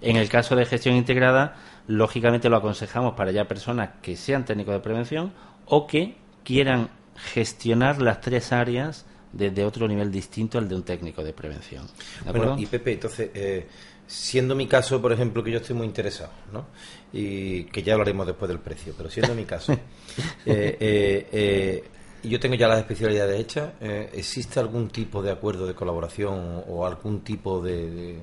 En 0.01 0.14
el 0.14 0.28
caso 0.28 0.55
de 0.55 0.64
gestión 0.64 0.95
integrada, 0.95 1.57
lógicamente 1.89 2.49
lo 2.49 2.57
aconsejamos 2.57 3.14
para 3.14 3.33
ya 3.33 3.49
personas 3.49 3.91
que 4.01 4.14
sean 4.14 4.45
técnicos 4.45 4.74
de 4.74 4.78
prevención 4.78 5.33
o 5.66 5.89
que 5.89 6.14
quieran 6.45 6.89
gestionar 7.16 8.01
las 8.01 8.20
tres 8.20 8.53
áreas 8.53 9.07
desde 9.33 9.64
otro 9.64 9.89
nivel 9.89 10.12
distinto 10.12 10.59
al 10.59 10.68
de 10.68 10.76
un 10.76 10.85
técnico 10.85 11.24
de 11.24 11.33
prevención. 11.33 11.89
¿De 12.24 12.31
Bueno, 12.31 12.57
y 12.57 12.66
Pepe, 12.66 12.93
entonces, 12.93 13.31
eh, 13.35 13.66
siendo 14.07 14.55
mi 14.55 14.68
caso, 14.68 15.03
por 15.03 15.12
ejemplo, 15.12 15.43
que 15.43 15.51
yo 15.51 15.59
estoy 15.59 15.74
muy 15.74 15.87
interesado, 15.87 16.31
¿no? 16.53 16.66
Y 17.12 17.64
que 17.64 17.83
ya 17.83 17.95
hablaremos 17.95 18.24
después 18.24 18.49
del 18.49 18.61
precio, 18.61 18.95
pero 18.97 19.11
siendo 19.11 19.35
mi 19.35 19.47
caso, 19.47 19.72
eh, 20.47 21.26
eh, 21.33 21.85
yo 22.22 22.38
tengo 22.40 22.54
ya 22.56 22.68
las 22.68 22.78
especialidades 22.78 23.40
hechas, 23.40 23.70
eh, 23.80 24.10
¿existe 24.14 24.60
algún 24.60 24.88
tipo 24.88 25.22
de 25.22 25.30
acuerdo 25.30 25.66
de 25.66 25.74
colaboración 25.74 26.62
o 26.68 26.86
algún 26.86 27.20
tipo 27.20 27.60
de... 27.60 27.90
de- 27.90 28.22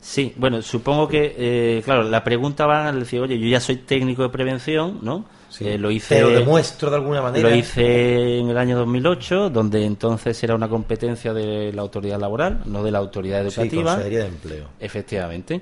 Sí, 0.00 0.32
bueno, 0.36 0.62
supongo 0.62 1.08
que, 1.08 1.34
eh, 1.36 1.82
claro, 1.84 2.04
la 2.04 2.22
pregunta 2.22 2.66
va 2.66 2.88
al 2.88 3.00
decir, 3.00 3.20
oye, 3.20 3.36
yo 3.38 3.48
ya 3.48 3.58
soy 3.58 3.76
técnico 3.78 4.22
de 4.22 4.28
prevención, 4.28 5.00
¿no? 5.02 5.24
Sí. 5.48 5.66
Eh, 5.66 5.76
lo 5.76 5.90
hice. 5.90 6.14
Te 6.14 6.20
lo 6.22 6.28
demuestro 6.30 6.88
de 6.88 6.96
alguna 6.96 7.20
manera. 7.20 7.48
Lo 7.48 7.54
hice 7.56 8.38
en 8.38 8.48
el 8.48 8.56
año 8.58 8.78
2008, 8.78 9.50
donde 9.50 9.84
entonces 9.84 10.40
era 10.44 10.54
una 10.54 10.68
competencia 10.68 11.32
de 11.34 11.72
la 11.72 11.82
autoridad 11.82 12.20
laboral, 12.20 12.60
no 12.66 12.84
de 12.84 12.92
la 12.92 12.98
autoridad 12.98 13.40
Sí, 13.42 13.46
educativa. 13.60 13.90
Consejería 13.94 14.20
de 14.20 14.26
Empleo. 14.28 14.68
Efectivamente. 14.78 15.60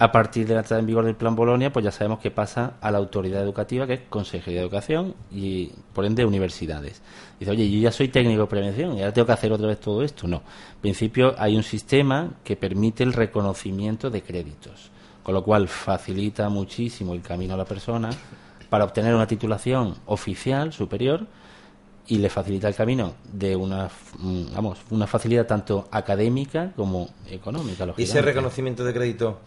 A 0.00 0.10
partir 0.10 0.46
de 0.46 0.54
la 0.54 0.60
entrada 0.60 0.80
en 0.80 0.86
vigor 0.86 1.04
del 1.04 1.14
Plan 1.14 1.36
Bolonia, 1.36 1.70
pues 1.70 1.84
ya 1.84 1.92
sabemos 1.92 2.20
que 2.20 2.30
pasa 2.30 2.78
a 2.80 2.90
la 2.90 2.96
autoridad 2.96 3.42
educativa, 3.42 3.86
que 3.86 3.92
es 3.92 4.00
Consejería 4.08 4.60
de 4.60 4.64
Educación 4.64 5.14
y, 5.30 5.72
por 5.92 6.06
ende, 6.06 6.24
universidades. 6.24 7.02
Dice, 7.38 7.50
oye, 7.50 7.70
yo 7.70 7.78
ya 7.80 7.92
soy 7.92 8.08
técnico 8.08 8.40
de 8.40 8.46
prevención 8.46 8.96
y 8.96 9.00
ahora 9.00 9.12
tengo 9.12 9.26
que 9.26 9.32
hacer 9.32 9.52
otra 9.52 9.66
vez 9.66 9.78
todo 9.78 10.02
esto. 10.02 10.26
No. 10.26 10.38
En 10.76 10.80
principio, 10.80 11.34
hay 11.36 11.54
un 11.54 11.62
sistema 11.62 12.30
que 12.42 12.56
permite 12.56 13.02
el 13.02 13.12
reconocimiento 13.12 14.08
de 14.08 14.22
créditos, 14.22 14.90
con 15.22 15.34
lo 15.34 15.44
cual 15.44 15.68
facilita 15.68 16.48
muchísimo 16.48 17.12
el 17.12 17.20
camino 17.20 17.52
a 17.52 17.58
la 17.58 17.66
persona 17.66 18.08
para 18.70 18.84
obtener 18.84 19.14
una 19.14 19.26
titulación 19.26 19.96
oficial 20.06 20.72
superior 20.72 21.26
y 22.06 22.16
le 22.16 22.30
facilita 22.30 22.68
el 22.68 22.74
camino 22.74 23.16
de 23.30 23.54
una, 23.54 23.90
mm, 24.18 24.54
vamos, 24.54 24.78
una 24.88 25.06
facilidad 25.06 25.46
tanto 25.46 25.88
académica 25.90 26.72
como 26.74 27.10
económica. 27.28 27.86
¿Y 27.98 28.04
ese 28.04 28.22
reconocimiento 28.22 28.82
de 28.82 28.94
crédito 28.94 29.40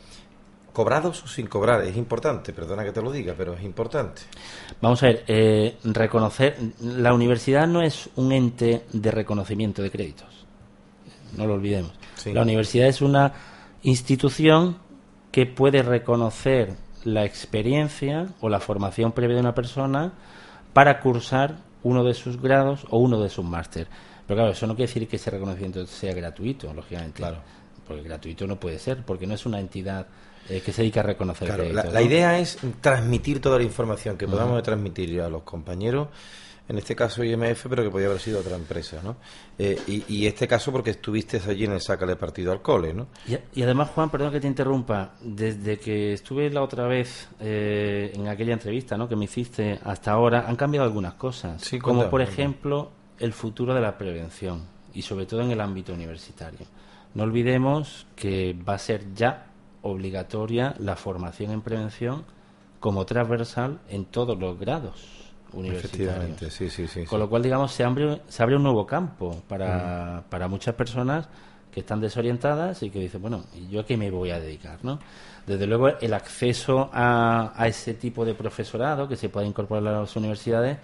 cobrados 0.74 1.24
o 1.24 1.28
sin 1.28 1.47
cobrar? 1.47 1.84
Es 1.84 1.95
importante, 1.95 2.51
perdona 2.51 2.84
que 2.84 2.91
te 2.91 3.01
lo 3.01 3.11
diga, 3.11 3.36
pero 3.38 3.53
es 3.53 3.63
importante. 3.63 4.24
Vamos 4.82 5.01
a 5.03 5.07
ver, 5.07 5.24
eh, 5.28 5.78
reconocer. 5.84 6.57
La 6.82 7.13
universidad 7.13 7.67
no 7.67 7.82
es 7.82 8.09
un 8.15 8.32
ente 8.32 8.86
de 8.91 9.11
reconocimiento 9.11 9.82
de 9.82 9.91
créditos. 9.91 10.45
No 11.38 11.45
lo 11.45 11.53
olvidemos. 11.53 11.93
Sí. 12.15 12.34
La 12.34 12.41
universidad 12.41 12.88
es 12.88 13.01
una 13.01 13.34
institución 13.84 14.78
que 15.32 15.45
puede 15.45 15.84
reconocer 15.84 16.76
la 17.03 17.26
experiencia 17.26 18.28
o 18.41 18.49
la 18.49 18.59
formación 18.59 19.11
previa 19.11 19.36
de 19.36 19.41
una 19.41 19.55
persona 19.55 20.13
para 20.74 20.99
cursar 20.99 21.57
uno 21.84 22.03
de 22.03 22.13
sus 22.13 22.41
grados 22.41 22.86
o 22.89 22.97
uno 22.97 23.21
de 23.21 23.30
sus 23.30 23.45
máster. 23.45 23.88
Pero 24.26 24.38
claro, 24.38 24.51
eso 24.51 24.67
no 24.67 24.76
quiere 24.76 24.88
decir 24.88 25.07
que 25.07 25.17
ese 25.17 25.30
reconocimiento 25.30 25.86
sea 25.86 26.13
gratuito, 26.13 26.74
lógicamente. 26.74 27.17
Claro. 27.17 27.38
Porque 27.86 28.03
gratuito 28.03 28.47
no 28.47 28.59
puede 28.59 28.80
ser, 28.80 29.03
porque 29.03 29.28
no 29.28 29.34
es 29.34 29.45
una 29.45 29.59
entidad 29.59 30.07
eh, 30.50 30.62
que 30.64 30.72
se 30.72 30.82
dedica 30.82 31.00
a 31.02 31.04
reconocer 31.04 31.48
Claro, 31.48 31.64
la, 31.72 32.02
idea 32.02 32.39
es 32.39 32.58
transmitir 32.82 33.39
toda 33.39 33.58
la 33.58 33.64
información 33.64 34.18
que 34.18 34.28
podamos 34.28 34.54
Ujú. 34.54 34.64
transmitir 34.64 35.22
a 35.22 35.30
los 35.30 35.44
compañeros, 35.44 36.10
en 36.68 36.78
este 36.78 36.96
caso 36.96 37.24
IMF, 37.24 37.66
pero 37.68 37.84
que 37.84 37.89
podía 37.89 38.08
haber 38.08 38.20
sido 38.20 38.39
otra 38.39 38.56
empresa, 38.56 39.02
¿no? 39.04 39.18
Eh, 39.60 39.78
y, 39.86 40.04
y 40.08 40.28
este 40.28 40.48
caso 40.48 40.72
porque 40.72 40.91
estuviste 40.91 41.41
allí 41.46 41.66
en 41.66 41.74
el 41.74 41.82
Sácale 41.82 42.16
Partido 42.16 42.54
al 42.54 42.62
Cole, 42.62 42.94
¿no? 42.94 43.08
Y, 43.28 43.36
y 43.60 43.64
además, 43.64 43.89
Juan, 43.89 44.10
perdón 44.10 44.32
que 44.32 44.39
te 44.39 44.48
interrumpa, 44.48 45.14
desde 45.22 45.78
que 45.78 46.14
estuve 46.14 46.50
la 46.50 46.62
otra 46.62 46.88
vez 46.88 47.28
eh, 47.41 48.12
en 48.16 48.28
aquella 48.30 48.54
entrevista 48.54 48.98
¿no? 48.98 49.10
que 49.10 49.16
me 49.18 49.26
hiciste 49.26 49.80
hasta 49.84 50.12
ahora, 50.12 50.46
han 50.48 50.56
cambiado 50.56 50.86
algunas 50.86 51.16
cosas, 51.16 51.62
Sí, 51.62 51.80
como 51.80 52.10
por 52.10 52.22
ejemplo 52.22 52.91
el 53.20 53.34
futuro 53.34 53.74
de 53.74 53.82
la 53.82 53.98
prevención 53.98 54.64
y 54.94 55.02
sobre 55.02 55.26
todo 55.26 55.41
en 55.41 55.52
el 55.52 55.60
ámbito 55.60 55.94
universitario. 55.94 56.66
No 57.14 57.24
olvidemos 57.24 58.08
que 58.16 58.56
va 58.68 58.76
a 58.76 58.80
ser 58.80 59.14
ya 59.14 59.48
obligatoria 59.84 60.74
la 60.80 60.96
formación 60.96 61.52
en 61.52 61.62
prevención 61.62 62.26
como 62.80 63.06
transversal 63.06 63.80
en 63.88 64.06
todos 64.06 64.38
los 64.38 64.60
grados 64.60 65.32
universitarios. 65.54 66.10
Efectivamente, 66.10 66.50
sí, 66.50 66.70
sí, 66.70 66.88
sí. 66.88 67.06
Con 67.06 67.20
lo 67.20 67.30
cual, 67.30 67.44
digamos, 67.44 67.72
se 67.72 67.84
abre, 67.84 68.22
se 68.28 68.44
abre 68.44 68.56
un 68.56 68.64
nuevo 68.64 68.86
campo 68.86 69.42
para, 69.48 70.24
para 70.30 70.48
muchas 70.48 70.76
personas 70.76 71.30
que 71.72 71.80
están 71.80 72.02
desorientadas 72.02 72.84
y 72.84 72.90
que 72.90 73.00
dicen, 73.00 73.22
bueno, 73.22 73.46
¿y 73.56 73.68
yo 73.68 73.82
a 73.82 73.86
qué 73.86 73.98
me 73.98 74.12
voy 74.12 74.32
a 74.32 74.40
dedicar? 74.40 74.80
¿no? 74.84 75.00
Desde 75.48 75.66
luego, 75.66 75.90
el 76.00 76.14
acceso 76.14 76.90
a, 76.94 77.54
a 77.56 77.68
ese 77.68 77.94
tipo 77.94 78.26
de 78.26 78.36
profesorado 78.36 79.08
que 79.08 79.16
se 79.16 79.30
pueda 79.30 79.46
incorporar 79.46 79.88
a 79.88 80.02
las 80.02 80.16
universidades 80.16 80.78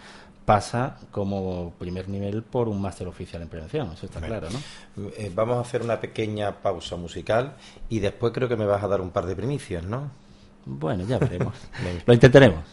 pasa 0.50 0.98
como 1.12 1.74
primer 1.78 2.10
nivel 2.10 2.42
por 2.42 2.68
un 2.70 2.82
máster 2.82 3.08
oficial 3.08 3.40
en 3.44 3.50
prevención, 3.50 3.92
eso 3.94 4.08
está 4.08 4.20
claro, 4.20 4.48
¿no? 4.50 5.10
Eh, 5.16 5.32
vamos 5.36 5.58
a 5.58 5.62
hacer 5.62 5.84
una 5.84 6.02
pequeña 6.02 6.64
pausa 6.64 6.96
musical 6.96 7.54
y 7.88 8.00
después 8.00 8.34
creo 8.34 8.50
que 8.50 8.56
me 8.56 8.66
vas 8.66 8.84
a 8.84 8.88
dar 8.88 9.00
un 9.00 9.12
par 9.12 9.28
de 9.28 9.36
primicias, 9.36 9.84
¿no? 9.84 10.10
Bueno, 10.66 11.06
ya 11.06 11.20
veremos. 11.20 11.54
Lo 12.08 12.14
intentaremos. 12.16 12.64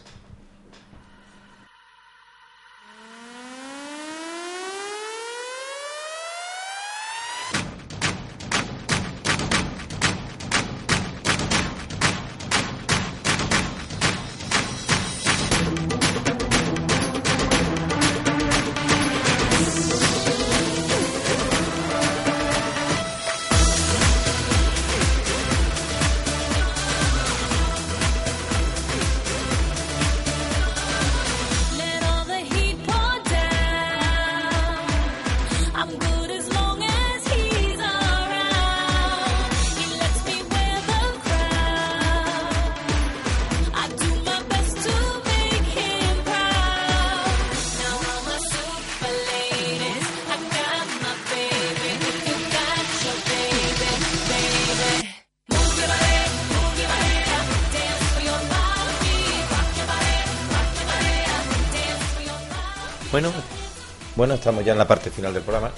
Estamos 64.47 64.63
ya 64.63 64.71
en 64.71 64.77
la 64.77 64.87
parte 64.87 65.09
final 65.09 65.33
del 65.33 65.43
programa. 65.43 65.71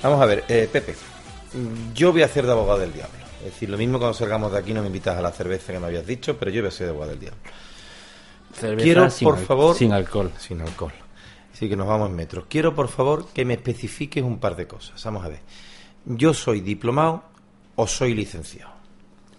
Vamos 0.00 0.22
a 0.22 0.26
ver, 0.26 0.44
eh, 0.46 0.68
Pepe, 0.70 0.94
yo 1.92 2.12
voy 2.12 2.22
a 2.22 2.26
hacer 2.26 2.46
de 2.46 2.52
abogado 2.52 2.78
del 2.78 2.92
diablo. 2.92 3.18
Es 3.40 3.46
decir, 3.46 3.68
lo 3.68 3.76
mismo 3.76 3.98
cuando 3.98 4.14
salgamos 4.14 4.52
de 4.52 4.58
aquí 4.58 4.72
no 4.72 4.80
me 4.80 4.86
invitas 4.86 5.18
a 5.18 5.20
la 5.20 5.32
cerveza 5.32 5.72
que 5.72 5.80
me 5.80 5.86
habías 5.86 6.06
dicho, 6.06 6.38
pero 6.38 6.52
yo 6.52 6.62
voy 6.62 6.68
a 6.68 6.70
ser 6.70 6.86
de 6.86 6.90
abogado 6.90 7.10
del 7.10 7.18
diablo. 7.18 7.40
Cerveza 8.54 8.84
Quiero, 8.84 9.10
sin 9.10 9.28
por 9.28 9.38
favor, 9.38 9.74
Sin 9.74 9.92
alcohol. 9.92 10.30
Sin 10.38 10.60
alcohol. 10.60 10.92
Así 11.52 11.68
que 11.68 11.74
nos 11.74 11.88
vamos 11.88 12.10
en 12.10 12.14
metro. 12.14 12.46
Quiero, 12.48 12.76
por 12.76 12.86
favor, 12.86 13.26
que 13.34 13.44
me 13.44 13.54
especifiques 13.54 14.22
un 14.22 14.38
par 14.38 14.54
de 14.54 14.68
cosas. 14.68 15.02
Vamos 15.02 15.24
a 15.24 15.28
ver. 15.28 15.40
Yo 16.04 16.32
soy 16.32 16.60
diplomado 16.60 17.24
o 17.74 17.88
soy 17.88 18.14
licenciado. 18.14 18.70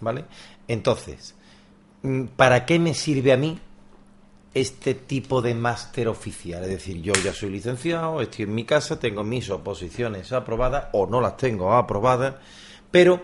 ¿Vale? 0.01 0.25
Entonces, 0.67 1.35
mm, 2.01 2.25
¿para 2.35 2.65
qué 2.65 2.79
me 2.79 2.93
sirve 2.93 3.31
a 3.31 3.37
mí 3.37 3.57
este 4.53 4.93
tipo 4.93 5.41
de 5.41 5.55
máster 5.55 6.07
oficial? 6.07 6.63
Es 6.63 6.69
decir, 6.69 7.01
yo 7.01 7.13
ya 7.23 7.33
soy 7.33 7.49
licenciado, 7.49 8.21
estoy 8.21 8.45
en 8.45 8.55
mi 8.55 8.65
casa, 8.65 8.99
tengo 8.99 9.23
mis 9.23 9.49
oposiciones 9.49 10.31
aprobadas 10.31 10.87
o 10.93 11.07
no 11.07 11.21
las 11.21 11.37
tengo 11.37 11.73
aprobadas, 11.73 12.35
pero 12.91 13.21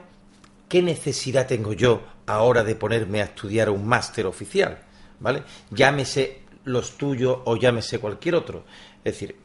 ¿qué 0.67 0.81
necesidad 0.81 1.47
tengo 1.47 1.73
yo 1.73 2.01
ahora 2.25 2.63
de 2.63 2.75
ponerme 2.75 3.21
a 3.21 3.25
estudiar 3.25 3.69
un 3.69 3.87
máster 3.87 4.25
oficial? 4.25 4.79
¿Vale? 5.19 5.43
Llámese 5.71 6.43
los 6.65 6.97
tuyos 6.97 7.39
o 7.45 7.57
llámese 7.57 7.99
cualquier 7.99 8.35
otro. 8.35 8.63
Es 9.03 9.13
decir, 9.13 9.35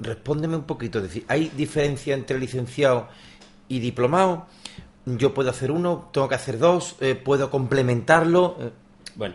respóndeme 0.00 0.56
un 0.56 0.64
poquito. 0.64 0.98
Es 0.98 1.04
decir, 1.04 1.24
¿hay 1.28 1.50
diferencia 1.56 2.14
entre 2.14 2.38
licenciado 2.38 3.08
y 3.68 3.80
diplomado? 3.80 4.46
¿Yo 5.04 5.34
puedo 5.34 5.50
hacer 5.50 5.70
uno? 5.70 6.10
¿Tengo 6.12 6.28
que 6.28 6.34
hacer 6.36 6.58
dos? 6.58 6.96
Eh, 7.00 7.14
¿Puedo 7.14 7.50
complementarlo? 7.50 8.56
Eh, 8.60 8.70
Bueno, 9.16 9.34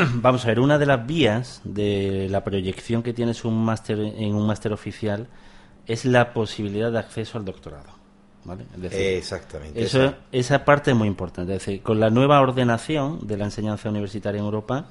vamos 0.14 0.44
a 0.44 0.48
ver, 0.48 0.60
una 0.60 0.78
de 0.78 0.86
las 0.86 1.06
vías 1.06 1.60
de 1.64 2.28
la 2.30 2.42
proyección 2.44 3.02
que 3.02 3.12
tienes 3.12 3.44
un 3.44 3.64
máster 3.64 3.98
en 3.98 4.34
un 4.34 4.46
máster 4.46 4.72
oficial 4.72 5.28
es 5.86 6.04
la 6.04 6.32
posibilidad 6.32 6.90
de 6.92 6.98
acceso 6.98 7.38
al 7.38 7.44
doctorado. 7.44 7.90
¿vale? 8.44 8.64
Es 8.74 8.80
decir, 8.82 9.00
Exactamente. 9.00 9.82
Eso, 9.82 10.02
esa- 10.04 10.16
esa 10.32 10.64
parte 10.64 10.90
es 10.92 10.96
muy 10.96 11.08
importante. 11.08 11.52
Es 11.54 11.64
decir, 11.64 11.82
con 11.82 12.00
la 12.00 12.10
nueva 12.10 12.40
ordenación 12.40 13.26
de 13.26 13.36
la 13.36 13.44
enseñanza 13.44 13.88
universitaria 13.88 14.38
en 14.38 14.44
Europa 14.44 14.86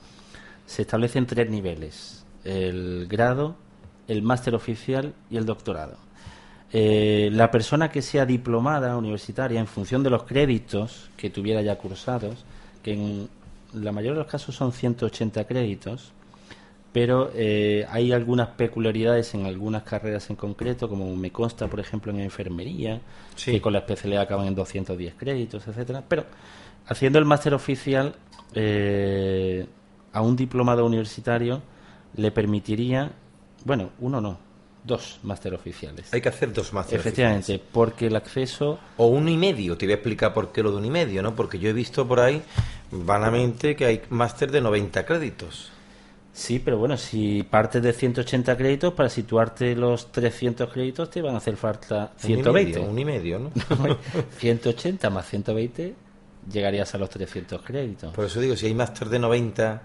se 0.65 0.83
establecen 0.83 1.25
tres 1.25 1.49
niveles: 1.49 2.25
el 2.43 3.07
grado, 3.09 3.55
el 4.07 4.21
máster 4.21 4.55
oficial 4.55 5.13
y 5.29 5.37
el 5.37 5.45
doctorado. 5.45 5.97
Eh, 6.73 7.29
la 7.33 7.51
persona 7.51 7.89
que 7.89 8.01
sea 8.01 8.25
diplomada 8.25 8.95
universitaria, 8.95 9.59
en 9.59 9.67
función 9.67 10.03
de 10.03 10.09
los 10.09 10.23
créditos 10.23 11.09
que 11.17 11.29
tuviera 11.29 11.61
ya 11.61 11.77
cursados, 11.77 12.45
que 12.81 12.93
en 12.93 13.29
la 13.73 13.91
mayoría 13.91 14.13
de 14.13 14.23
los 14.23 14.31
casos 14.31 14.55
son 14.55 14.71
180 14.71 15.45
créditos, 15.45 16.11
pero 16.93 17.31
eh, 17.33 17.85
hay 17.89 18.11
algunas 18.11 18.49
peculiaridades 18.49 19.33
en 19.33 19.45
algunas 19.45 19.83
carreras 19.83 20.29
en 20.29 20.35
concreto, 20.35 20.89
como 20.89 21.15
me 21.15 21.31
consta, 21.31 21.67
por 21.67 21.79
ejemplo, 21.79 22.11
en 22.11 22.19
enfermería, 22.19 22.99
Sí. 23.35 23.51
que 23.51 23.61
con 23.61 23.73
la 23.73 23.79
especialidad 23.79 24.23
acaban 24.23 24.47
en 24.47 24.55
210 24.55 25.13
créditos, 25.17 25.65
etcétera. 25.67 26.03
Pero 26.07 26.25
haciendo 26.87 27.17
el 27.19 27.25
máster 27.25 27.53
oficial, 27.53 28.15
eh, 28.53 29.65
a 30.11 30.21
un 30.21 30.35
diplomado 30.35 30.85
universitario 30.85 31.61
le 32.17 32.31
permitiría, 32.31 33.11
bueno, 33.63 33.91
uno 33.99 34.19
no, 34.19 34.37
dos 34.83 35.19
máster 35.23 35.53
oficiales. 35.53 36.13
Hay 36.13 36.21
que 36.21 36.29
hacer 36.29 36.51
dos 36.53 36.73
másteres. 36.73 37.05
Efectivamente, 37.05 37.61
porque 37.71 38.07
el 38.07 38.15
acceso 38.15 38.79
O 38.97 39.07
uno 39.07 39.29
y 39.29 39.37
medio. 39.37 39.77
Te 39.77 39.85
voy 39.85 39.93
a 39.93 39.95
explicar 39.95 40.33
por 40.33 40.51
qué 40.51 40.63
lo 40.63 40.71
de 40.71 40.77
uno 40.77 40.87
y 40.87 40.91
medio, 40.91 41.21
¿no? 41.21 41.35
Porque 41.35 41.59
yo 41.59 41.69
he 41.69 41.73
visto 41.73 42.07
por 42.07 42.19
ahí, 42.19 42.41
vanamente, 42.91 43.75
que 43.75 43.85
hay 43.85 44.01
máster 44.09 44.51
de 44.51 44.61
90 44.61 45.05
créditos. 45.05 45.71
Sí, 46.33 46.59
pero 46.59 46.77
bueno, 46.77 46.95
si 46.95 47.43
partes 47.43 47.83
de 47.83 47.91
180 47.91 48.55
créditos, 48.55 48.93
para 48.93 49.09
situarte 49.09 49.75
los 49.75 50.11
300 50.13 50.71
créditos 50.71 51.09
te 51.09 51.21
van 51.21 51.35
a 51.35 51.39
hacer 51.39 51.57
falta 51.57 52.13
Un 52.23 52.31
y 52.31 52.33
120. 52.35 52.79
medio, 52.79 52.89
un 52.89 52.99
y 52.99 53.05
medio, 53.05 53.39
¿no? 53.39 53.51
180 54.37 55.09
más 55.09 55.27
120 55.27 55.93
llegarías 56.51 56.95
a 56.95 56.97
los 56.97 57.09
300 57.09 57.61
créditos. 57.61 58.13
Por 58.13 58.25
eso 58.25 58.39
digo, 58.39 58.55
si 58.55 58.65
hay 58.67 58.73
máster 58.73 59.09
de 59.09 59.19
90 59.19 59.81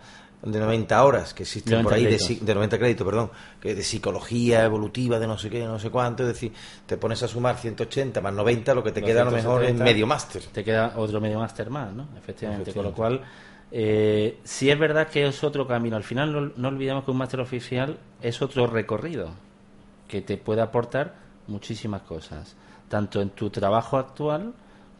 de 0.47 0.61
90 0.61 1.05
horas 1.05 1.35
que 1.35 1.43
existen 1.43 1.83
90 1.83 1.89
por 1.89 1.95
ahí 1.95 2.05
de, 2.05 2.39
de 2.41 2.55
90 2.55 2.79
créditos, 2.79 3.05
perdón, 3.05 3.31
que 3.61 3.75
de 3.75 3.83
psicología 3.83 4.65
evolutiva 4.65 5.19
de 5.19 5.27
no 5.27 5.37
sé 5.37 5.51
qué, 5.51 5.65
no 5.65 5.79
sé 5.79 5.91
cuánto, 5.91 6.23
es 6.23 6.29
decir, 6.29 6.53
te 6.87 6.97
pones 6.97 7.23
a 7.23 7.29
sumar 7.29 7.57
180 7.57 8.21
más 8.21 8.33
90, 8.33 8.75
lo 8.75 8.85
que 8.85 8.93
te 8.93 9.03
queda 9.03 9.23
a 9.23 9.25
lo 9.25 9.33
mejor 9.33 9.63
es 9.63 9.69
170, 9.69 9.85
medio 9.85 10.07
máster. 10.07 10.43
Te 10.53 10.63
queda 10.63 10.95
otro 10.97 11.21
medio 11.21 11.41
máster 11.41 11.69
más, 11.69 11.93
¿no? 11.93 12.09
Efectivamente. 12.17 12.73
Con 12.73 12.85
lo 12.85 12.93
cual, 12.93 13.23
eh, 13.73 14.39
sí 14.45 14.71
es 14.71 14.79
verdad 14.79 15.09
que 15.09 15.27
es 15.27 15.43
otro 15.43 15.67
camino. 15.67 15.97
Al 15.97 16.05
final, 16.05 16.33
no, 16.33 16.53
no 16.57 16.69
olvidemos 16.69 17.05
que 17.05 17.11
un 17.11 17.17
máster 17.17 17.41
oficial 17.41 17.99
es 18.23 18.41
otro 18.41 18.69
recorrido 18.69 19.31
que 20.07 20.21
te 20.23 20.37
puede 20.37 20.63
aportar 20.63 21.15
muchísimas 21.49 22.03
cosas, 22.03 22.55
tanto 22.89 23.21
en 23.21 23.31
tu 23.31 23.51
trabajo 23.51 23.99
actual 23.99 24.55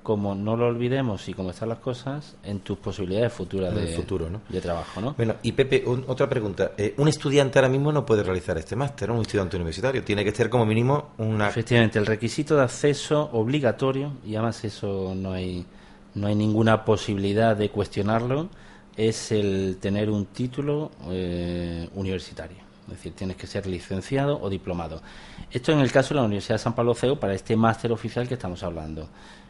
como 0.07 0.37
no 0.37 0.57
lo 0.57 0.69
olvidemos 0.69 1.29
y 1.29 1.35
como 1.35 1.51
están 1.51 1.69
las 1.69 1.79
cosas 1.79 2.37
en 2.45 2.61
tus 2.61 2.79
posibilidades 2.79 3.33
futuras 3.33 3.75
de, 3.75 3.89
futuro, 3.89 4.31
¿no? 4.31 4.41
de 4.49 4.61
trabajo, 4.61 5.01
¿no? 5.01 5.15
Bueno, 5.17 5.35
y 5.43 5.51
Pepe, 5.51 5.83
un- 5.85 6.05
otra 6.07 6.29
pregunta. 6.29 6.75
Eh, 6.79 6.95
un 6.99 7.09
estudiante 7.09 7.59
ahora 7.59 7.69
mismo 7.69 7.91
no 7.91 8.07
puede 8.07 8.23
realizar 8.23 8.57
este 8.57 8.77
máster, 8.77 9.11
un 9.11 9.23
estudiante 9.23 9.57
universitario. 9.57 10.05
Tiene 10.05 10.23
que 10.25 10.31
ser 10.31 10.49
como 10.49 10.65
mínimo 10.65 11.09
una... 11.19 11.49
Efectivamente, 11.49 11.99
el 11.99 12.07
requisito 12.07 12.55
de 12.57 12.63
acceso 12.63 13.31
obligatorio, 13.33 14.13
y 14.25 14.37
además 14.37 14.65
eso 14.65 15.13
no 15.17 15.33
hay, 15.33 15.67
no 16.15 16.29
hay 16.29 16.37
ninguna 16.37 16.85
posibilidad 16.85 17.57
de 17.57 17.69
cuestionarlo, 17.71 18.49
es 18.97 19.33
el 19.33 19.79
tener 19.81 20.09
un 20.09 20.27
título 20.27 20.93
eh, 21.11 21.89
universitario. 21.97 22.59
Es 22.87 22.91
decir, 22.93 23.13
tienes 23.15 23.37
que 23.37 23.49
ser 23.49 23.67
licenciado 23.67 24.41
o 24.41 24.49
diplomado. 24.49 25.03
Esto 25.51 25.73
en 25.73 25.81
el 25.81 25.91
caso 25.91 26.11
de 26.15 26.21
la 26.21 26.27
Universidad 26.27 26.55
de 26.55 26.59
San 26.61 26.77
Pablo 26.77 26.95
CEU 26.95 27.19
para 27.19 27.35
este 27.35 27.57
máster 27.57 27.91
oficial 27.91 28.29
que 28.29 28.35
estamos 28.35 28.63
hablando. 28.63 29.09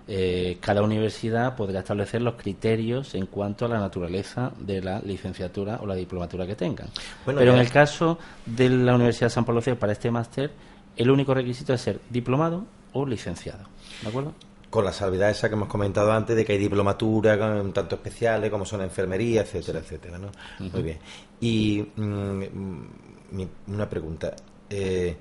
Eh, 0.09 0.59
cada 0.61 0.83
universidad 0.83 1.57
podrá 1.57 1.81
establecer 1.81 2.23
los 2.23 2.35
criterios 2.37 3.15
en 3.17 3.27
cuanto 3.27 3.65
a 3.65 3.69
la 3.69 3.81
naturaleza 3.81 4.53
de 4.59 4.81
la 4.81 5.01
licenciatura 5.01 5.81
o 5.83 5.87
la 5.87 5.97
diplomatura 5.97 6.47
que 6.47 6.55
tengan. 6.55 6.89
Bueno, 7.25 7.41
Pero 7.41 7.55
en 7.55 7.59
el 7.59 7.71
caso 7.71 8.17
de 8.45 8.69
la 8.71 8.95
Universidad 8.95 9.27
de 9.27 9.31
San 9.31 9.45
Pablo 9.45 9.61
para 9.79 9.93
este 9.93 10.11
máster, 10.13 10.53
el 10.97 11.11
único 11.11 11.35
requisito 11.35 11.75
es 11.75 11.81
ser 11.81 11.99
diplomado 12.09 12.65
o 12.93 13.05
licenciado. 13.05 13.65
¿De 14.03 14.09
acuerdo? 14.09 14.33
Con 14.71 14.85
la 14.85 14.93
salvedad 14.93 15.31
esa 15.31 15.49
que 15.49 15.55
hemos 15.55 15.69
comentado 15.69 16.13
antes 16.13 16.37
de 16.37 16.45
que 16.45 16.53
hay 16.53 16.59
diplomatura, 16.59 17.37
tanto 17.73 17.97
especiales 17.97 18.51
como 18.51 18.65
son 18.65 18.83
enfermería, 18.83 19.41
etcétera, 19.43 19.81
etcétera, 19.81 20.19
¿no? 20.19 20.31
Muy 20.61 20.83
bien. 20.83 20.99
Y 21.41 21.85
mm, 21.97 22.03
mm, 22.03 22.89
mi- 23.33 23.49
una 23.69 23.89
pregunta. 23.89 24.35
Eh, 24.71 25.17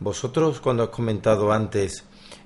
vosotros, 0.00 0.60
cuando 0.60 0.84
has 0.84 0.88
comentado 0.90 1.52
antes 1.52 2.04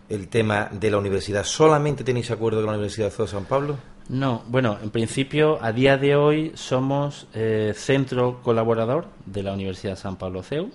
el 0.08 0.28
tema 0.28 0.68
de 0.72 0.90
la 0.90 0.98
universidad, 0.98 1.44
¿solamente 1.44 2.04
tenéis 2.04 2.30
acuerdo 2.30 2.60
con 2.60 2.66
la 2.66 2.72
Universidad 2.72 3.12
de 3.12 3.26
San 3.26 3.44
Pablo? 3.44 3.76
No, 4.08 4.42
bueno, 4.48 4.78
en 4.82 4.90
principio, 4.90 5.62
a 5.62 5.72
día 5.72 5.98
de 5.98 6.16
hoy 6.16 6.52
somos 6.54 7.26
eh, 7.34 7.72
centro 7.76 8.40
colaborador 8.42 9.06
de 9.26 9.42
la 9.42 9.52
Universidad 9.52 9.92
de 9.92 9.96
San 9.96 10.16
Pablo 10.16 10.42
CEU, 10.42 10.70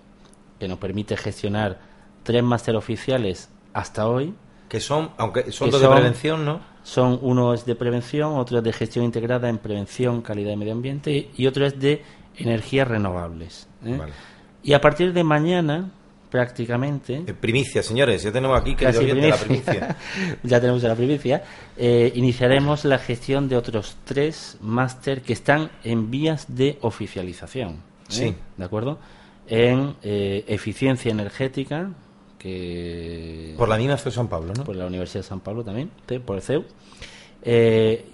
que 0.59 0.67
nos 0.67 0.77
permite 0.77 1.17
gestionar 1.17 1.79
tres 2.21 2.43
máster 2.43 2.75
oficiales 2.75 3.49
hasta 3.73 4.07
hoy. 4.07 4.35
Que 4.69 4.79
son, 4.79 5.11
aunque 5.17 5.51
son 5.51 5.71
dos 5.71 5.81
de 5.81 5.89
prevención, 5.89 6.45
¿no? 6.45 6.61
Son 6.83 7.17
uno 7.21 7.53
es 7.53 7.65
de 7.65 7.75
prevención, 7.75 8.37
otro 8.37 8.59
es 8.59 8.63
de 8.63 8.73
gestión 8.73 9.05
integrada 9.05 9.49
en 9.49 9.57
prevención, 9.57 10.21
calidad 10.21 10.51
y 10.51 10.57
medio 10.57 10.73
ambiente 10.73 11.31
y 11.35 11.47
otro 11.47 11.65
es 11.65 11.79
de 11.79 12.03
energías 12.35 12.87
renovables. 12.87 13.67
¿eh? 13.85 13.95
Vale. 13.97 14.13
Y 14.61 14.73
a 14.73 14.81
partir 14.81 15.13
de 15.13 15.23
mañana, 15.23 15.91
prácticamente, 16.33 17.23
Eh, 17.27 17.33
primicia, 17.39 17.83
señores, 17.83 18.23
ya 18.23 18.31
tenemos 18.31 18.59
aquí 18.59 18.75
que 18.75 18.87
oyente, 18.87 19.29
la 19.29 19.37
primicia. 19.37 19.71
primicia. 19.71 19.97
ya 20.43 20.59
tenemos 20.59 20.81
la 20.81 20.95
primicia. 20.95 21.43
Eh, 21.77 22.11
iniciaremos 22.15 22.85
la 22.85 22.97
gestión 22.97 23.47
de 23.47 23.55
otros 23.55 23.97
tres 24.03 24.57
máster 24.59 25.21
que 25.21 25.31
están 25.33 25.69
en 25.83 26.09
vías 26.09 26.47
de 26.47 26.79
oficialización. 26.81 27.73
¿eh? 27.73 27.75
Sí. 28.07 28.35
¿De 28.57 28.65
acuerdo? 28.65 28.97
En 29.45 29.93
eh, 30.01 30.43
eficiencia 30.47 31.11
energética, 31.11 31.91
que. 32.39 33.53
Por 33.55 33.69
la 33.69 33.77
misma 33.77 33.97
CEU 33.97 34.11
San 34.11 34.27
Pablo, 34.27 34.53
¿no? 34.57 34.63
Por 34.63 34.75
la 34.75 34.87
Universidad 34.87 35.21
de 35.21 35.27
San 35.27 35.39
Pablo 35.39 35.63
también, 35.63 35.91
¿sí? 36.09 36.17
por 36.17 36.37
el 36.37 36.41
CEU. 36.41 36.65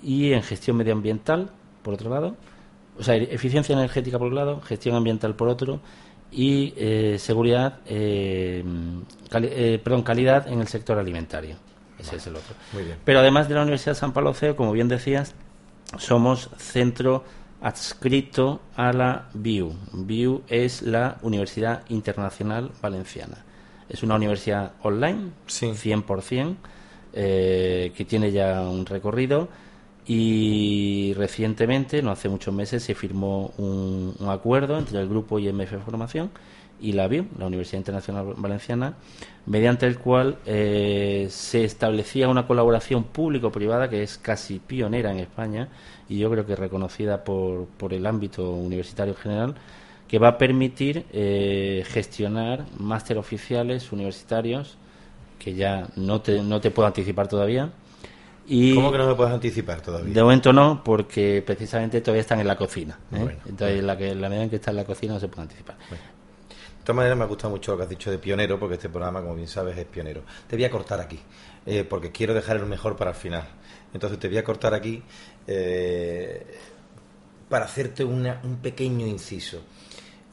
Y 0.03 0.33
en 0.33 0.43
gestión 0.43 0.75
medioambiental, 0.75 1.51
por 1.83 1.93
otro 1.93 2.09
lado. 2.09 2.35
O 2.99 3.03
sea, 3.03 3.15
eficiencia 3.15 3.71
energética 3.71 4.19
por 4.19 4.27
un 4.27 4.35
lado, 4.35 4.59
gestión 4.59 4.97
ambiental 4.97 5.35
por 5.35 5.47
otro. 5.47 5.79
Y 6.31 6.73
eh, 6.77 7.17
seguridad, 7.19 7.79
eh, 7.87 8.63
cali- 9.29 9.49
eh, 9.51 9.79
perdón, 9.83 10.03
calidad 10.03 10.47
en 10.47 10.61
el 10.61 10.67
sector 10.67 10.97
alimentario. 10.99 11.55
Ese 11.99 12.15
es 12.17 12.27
el 12.27 12.35
otro. 12.35 12.55
Muy 12.73 12.83
bien. 12.83 12.97
Pero 13.03 13.19
además 13.19 13.49
de 13.49 13.55
la 13.55 13.61
Universidad 13.63 13.91
de 13.93 13.99
San 13.99 14.13
Pablo 14.13 14.33
CEU, 14.33 14.55
como 14.55 14.71
bien 14.71 14.87
decías, 14.87 15.33
somos 15.97 16.49
centro 16.57 17.23
adscrito 17.61 18.61
a 18.75 18.93
la 18.93 19.27
BIU. 19.33 19.73
BIU 19.91 20.43
es 20.47 20.81
la 20.81 21.17
Universidad 21.23 21.83
Internacional 21.89 22.71
Valenciana. 22.81 23.43
Es 23.89 24.03
una 24.03 24.15
universidad 24.15 24.73
online, 24.83 25.31
100%, 25.47 26.55
eh, 27.13 27.91
que 27.97 28.05
tiene 28.05 28.31
ya 28.31 28.61
un 28.61 28.85
recorrido 28.85 29.49
y 30.11 31.13
recientemente, 31.13 32.01
no 32.01 32.09
hace 32.09 32.29
muchos 32.29 32.51
meses, 32.51 32.81
se 32.81 32.95
firmó 32.95 33.53
un, 33.59 34.15
acuerdo 34.27 34.79
entre 34.79 34.99
el 34.99 35.07
grupo 35.07 35.37
IMF 35.37 35.71
Formación 35.85 36.31
y 36.81 36.93
la 36.93 37.07
BIU, 37.07 37.27
la 37.37 37.45
Universidad 37.45 37.77
Internacional 37.77 38.33
Valenciana, 38.35 38.95
mediante 39.45 39.85
el 39.85 39.99
cual 39.99 40.39
eh, 40.47 41.27
se 41.29 41.63
establecía 41.63 42.27
una 42.27 42.47
colaboración 42.47 43.03
público-privada 43.03 43.87
que 43.87 44.01
es 44.01 44.17
casi 44.17 44.57
pionera 44.57 45.11
en 45.11 45.19
España 45.19 45.67
y 46.09 46.17
yo 46.17 46.31
creo 46.31 46.43
que 46.43 46.55
reconocida 46.55 47.23
por, 47.23 47.67
por 47.67 47.93
el 47.93 48.07
ámbito 48.07 48.49
universitario 48.49 49.13
en 49.13 49.19
general, 49.19 49.55
que 50.07 50.17
va 50.17 50.29
a 50.29 50.37
permitir 50.39 51.05
eh, 51.13 51.83
gestionar 51.85 52.65
máster 52.79 53.19
oficiales 53.19 53.91
universitarios, 53.91 54.75
que 55.37 55.53
ya 55.53 55.87
no 55.95 56.21
te, 56.21 56.41
no 56.41 56.59
te 56.59 56.71
puedo 56.71 56.87
anticipar 56.87 57.27
todavía. 57.27 57.69
Y 58.51 58.73
¿Cómo 58.73 58.91
que 58.91 58.97
no 58.97 59.07
me 59.07 59.13
puedes 59.15 59.31
anticipar 59.33 59.79
todavía? 59.81 60.11
de 60.13 60.21
momento 60.23 60.51
no, 60.51 60.83
porque 60.83 61.43
precisamente 61.45 62.01
todavía 62.01 62.21
están 62.21 62.39
en 62.39 62.47
la 62.47 62.55
cocina. 62.57 62.97
¿eh? 63.13 63.19
Bueno, 63.19 63.39
Entonces, 63.47 63.83
la, 63.83 63.95
que, 63.95 64.15
la 64.15 64.27
medida 64.27 64.43
en 64.45 64.49
que 64.49 64.55
está 64.55 64.71
en 64.71 64.77
la 64.77 64.85
cocina 64.85 65.13
no 65.13 65.19
se 65.19 65.27
puede 65.27 65.43
anticipar. 65.43 65.77
todas 66.83 66.95
maneras, 66.95 67.15
me 67.17 67.23
ha 67.25 67.27
gustado 67.27 67.51
mucho 67.51 67.71
lo 67.73 67.77
que 67.77 67.83
has 67.83 67.89
dicho 67.89 68.09
de 68.09 68.17
pionero, 68.17 68.57
porque 68.59 68.75
este 68.75 68.89
programa, 68.89 69.21
como 69.21 69.35
bien 69.35 69.47
sabes, 69.47 69.77
es 69.77 69.85
pionero. 69.85 70.23
Te 70.47 70.55
voy 70.55 70.65
a 70.65 70.71
cortar 70.71 70.99
aquí, 70.99 71.19
eh, 71.67 71.83
porque 71.83 72.11
quiero 72.11 72.33
dejar 72.33 72.57
el 72.57 72.65
mejor 72.65 72.95
para 72.97 73.11
el 73.11 73.15
final. 73.15 73.43
Entonces 73.93 74.17
te 74.17 74.27
voy 74.27 74.37
a 74.39 74.43
cortar 74.43 74.73
aquí 74.73 75.03
eh, 75.45 76.45
para 77.49 77.65
hacerte 77.65 78.03
una- 78.03 78.39
un 78.43 78.57
pequeño 78.57 79.05
inciso. 79.05 79.61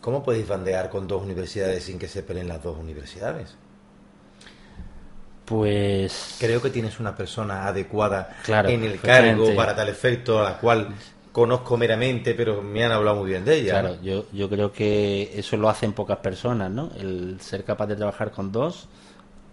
¿Cómo 0.01 0.23
podéis 0.23 0.47
bandear 0.49 0.89
con 0.89 1.07
dos 1.09 1.23
universidades 1.23 1.85
sin 1.85 1.99
que 1.99 2.09
se 2.09 2.23
peleen 2.23 2.49
las 2.49 2.63
dos 2.63 2.79
universidades? 2.79 3.57
Pues 5.47 6.37
Creo 6.41 6.61
que 6.61 6.71
tienes 6.71 7.01
una 7.01 7.15
persona 7.17 7.67
adecuada 7.67 8.37
Claro, 8.45 8.69
en 8.69 8.83
el 8.85 9.01
cargo 9.01 9.55
para 9.55 9.75
tal 9.75 9.89
efecto, 9.89 10.41
a 10.41 10.51
la 10.51 10.59
cual 10.59 10.89
conozco 11.33 11.77
meramente, 11.77 12.35
pero 12.35 12.63
me 12.63 12.85
han 12.85 12.93
hablado 12.93 13.19
muy 13.19 13.31
bien 13.31 13.45
de 13.45 13.61
ella. 13.61 13.81
Claro, 13.81 13.97
yo, 14.03 14.27
yo 14.33 14.49
creo 14.49 14.73
que 14.73 15.31
eso 15.35 15.57
lo 15.57 15.69
hacen 15.69 15.93
pocas 15.93 16.19
personas, 16.19 16.71
¿no? 16.71 16.91
El 16.99 17.39
ser 17.41 17.63
capaz 17.65 17.87
de 17.87 17.97
trabajar 17.97 18.31
con 18.33 18.51
dos 18.51 18.89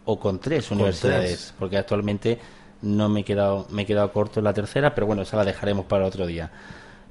o 0.05 0.19
con 0.19 0.39
tres 0.39 0.67
Con 0.67 0.77
universidades, 0.79 1.29
tres. 1.29 1.53
porque 1.59 1.77
actualmente 1.77 2.39
no 2.81 3.07
me 3.07 3.21
he 3.21 3.23
quedado 3.23 3.67
me 3.69 3.83
he 3.83 3.85
quedado 3.85 4.11
corto 4.11 4.39
en 4.39 4.45
la 4.45 4.53
tercera, 4.53 4.93
pero 4.95 5.07
bueno, 5.07 5.21
esa 5.21 5.37
la 5.37 5.45
dejaremos 5.45 5.85
para 5.85 6.05
otro 6.05 6.25
día. 6.25 6.51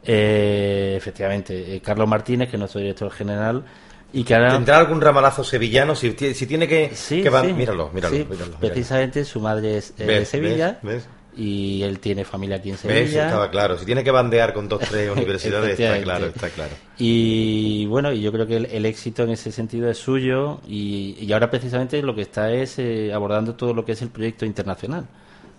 Eh, 0.04 0.94
efectivamente, 0.96 1.76
eh, 1.76 1.80
Carlos 1.80 2.08
Martínez, 2.08 2.48
que 2.50 2.56
es 2.56 2.60
nuestro 2.60 2.80
director 2.80 3.10
general, 3.10 3.64
y 4.12 4.24
que 4.24 4.34
ahora 4.34 4.52
¿Tendrá 4.52 4.78
algún 4.78 5.00
ramalazo 5.00 5.42
sevillano? 5.44 5.94
Si, 5.94 6.12
si 6.34 6.46
tiene 6.46 6.68
que... 6.68 6.90
Sí, 6.94 7.22
que 7.22 7.30
va- 7.30 7.42
sí. 7.44 7.52
Míralo, 7.52 7.90
míralo, 7.92 8.14
Sí, 8.16 8.26
míralo, 8.28 8.46
míralo. 8.46 8.58
precisamente 8.58 9.24
su 9.24 9.40
madre 9.40 9.78
es 9.78 9.94
eh, 9.98 10.04
de. 10.04 10.24
Sevilla 10.26 10.78
¿Ves? 10.82 11.08
y 11.34 11.82
él 11.82 11.98
tiene 11.98 12.24
familia 12.26 12.56
aquí 12.56 12.68
en. 12.70 12.76
Sevilla. 12.76 13.24
Estaba 13.26 13.50
claro. 13.50 13.78
Si 13.78 13.86
tiene 13.86 14.04
que 14.04 14.10
bandear 14.10 14.52
con 14.52 14.68
dos 14.68 14.80
tres 14.80 15.10
universidades, 15.16 15.80
está 15.80 16.02
claro, 16.02 16.26
está 16.26 16.50
claro. 16.50 16.72
Y 16.98 17.86
bueno, 17.86 18.12
y 18.12 18.20
yo 18.20 18.30
creo 18.32 18.46
que 18.46 18.56
el, 18.56 18.66
el 18.66 18.84
éxito 18.84 19.22
en 19.22 19.30
ese 19.30 19.50
sentido 19.50 19.88
es 19.90 19.96
suyo 19.96 20.60
y, 20.68 21.16
y 21.18 21.32
ahora 21.32 21.48
precisamente 21.50 22.02
lo 22.02 22.14
que 22.14 22.20
está 22.22 22.52
es 22.52 22.78
eh, 22.78 23.12
abordando 23.14 23.54
todo 23.54 23.72
lo 23.72 23.82
que 23.84 23.92
es 23.92 24.02
el 24.02 24.10
proyecto 24.10 24.44
internacional 24.44 25.06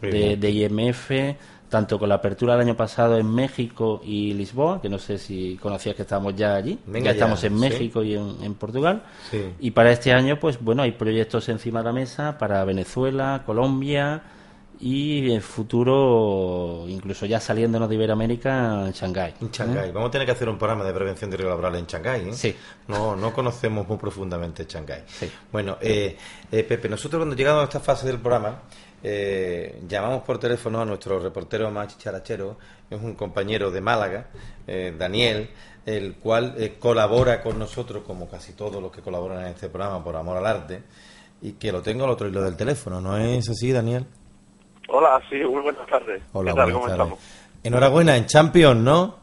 de 0.01 0.49
IMF, 0.51 1.11
tanto 1.73 1.97
con 1.97 2.07
la 2.07 2.15
apertura 2.15 2.53
del 2.53 2.67
año 2.67 2.77
pasado 2.77 3.17
en 3.17 3.33
México 3.33 3.99
y 4.05 4.31
Lisboa, 4.35 4.79
que 4.79 4.89
no 4.89 4.99
sé 4.99 5.17
si 5.17 5.57
conocías 5.59 5.95
que 5.95 6.03
estábamos 6.03 6.35
ya 6.35 6.53
allí, 6.53 6.77
Venga 6.85 7.05
ya 7.05 7.11
estamos 7.13 7.41
ya, 7.41 7.47
en 7.47 7.55
sí. 7.55 7.59
México 7.59 8.03
y 8.03 8.13
en, 8.13 8.43
en 8.43 8.53
Portugal. 8.53 9.01
Sí. 9.31 9.41
Y 9.59 9.71
para 9.71 9.91
este 9.91 10.13
año, 10.13 10.39
pues 10.39 10.61
bueno, 10.63 10.83
hay 10.83 10.91
proyectos 10.91 11.49
encima 11.49 11.79
de 11.79 11.85
la 11.85 11.91
mesa 11.91 12.37
para 12.37 12.63
Venezuela, 12.63 13.41
Colombia 13.43 14.21
y 14.79 15.31
en 15.31 15.41
futuro, 15.41 16.85
incluso 16.87 17.25
ya 17.25 17.39
saliéndonos 17.39 17.89
de 17.89 17.95
Iberoamérica, 17.95 18.85
en 18.85 18.91
Shanghái. 18.91 19.33
En 19.41 19.49
Shanghái. 19.49 19.91
Vamos 19.91 20.09
a 20.09 20.11
tener 20.11 20.27
que 20.27 20.33
hacer 20.33 20.49
un 20.49 20.59
programa 20.59 20.83
de 20.83 20.93
prevención 20.93 21.31
de 21.31 21.37
riesgo 21.37 21.49
laboral 21.49 21.73
en 21.73 21.87
Shanghái. 21.87 22.29
¿eh? 22.29 22.33
Sí. 22.33 22.55
No, 22.87 23.15
no 23.15 23.33
conocemos 23.33 23.87
muy 23.87 23.97
profundamente 23.97 24.67
Shanghái. 24.69 25.05
Bueno, 25.51 25.77
eh, 25.81 26.15
eh, 26.51 26.63
Pepe, 26.65 26.87
nosotros 26.87 27.19
cuando 27.19 27.35
llegamos 27.35 27.61
a 27.61 27.63
esta 27.63 27.79
fase 27.79 28.05
del 28.05 28.19
programa, 28.19 28.59
eh, 29.03 29.81
llamamos 29.87 30.23
por 30.23 30.39
teléfono 30.39 30.81
a 30.81 30.85
nuestro 30.85 31.19
reportero 31.19 31.69
más 31.69 31.89
chicharachero, 31.89 32.57
es 32.89 33.01
un 33.01 33.15
compañero 33.15 33.69
de 33.69 33.81
Málaga, 33.81 34.27
eh, 34.65 34.93
Daniel, 34.97 35.49
el 35.85 36.15
cual 36.15 36.55
eh, 36.57 36.75
colabora 36.79 37.41
con 37.41 37.59
nosotros, 37.59 38.03
como 38.07 38.29
casi 38.29 38.53
todos 38.53 38.81
los 38.81 38.91
que 38.91 39.01
colaboran 39.01 39.41
en 39.41 39.47
este 39.47 39.67
programa, 39.69 40.03
por 40.03 40.15
amor 40.15 40.37
al 40.37 40.47
arte, 40.47 40.83
y 41.41 41.53
que 41.53 41.71
lo 41.71 41.81
tengo 41.81 42.05
al 42.05 42.11
otro 42.11 42.27
hilo 42.27 42.41
del 42.41 42.55
teléfono. 42.55 43.01
¿No 43.01 43.17
es 43.17 43.49
así, 43.49 43.71
Daniel? 43.73 44.05
Hola, 44.87 45.21
sí, 45.29 45.35
muy 45.43 45.61
buenas 45.61 45.85
tardes. 45.87 46.21
Hola, 46.31 46.51
¿Qué 46.51 46.55
tal? 46.57 46.71
buenas 46.71 46.73
¿Cómo 46.73 46.87
tardes. 46.87 47.01
estamos? 47.01 47.19
Enhorabuena, 47.63 48.15
en 48.15 48.25
Champions, 48.25 48.79
¿no? 48.81 49.17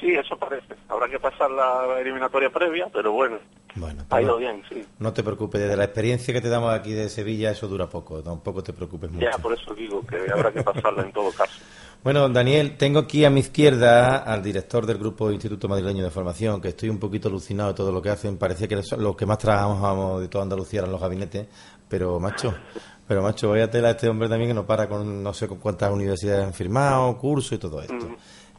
Sí, 0.00 0.12
eso 0.14 0.36
parece. 0.36 0.74
Habrá 0.88 1.08
que 1.08 1.18
pasar 1.18 1.50
la 1.50 1.98
eliminatoria 2.00 2.50
previa, 2.50 2.88
pero 2.92 3.12
bueno, 3.12 3.38
Bueno, 3.78 4.04
ha 4.10 4.22
ido 4.22 4.36
pues 4.36 4.40
bien, 4.40 4.62
sí. 4.68 4.84
No 4.98 5.12
te 5.12 5.22
preocupes, 5.22 5.60
desde 5.60 5.76
la 5.76 5.84
experiencia 5.84 6.34
que 6.34 6.40
te 6.40 6.48
damos 6.48 6.72
aquí 6.72 6.92
de 6.92 7.08
Sevilla, 7.08 7.50
eso 7.50 7.68
dura 7.68 7.88
poco, 7.88 8.22
tampoco 8.22 8.62
te 8.62 8.72
preocupes 8.72 9.10
mucho. 9.10 9.24
Ya, 9.24 9.38
por 9.38 9.52
eso 9.52 9.74
digo 9.74 10.04
que 10.06 10.16
habrá 10.32 10.52
que 10.52 10.62
pasarla 10.62 11.02
en 11.02 11.12
todo 11.12 11.30
caso. 11.32 11.52
Bueno, 12.00 12.28
Daniel, 12.28 12.76
tengo 12.76 13.00
aquí 13.00 13.24
a 13.24 13.30
mi 13.30 13.40
izquierda 13.40 14.18
al 14.18 14.40
director 14.40 14.86
del 14.86 14.98
Grupo 14.98 15.32
Instituto 15.32 15.66
Madrileño 15.68 16.04
de 16.04 16.10
Formación, 16.10 16.60
que 16.60 16.68
estoy 16.68 16.90
un 16.90 16.98
poquito 16.98 17.28
alucinado 17.28 17.70
de 17.70 17.74
todo 17.74 17.90
lo 17.90 18.00
que 18.00 18.08
hacen. 18.08 18.38
Parecía 18.38 18.68
que 18.68 18.80
los 18.96 19.16
que 19.16 19.26
más 19.26 19.38
trabajamos 19.38 20.20
de 20.20 20.28
toda 20.28 20.44
Andalucía 20.44 20.78
eran 20.78 20.92
los 20.92 21.00
gabinetes, 21.00 21.48
pero 21.88 22.20
macho, 22.20 22.54
pero 23.08 23.20
macho, 23.20 23.50
vaya 23.50 23.68
tela 23.68 23.88
a 23.88 23.90
este 23.90 24.08
hombre 24.08 24.28
también 24.28 24.50
que 24.50 24.54
no 24.54 24.64
para 24.64 24.88
con 24.88 25.24
no 25.24 25.34
sé 25.34 25.48
con 25.48 25.58
cuántas 25.58 25.90
universidades 25.90 26.46
han 26.46 26.54
firmado, 26.54 27.18
cursos 27.18 27.52
y 27.52 27.58
todo 27.58 27.82
esto. 27.82 28.08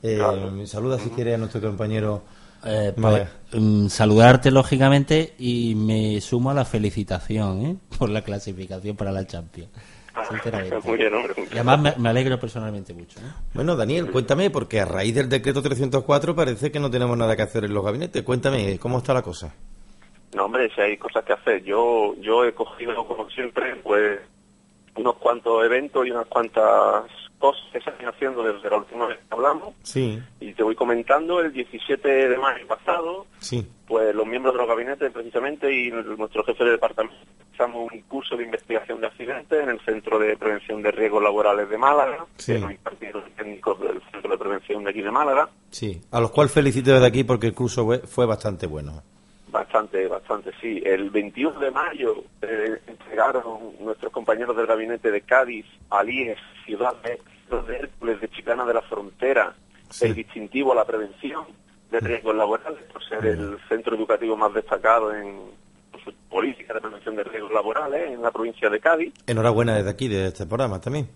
Eh, 0.03 0.21
Saluda 0.65 0.99
si 0.99 1.09
quieres 1.09 1.35
a 1.35 1.37
nuestro 1.37 1.61
compañero. 1.61 2.23
Eh, 2.65 2.93
pues, 2.99 3.27
mm, 3.53 3.87
saludarte 3.87 4.51
lógicamente 4.51 5.33
y 5.37 5.75
me 5.75 6.19
sumo 6.21 6.51
a 6.51 6.53
la 6.53 6.65
felicitación 6.65 7.65
¿eh? 7.65 7.75
por 7.97 8.09
la 8.09 8.21
clasificación 8.21 8.95
para 8.95 9.11
la 9.11 9.25
Champions. 9.25 9.69
Sinceramente. 10.29 10.79
Muy 10.85 10.97
bien, 10.97 11.13
hombre. 11.13 11.33
muy 11.37 11.47
Y 11.47 11.53
además 11.53 11.79
me, 11.79 11.93
me 11.97 12.09
alegro 12.09 12.37
personalmente 12.39 12.93
mucho. 12.93 13.19
¿eh? 13.19 13.31
Bueno, 13.53 13.75
Daniel, 13.75 14.11
cuéntame, 14.11 14.49
porque 14.49 14.81
a 14.81 14.85
raíz 14.85 15.15
del 15.15 15.29
decreto 15.29 15.61
304 15.61 16.35
parece 16.35 16.71
que 16.71 16.79
no 16.79 16.91
tenemos 16.91 17.17
nada 17.17 17.35
que 17.35 17.43
hacer 17.43 17.63
en 17.63 17.73
los 17.73 17.85
gabinetes. 17.85 18.23
Cuéntame, 18.23 18.77
¿cómo 18.79 18.97
está 18.97 19.13
la 19.13 19.21
cosa? 19.21 19.53
No, 20.35 20.45
hombre, 20.45 20.69
si 20.75 20.81
hay 20.81 20.97
cosas 20.97 21.23
que 21.23 21.33
hacer. 21.33 21.63
Yo 21.63 22.15
yo 22.19 22.43
he 22.45 22.53
cogido, 22.53 23.05
como 23.07 23.29
siempre, 23.29 23.75
pues 23.77 24.19
unos 24.99 25.15
cuantos 25.15 25.63
eventos 25.65 26.05
y 26.05 26.11
unas 26.11 26.27
cuantas 26.27 27.03
cosas 27.37 27.63
que 27.71 27.79
se 27.79 27.89
están 27.89 28.07
haciendo 28.09 28.43
desde 28.43 28.69
la 28.69 28.77
última 28.77 29.07
vez 29.07 29.17
que 29.17 29.23
hablamos. 29.33 29.73
Sí, 29.83 30.21
Y 30.41 30.53
te 30.53 30.61
voy 30.63 30.75
comentando, 30.75 31.39
el 31.39 31.53
17 31.53 32.27
de 32.29 32.37
mayo 32.37 32.67
pasado, 32.67 33.25
sí. 33.39 33.65
pues 33.87 34.13
los 34.13 34.25
miembros 34.27 34.53
de 34.53 34.59
los 34.59 34.67
gabinetes 34.67 35.11
precisamente 35.11 35.71
y 35.73 35.89
nuestro 35.89 36.43
jefe 36.43 36.65
de 36.65 36.71
departamento 36.71 37.17
empezamos 37.45 37.91
un 37.91 38.01
curso 38.01 38.35
de 38.37 38.43
investigación 38.43 38.99
de 39.01 39.07
accidentes 39.07 39.61
en 39.63 39.69
el 39.69 39.79
Centro 39.85 40.19
de 40.19 40.35
Prevención 40.37 40.81
de 40.81 40.91
Riesgos 40.91 41.23
Laborales 41.23 41.69
de 41.69 41.77
Málaga, 41.77 42.25
Sí. 42.37 42.53
que 42.53 42.59
nos 42.59 42.71
impartieron 42.71 43.23
técnicos 43.37 43.79
del 43.81 44.01
Centro 44.11 44.31
de 44.31 44.37
Prevención 44.37 44.83
de 44.83 44.89
aquí 44.89 45.01
de 45.01 45.11
Málaga. 45.11 45.49
Sí, 45.71 46.01
a 46.11 46.19
los 46.19 46.31
cuales 46.31 46.51
felicito 46.53 46.91
desde 46.91 47.05
aquí 47.07 47.23
porque 47.23 47.47
el 47.47 47.53
curso 47.53 47.87
fue 48.05 48.25
bastante 48.25 48.67
bueno. 48.67 49.01
Bastante, 49.51 50.07
bastante, 50.07 50.51
sí. 50.61 50.81
El 50.85 51.09
21 51.09 51.59
de 51.59 51.71
mayo 51.71 52.23
eh, 52.41 52.79
entregaron 52.85 53.73
nuestros 53.79 54.11
compañeros 54.11 54.55
del 54.55 54.67
gabinete 54.67 55.09
de 55.11 55.21
Cádiz, 55.21 55.65
Alíes, 55.89 56.37
Ciudad 56.65 56.95
de, 57.01 57.19
de 57.67 57.77
Hércules, 57.77 58.21
de 58.21 58.29
Chicana 58.29 58.63
de 58.65 58.75
la 58.75 58.81
Frontera, 58.83 59.55
el 60.01 60.13
distintivo 60.13 60.73
a 60.73 60.75
la 60.75 60.85
prevención 60.85 61.45
de 61.89 61.99
riesgos 61.99 62.35
laborales, 62.35 62.83
por 62.93 63.03
ser 63.03 63.25
el 63.25 63.57
centro 63.67 63.95
educativo 63.95 64.37
más 64.37 64.53
destacado 64.53 65.13
en 65.15 65.39
su 66.03 66.13
política 66.29 66.75
de 66.75 66.81
prevención 66.81 67.15
de 67.15 67.23
riesgos 67.23 67.51
laborales 67.51 68.11
en 68.11 68.21
la 68.21 68.29
provincia 68.29 68.69
de 68.69 68.79
Cádiz. 68.79 69.13
Enhorabuena 69.25 69.75
desde 69.75 69.89
aquí, 69.89 70.07
de 70.07 70.27
este 70.27 70.45
programa 70.45 70.79
también. 70.79 71.09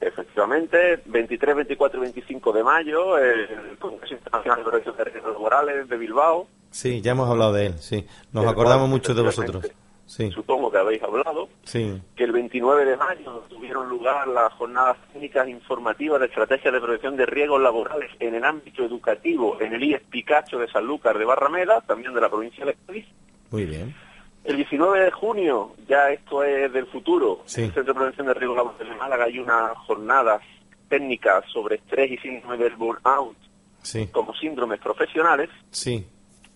Efectivamente, 0.00 1.02
23, 1.04 1.56
24 1.56 1.98
y 1.98 2.02
25 2.02 2.52
de 2.52 2.64
mayo, 2.64 3.18
el 3.18 3.76
Congreso 3.78 4.14
Internacional 4.14 4.58
de 4.58 4.64
Prevención 4.64 4.96
de 4.96 5.04
Riesgos 5.04 5.32
Laborales 5.32 5.88
de 5.88 5.96
Bilbao, 5.96 6.48
Sí, 6.74 7.00
ya 7.02 7.12
hemos 7.12 7.30
hablado 7.30 7.52
de 7.52 7.66
él, 7.66 7.74
sí. 7.78 8.04
Nos 8.32 8.46
acordamos 8.46 8.88
mucho 8.88 9.14
de 9.14 9.22
vosotros. 9.22 9.70
Sí, 10.06 10.28
supongo 10.32 10.72
que 10.72 10.78
habéis 10.78 11.00
hablado. 11.04 11.48
sí. 11.62 12.02
que 12.16 12.24
el 12.24 12.32
29 12.32 12.84
de 12.84 12.96
mayo 12.96 13.44
tuvieron 13.48 13.88
lugar 13.88 14.26
las 14.26 14.52
jornadas 14.54 14.96
técnicas 15.12 15.48
informativas 15.48 16.18
de 16.20 16.26
estrategia 16.26 16.72
de 16.72 16.80
prevención 16.80 17.16
de 17.16 17.26
riesgos 17.26 17.62
laborales 17.62 18.10
en 18.18 18.34
el 18.34 18.44
ámbito 18.44 18.84
educativo 18.84 19.56
en 19.60 19.72
el 19.72 19.82
IES 19.84 20.02
Picacho 20.10 20.58
de 20.58 20.68
Sanlúcar 20.68 21.16
de 21.16 21.24
Barrameda, 21.24 21.80
también 21.82 22.12
de 22.12 22.20
la 22.20 22.28
provincia 22.28 22.64
de 22.66 22.74
Cádiz. 22.86 23.06
Muy 23.52 23.64
bien. 23.66 23.94
El 24.42 24.56
19 24.56 25.00
de 25.04 25.10
junio, 25.12 25.74
ya 25.88 26.10
esto 26.10 26.42
es 26.42 26.70
del 26.72 26.86
futuro, 26.88 27.42
Sí. 27.46 27.60
en 27.62 27.66
el 27.68 27.74
Centro 27.74 27.94
de 27.94 27.98
Prevención 27.98 28.26
de 28.26 28.34
Riesgos 28.34 28.56
Laborales 28.56 28.88
de 28.88 28.96
Málaga 28.96 29.24
hay 29.26 29.38
unas 29.38 29.78
jornadas 29.86 30.42
técnicas 30.88 31.44
sobre 31.52 31.76
estrés 31.76 32.10
y 32.10 32.16
síndrome 32.18 32.56
del 32.58 32.74
burnout 32.74 33.36
Sí, 33.80 34.08
como 34.08 34.34
síndromes 34.34 34.80
profesionales. 34.80 35.48
sí. 35.70 36.04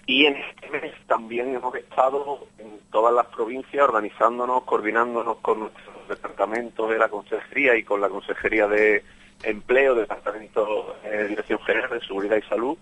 Y 0.09 0.25
en 0.25 0.37
este 0.37 0.71
mes 0.71 0.95
también 1.07 1.55
hemos 1.55 1.75
estado 1.75 2.47
en 2.57 2.81
todas 2.91 3.15
las 3.15 3.27
provincias 3.27 3.85
organizándonos, 3.85 4.63
coordinándonos 4.65 5.37
con 5.43 5.61
nuestros 5.61 6.09
departamentos 6.09 6.89
de 6.89 6.97
la 6.99 7.11
Consejería 7.11 7.77
y 7.77 7.85
con 7.85 8.01
la 8.01 8.09
Consejería 8.09 8.67
de 8.67 9.05
Empleo, 9.43 9.95
Departamento 9.95 10.97
de 11.05 11.29
Dirección 11.29 11.59
General 11.61 11.91
de 11.91 12.01
Seguridad 12.07 12.39
y 12.39 12.49
Salud, 12.49 12.79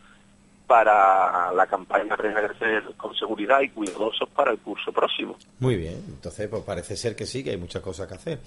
para 0.68 1.52
la 1.52 1.66
campaña 1.66 2.16
crecer 2.16 2.84
con 2.96 3.12
seguridad 3.16 3.60
y 3.60 3.70
cuidadosos 3.70 4.28
para 4.28 4.52
el 4.52 4.58
curso 4.58 4.92
próximo. 4.92 5.36
Muy 5.58 5.74
bien. 5.74 6.00
Entonces, 6.08 6.46
pues 6.48 6.62
parece 6.62 6.96
ser 6.96 7.16
que 7.16 7.26
sí, 7.26 7.42
que 7.42 7.50
hay 7.50 7.56
muchas 7.56 7.82
cosas 7.82 8.06
que 8.06 8.14
hacer. 8.14 8.38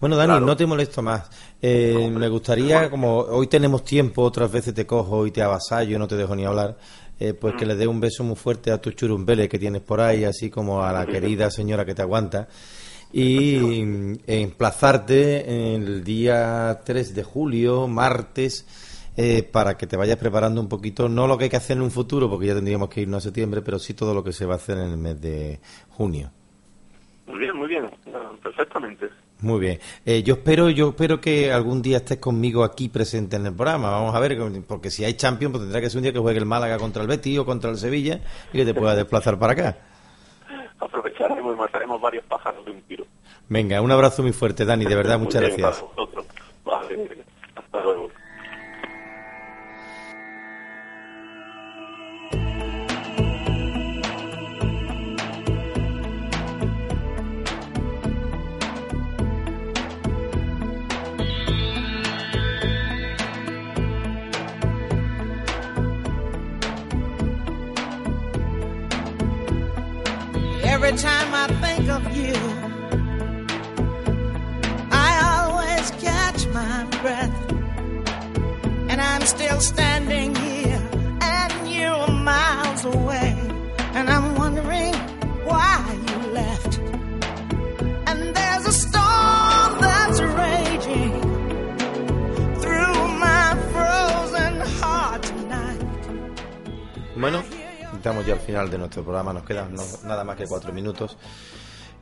Bueno, 0.00 0.16
Dani, 0.16 0.30
Claro. 0.34 0.46
no 0.46 0.56
te 0.56 0.66
molesto 0.66 1.02
más. 1.02 1.28
Eh, 1.60 2.08
me 2.12 2.28
gustaría, 2.28 2.88
como 2.88 3.18
hoy 3.18 3.48
tenemos 3.48 3.84
tiempo, 3.84 4.22
otras 4.22 4.50
veces 4.50 4.74
te 4.74 4.86
cojo 4.86 5.26
y 5.26 5.32
te 5.32 5.42
avasallo, 5.42 5.98
no 5.98 6.06
te 6.08 6.16
dejo 6.16 6.34
ni 6.36 6.44
hablar, 6.44 6.76
eh, 7.24 7.34
pues 7.34 7.54
que 7.54 7.64
le 7.64 7.76
dé 7.76 7.86
un 7.86 8.00
beso 8.00 8.24
muy 8.24 8.34
fuerte 8.34 8.72
a 8.72 8.80
tu 8.80 8.90
churumbele 8.90 9.48
que 9.48 9.56
tienes 9.56 9.80
por 9.80 10.00
ahí, 10.00 10.24
así 10.24 10.50
como 10.50 10.82
a 10.82 10.92
la 10.92 11.06
querida 11.06 11.52
señora 11.52 11.84
que 11.84 11.94
te 11.94 12.02
aguanta. 12.02 12.48
Y 13.12 13.80
mm, 13.84 14.14
emplazarte 14.26 15.76
el 15.76 16.02
día 16.02 16.80
3 16.84 17.14
de 17.14 17.22
julio, 17.22 17.86
martes, 17.86 18.66
eh, 19.16 19.44
para 19.44 19.76
que 19.76 19.86
te 19.86 19.96
vayas 19.96 20.16
preparando 20.16 20.60
un 20.60 20.68
poquito, 20.68 21.08
no 21.08 21.28
lo 21.28 21.38
que 21.38 21.44
hay 21.44 21.50
que 21.50 21.56
hacer 21.56 21.76
en 21.76 21.84
un 21.84 21.92
futuro, 21.92 22.28
porque 22.28 22.46
ya 22.46 22.56
tendríamos 22.56 22.88
que 22.88 23.02
irnos 23.02 23.22
a 23.22 23.26
septiembre, 23.28 23.62
pero 23.62 23.78
sí 23.78 23.94
todo 23.94 24.14
lo 24.14 24.24
que 24.24 24.32
se 24.32 24.44
va 24.44 24.54
a 24.54 24.56
hacer 24.56 24.78
en 24.78 24.90
el 24.90 24.96
mes 24.96 25.20
de 25.20 25.60
junio. 25.90 26.32
Muy 27.28 27.38
bien, 27.38 27.56
muy 27.56 27.68
bien, 27.68 27.88
Ah, 28.12 28.32
perfectamente. 28.42 29.10
Muy 29.42 29.58
bien. 29.58 29.80
Eh, 30.06 30.22
yo 30.22 30.34
espero, 30.34 30.70
yo 30.70 30.90
espero 30.90 31.20
que 31.20 31.52
algún 31.52 31.82
día 31.82 31.98
estés 31.98 32.18
conmigo 32.18 32.62
aquí 32.62 32.88
presente 32.88 33.36
en 33.36 33.46
el 33.46 33.54
programa. 33.54 33.90
Vamos 33.90 34.14
a 34.14 34.20
ver, 34.20 34.38
porque 34.66 34.88
si 34.88 35.04
hay 35.04 35.14
Champions, 35.14 35.52
pues 35.52 35.64
tendrá 35.64 35.80
que 35.80 35.90
ser 35.90 35.98
un 35.98 36.04
día 36.04 36.12
que 36.12 36.20
juegue 36.20 36.38
el 36.38 36.46
Málaga 36.46 36.78
contra 36.78 37.02
el 37.02 37.08
Betis 37.08 37.40
o 37.40 37.44
contra 37.44 37.70
el 37.70 37.76
Sevilla 37.76 38.20
y 38.52 38.58
que 38.58 38.64
te 38.64 38.72
pueda 38.72 38.94
desplazar 38.94 39.38
para 39.38 39.52
acá. 39.52 39.76
Aprovecharemos 40.78 41.54
y 41.54 41.58
mataremos 41.58 42.00
varios 42.00 42.24
pájaros 42.24 42.64
de 42.64 42.70
un 42.70 42.82
tiro. 42.82 43.04
Venga, 43.48 43.80
un 43.80 43.90
abrazo 43.90 44.22
muy 44.22 44.32
fuerte, 44.32 44.64
Dani, 44.64 44.84
de 44.84 44.94
verdad, 44.94 45.18
muchas 45.18 45.42
gracias. 45.42 45.84
Vale, 46.64 47.21
Every 70.84 70.98
time 70.98 71.32
I 71.32 71.46
think 71.62 71.88
of 71.90 72.16
you, 72.16 72.34
I 74.90 75.10
always 75.30 75.92
catch 76.02 76.44
my 76.48 76.84
breath. 77.00 77.52
And 78.90 79.00
I'm 79.00 79.22
still 79.22 79.60
standing 79.60 80.34
here, 80.34 80.82
and 81.22 81.70
you're 81.70 82.08
miles 82.08 82.84
away. 82.84 83.36
And 83.94 84.10
I'm 84.10 84.34
wondering 84.34 84.94
why 85.44 86.00
you 86.08 86.16
left. 86.32 86.78
And 88.08 88.34
there's 88.34 88.66
a 88.66 88.72
storm 88.72 89.01
estamos 98.02 98.26
ya 98.26 98.32
al 98.34 98.40
final 98.40 98.68
de 98.68 98.78
nuestro 98.78 99.04
programa, 99.04 99.32
nos 99.32 99.44
quedan 99.44 99.72
no- 99.74 99.84
nada 100.04 100.24
más 100.24 100.36
que 100.36 100.44
cuatro 100.48 100.72
minutos. 100.72 101.16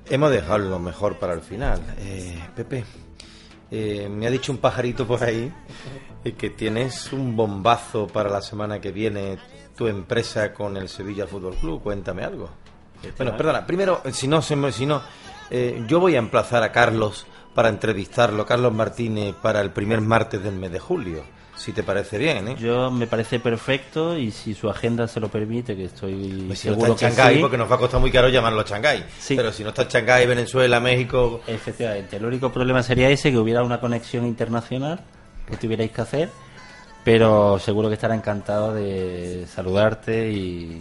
Hemos 0.08 0.30
dejado 0.30 0.56
lo 0.60 0.78
mejor 0.78 1.18
para 1.18 1.34
el 1.34 1.42
final. 1.42 1.78
Eh, 1.98 2.42
Pepe, 2.56 2.86
eh, 3.70 4.08
me 4.10 4.26
ha 4.26 4.30
dicho 4.30 4.50
un 4.50 4.56
pajarito 4.56 5.06
por 5.06 5.22
ahí 5.22 5.52
eh, 6.24 6.32
que 6.32 6.48
tienes 6.48 7.12
un 7.12 7.36
bombazo 7.36 8.06
para 8.06 8.30
la 8.30 8.40
semana 8.40 8.80
que 8.80 8.92
viene 8.92 9.38
tu 9.76 9.88
empresa 9.88 10.54
con 10.54 10.78
el 10.78 10.88
Sevilla 10.88 11.26
Fútbol 11.26 11.54
Club. 11.56 11.82
Cuéntame 11.82 12.24
algo. 12.24 12.48
Bueno, 13.18 13.36
perdona, 13.36 13.66
primero, 13.66 14.00
si 14.10 14.26
no, 14.26 14.40
si 14.40 14.56
no 14.56 15.02
eh, 15.50 15.84
yo 15.86 16.00
voy 16.00 16.14
a 16.16 16.18
emplazar 16.18 16.62
a 16.62 16.72
Carlos 16.72 17.26
para 17.54 17.68
entrevistarlo, 17.68 18.46
Carlos 18.46 18.72
Martínez, 18.72 19.34
para 19.42 19.60
el 19.60 19.70
primer 19.70 20.00
martes 20.00 20.42
del 20.42 20.54
mes 20.54 20.72
de 20.72 20.78
julio, 20.78 21.22
si 21.60 21.72
te 21.74 21.82
parece 21.82 22.16
bien, 22.16 22.48
¿eh? 22.48 22.56
Yo 22.58 22.90
me 22.90 23.06
parece 23.06 23.38
perfecto 23.38 24.16
y 24.16 24.30
si 24.30 24.54
su 24.54 24.70
agenda 24.70 25.06
se 25.06 25.20
lo 25.20 25.28
permite, 25.28 25.76
que 25.76 25.84
estoy 25.84 26.44
Pues 26.46 26.58
si 26.58 26.68
no 26.68 26.74
seguro 26.74 26.94
está 26.94 27.08
en 27.08 27.14
Shanghái, 27.14 27.34
sí. 27.34 27.40
porque 27.42 27.58
nos 27.58 27.70
va 27.70 27.74
a 27.74 27.78
costar 27.78 28.00
muy 28.00 28.10
caro 28.10 28.30
llamarlo 28.30 28.62
Shanghái. 28.62 29.04
Pero 29.28 29.52
si 29.52 29.62
no 29.62 29.68
está 29.68 29.82
en 29.82 29.88
Shanghái, 29.88 30.26
Venezuela, 30.26 30.80
México... 30.80 31.42
Efectivamente, 31.46 32.16
el 32.16 32.24
único 32.24 32.50
problema 32.50 32.82
sería 32.82 33.10
ese, 33.10 33.30
que 33.30 33.36
hubiera 33.36 33.62
una 33.62 33.78
conexión 33.78 34.24
internacional 34.26 35.00
que 35.46 35.58
tuvierais 35.58 35.90
que 35.90 36.00
hacer, 36.00 36.30
pero 37.04 37.58
seguro 37.58 37.88
que 37.88 37.94
estará 37.94 38.14
encantado 38.14 38.72
de 38.72 39.44
saludarte 39.46 40.32
y, 40.32 40.80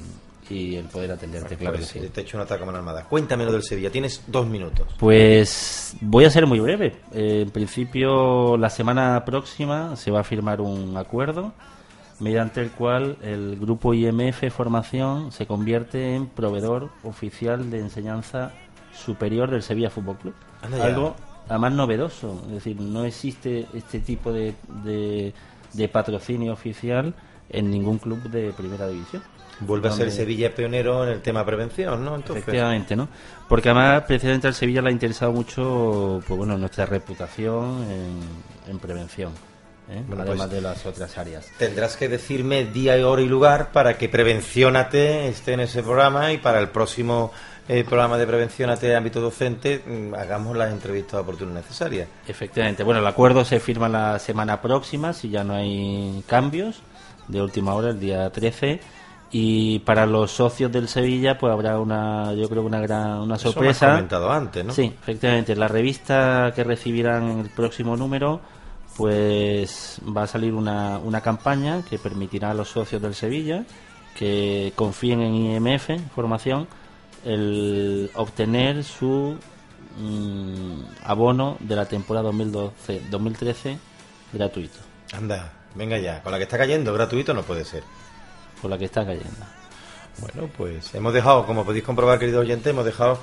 y 0.49 0.75
el 0.75 0.85
poder 0.85 1.11
atenderte, 1.11 1.55
claro 1.55 1.77
Pues, 1.77 1.91
que 1.91 1.99
sí. 2.01 2.07
Te 2.09 2.21
echo 2.21 2.37
una 2.37 2.45
taca 2.45 2.59
como 2.59 2.69
una 2.69 2.79
armada. 2.79 3.05
Cuéntame 3.05 3.45
lo 3.45 3.51
del 3.51 3.63
Sevilla, 3.63 3.89
tienes 3.91 4.23
dos 4.27 4.47
minutos. 4.47 4.87
Pues 4.97 5.95
voy 6.01 6.25
a 6.25 6.29
ser 6.29 6.45
muy 6.47 6.59
breve. 6.59 6.97
Eh, 7.13 7.41
en 7.43 7.51
principio, 7.51 8.57
la 8.57 8.69
semana 8.69 9.23
próxima 9.25 9.95
se 9.95 10.11
va 10.11 10.21
a 10.21 10.23
firmar 10.23 10.61
un 10.61 10.97
acuerdo 10.97 11.53
mediante 12.19 12.61
el 12.61 12.71
cual 12.71 13.17
el 13.21 13.57
grupo 13.57 13.93
IMF 13.93 14.51
Formación 14.51 15.31
se 15.31 15.45
convierte 15.47 16.15
en 16.15 16.27
proveedor 16.27 16.89
oficial 17.03 17.69
de 17.71 17.79
enseñanza 17.79 18.51
superior 18.93 19.49
del 19.49 19.63
Sevilla 19.63 19.89
Fútbol 19.89 20.17
Club. 20.17 20.33
Anda. 20.61 20.83
Algo 20.83 21.15
además 21.47 21.73
novedoso, 21.73 22.41
es 22.47 22.53
decir, 22.55 22.79
no 22.79 23.05
existe 23.05 23.67
este 23.73 23.99
tipo 23.99 24.31
de, 24.31 24.53
de, 24.83 25.33
de 25.73 25.87
patrocinio 25.87 26.53
oficial 26.53 27.15
en 27.49 27.71
ningún 27.71 27.97
club 27.97 28.21
de 28.29 28.53
primera 28.53 28.87
división. 28.87 29.23
Vuelve 29.61 29.89
a 29.89 29.91
ser 29.91 30.11
Sevilla 30.11 30.53
pionero 30.53 31.03
en 31.03 31.09
el 31.09 31.21
tema 31.21 31.45
prevención, 31.45 32.03
¿no? 32.03 32.15
Entonces, 32.15 32.43
Efectivamente, 32.43 32.95
¿no? 32.95 33.09
Porque 33.47 33.69
además, 33.69 34.03
precisamente 34.07 34.47
al 34.47 34.53
Sevilla 34.53 34.81
le 34.81 34.89
ha 34.89 34.91
interesado 34.91 35.31
mucho, 35.31 36.21
pues 36.27 36.37
bueno, 36.37 36.57
nuestra 36.57 36.85
reputación 36.85 37.83
en, 37.83 38.71
en 38.71 38.79
prevención, 38.79 39.33
¿eh? 39.89 40.03
Bueno, 40.07 40.23
además 40.23 40.47
pues- 40.47 40.51
de 40.51 40.61
las 40.61 40.85
otras 40.85 41.17
áreas. 41.17 41.47
Tendrás 41.57 41.97
que 41.97 42.07
decirme 42.07 42.65
día, 42.65 42.95
hora 43.07 43.21
y 43.21 43.27
lugar 43.27 43.71
para 43.71 43.97
que 43.97 44.07
Prevenciónate 44.07 45.27
esté 45.27 45.53
en 45.53 45.61
ese 45.61 45.83
programa 45.83 46.31
y 46.31 46.37
para 46.37 46.59
el 46.59 46.69
próximo 46.69 47.31
eh, 47.67 47.83
programa 47.83 48.17
de 48.17 48.25
Prevenciónate 48.25 48.87
de 48.87 48.95
ámbito 48.95 49.21
docente 49.21 49.83
mm, 49.85 50.15
hagamos 50.15 50.57
las 50.57 50.71
entrevistas 50.71 51.19
oportunas 51.19 51.53
necesarias. 51.53 52.07
Efectivamente, 52.27 52.83
bueno, 52.83 52.99
el 52.99 53.07
acuerdo 53.07 53.45
se 53.45 53.59
firma 53.59 53.89
la 53.89 54.17
semana 54.19 54.61
próxima, 54.61 55.13
si 55.13 55.29
ya 55.29 55.43
no 55.43 55.53
hay 55.53 56.23
cambios, 56.27 56.81
de 57.27 57.41
última 57.41 57.75
hora, 57.75 57.89
el 57.89 57.99
día 57.99 58.29
13. 58.29 58.79
Y 59.31 59.79
para 59.79 60.05
los 60.07 60.31
socios 60.31 60.71
del 60.71 60.87
Sevilla, 60.87 61.37
pues 61.37 61.53
habrá 61.53 61.79
una, 61.79 62.33
yo 62.33 62.49
creo 62.49 62.63
que 62.63 62.67
una 62.67 62.81
gran, 62.81 63.19
una 63.19 63.35
Eso 63.35 63.51
sorpresa. 63.51 63.91
comentado 63.91 64.31
antes, 64.31 64.65
¿no? 64.65 64.73
Sí, 64.73 64.93
efectivamente. 65.01 65.55
La 65.55 65.67
revista 65.67 66.51
que 66.55 66.63
recibirán 66.63 67.29
en 67.29 67.39
el 67.39 67.49
próximo 67.49 67.95
número, 67.95 68.41
pues 68.97 70.01
va 70.15 70.23
a 70.23 70.27
salir 70.27 70.53
una, 70.53 70.97
una 70.97 71.21
campaña 71.21 71.83
que 71.87 71.99
permitirá 71.99 72.51
a 72.51 72.53
los 72.55 72.69
socios 72.69 73.01
del 73.01 73.13
Sevilla 73.13 73.63
que 74.15 74.73
confíen 74.75 75.21
en 75.21 75.35
IMF 75.35 75.89
Formación 76.13 76.67
el 77.23 78.09
obtener 78.15 78.83
su 78.83 79.37
mm, 79.97 80.81
abono 81.03 81.57
de 81.59 81.75
la 81.75 81.85
temporada 81.85 82.29
2012-2013 82.31 83.77
gratuito. 84.33 84.79
Anda, 85.13 85.53
venga 85.75 85.97
ya, 85.97 86.21
con 86.21 86.31
la 86.31 86.37
que 86.37 86.43
está 86.43 86.57
cayendo, 86.57 86.93
gratuito 86.93 87.33
no 87.33 87.43
puede 87.43 87.65
ser. 87.65 87.83
Con 88.61 88.71
la 88.71 88.77
que 88.77 88.85
está 88.85 89.05
cayendo. 89.05 89.45
Bueno, 90.19 90.49
pues 90.57 90.93
hemos 90.93 91.13
dejado, 91.13 91.45
como 91.45 91.65
podéis 91.65 91.83
comprobar, 91.83 92.19
queridos 92.19 92.41
oyentes, 92.41 92.67
hemos 92.67 92.85
dejado, 92.85 93.19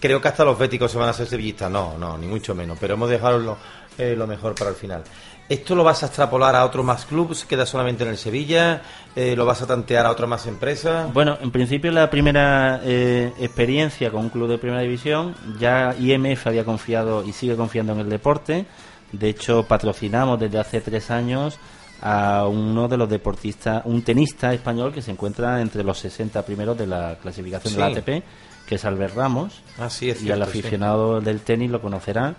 creo 0.00 0.20
que 0.20 0.28
hasta 0.28 0.44
los 0.44 0.58
béticos 0.58 0.92
se 0.92 0.98
van 0.98 1.08
a 1.08 1.10
hacer 1.10 1.26
sevillistas, 1.26 1.70
no, 1.70 1.98
no, 1.98 2.16
ni 2.16 2.26
mucho 2.26 2.54
menos, 2.54 2.78
pero 2.80 2.94
hemos 2.94 3.10
dejado 3.10 3.38
lo, 3.38 3.56
eh, 3.96 4.14
lo 4.16 4.26
mejor 4.26 4.54
para 4.54 4.70
el 4.70 4.76
final. 4.76 5.02
¿Esto 5.48 5.74
lo 5.74 5.82
vas 5.82 6.02
a 6.02 6.06
extrapolar 6.06 6.54
a 6.54 6.64
otros 6.66 6.84
más 6.84 7.06
clubes? 7.06 7.46
¿Queda 7.46 7.64
solamente 7.64 8.04
en 8.04 8.10
el 8.10 8.18
Sevilla? 8.18 8.82
Eh, 9.16 9.34
¿Lo 9.34 9.46
vas 9.46 9.62
a 9.62 9.66
tantear 9.66 10.04
a 10.04 10.10
otras 10.10 10.28
más 10.28 10.46
empresas? 10.46 11.10
Bueno, 11.12 11.38
en 11.40 11.50
principio 11.50 11.90
la 11.90 12.10
primera 12.10 12.82
eh, 12.84 13.32
experiencia 13.40 14.10
con 14.10 14.24
un 14.24 14.28
club 14.28 14.48
de 14.48 14.58
primera 14.58 14.82
división, 14.82 15.34
ya 15.58 15.96
IMF 15.98 16.46
había 16.46 16.64
confiado 16.64 17.24
y 17.24 17.32
sigue 17.32 17.56
confiando 17.56 17.94
en 17.94 18.00
el 18.00 18.10
deporte. 18.10 18.66
De 19.10 19.30
hecho, 19.30 19.62
patrocinamos 19.62 20.38
desde 20.38 20.58
hace 20.58 20.82
tres 20.82 21.10
años 21.10 21.58
a 22.00 22.46
uno 22.46 22.88
de 22.88 22.96
los 22.96 23.08
deportistas, 23.08 23.82
un 23.84 24.02
tenista 24.02 24.52
español 24.52 24.92
que 24.92 25.02
se 25.02 25.10
encuentra 25.10 25.60
entre 25.60 25.82
los 25.82 25.98
60 25.98 26.44
primeros 26.44 26.78
de 26.78 26.86
la 26.86 27.18
clasificación 27.20 27.74
de 27.74 27.80
la. 27.80 27.86
ATP, 27.86 28.24
que 28.66 28.74
es 28.74 28.84
Albert 28.84 29.14
Ramos. 29.14 29.62
Ah, 29.78 29.90
sí, 29.90 30.10
es 30.10 30.22
y 30.22 30.30
al 30.30 30.42
aficionado 30.42 31.20
del 31.20 31.40
tenis 31.40 31.70
lo 31.70 31.80
conocerá, 31.80 32.34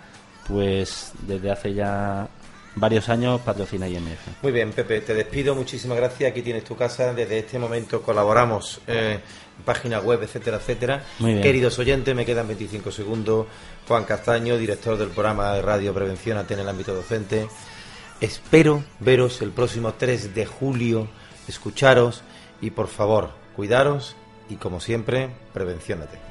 pues 0.46 1.12
desde 1.26 1.50
hace 1.50 1.74
ya 1.74 2.28
varios 2.76 3.08
años 3.08 3.40
patrocina 3.40 3.88
IMF. 3.88 4.42
Muy 4.42 4.52
bien, 4.52 4.72
Pepe, 4.72 5.00
te 5.00 5.14
despido, 5.14 5.54
muchísimas 5.54 5.96
gracias. 5.96 6.30
Aquí 6.30 6.42
tienes 6.42 6.64
tu 6.64 6.76
casa. 6.76 7.12
Desde 7.12 7.38
este 7.38 7.58
momento 7.58 8.02
colaboramos 8.02 8.80
eh, 8.86 9.18
en 9.58 9.64
página 9.64 10.00
web, 10.00 10.22
etcétera, 10.22 10.58
etcétera. 10.58 11.02
Queridos 11.18 11.78
oyentes, 11.78 12.14
me 12.14 12.24
quedan 12.24 12.46
25 12.46 12.90
segundos. 12.90 13.46
Juan 13.86 14.04
Castaño, 14.04 14.56
director 14.56 14.96
del 14.96 15.08
programa 15.08 15.54
de 15.54 15.62
Radio 15.62 15.92
Prevención 15.92 16.38
AT 16.38 16.50
en 16.52 16.60
el 16.60 16.68
ámbito 16.68 16.94
docente. 16.94 17.48
Espero 18.20 18.84
veros 18.98 19.40
el 19.40 19.50
próximo 19.50 19.94
3 19.94 20.34
de 20.34 20.44
julio, 20.44 21.08
escucharos 21.48 22.22
y 22.60 22.70
por 22.70 22.88
favor, 22.88 23.30
cuidaros 23.56 24.14
y 24.50 24.56
como 24.56 24.80
siempre, 24.80 25.30
prevenciónate. 25.54 26.29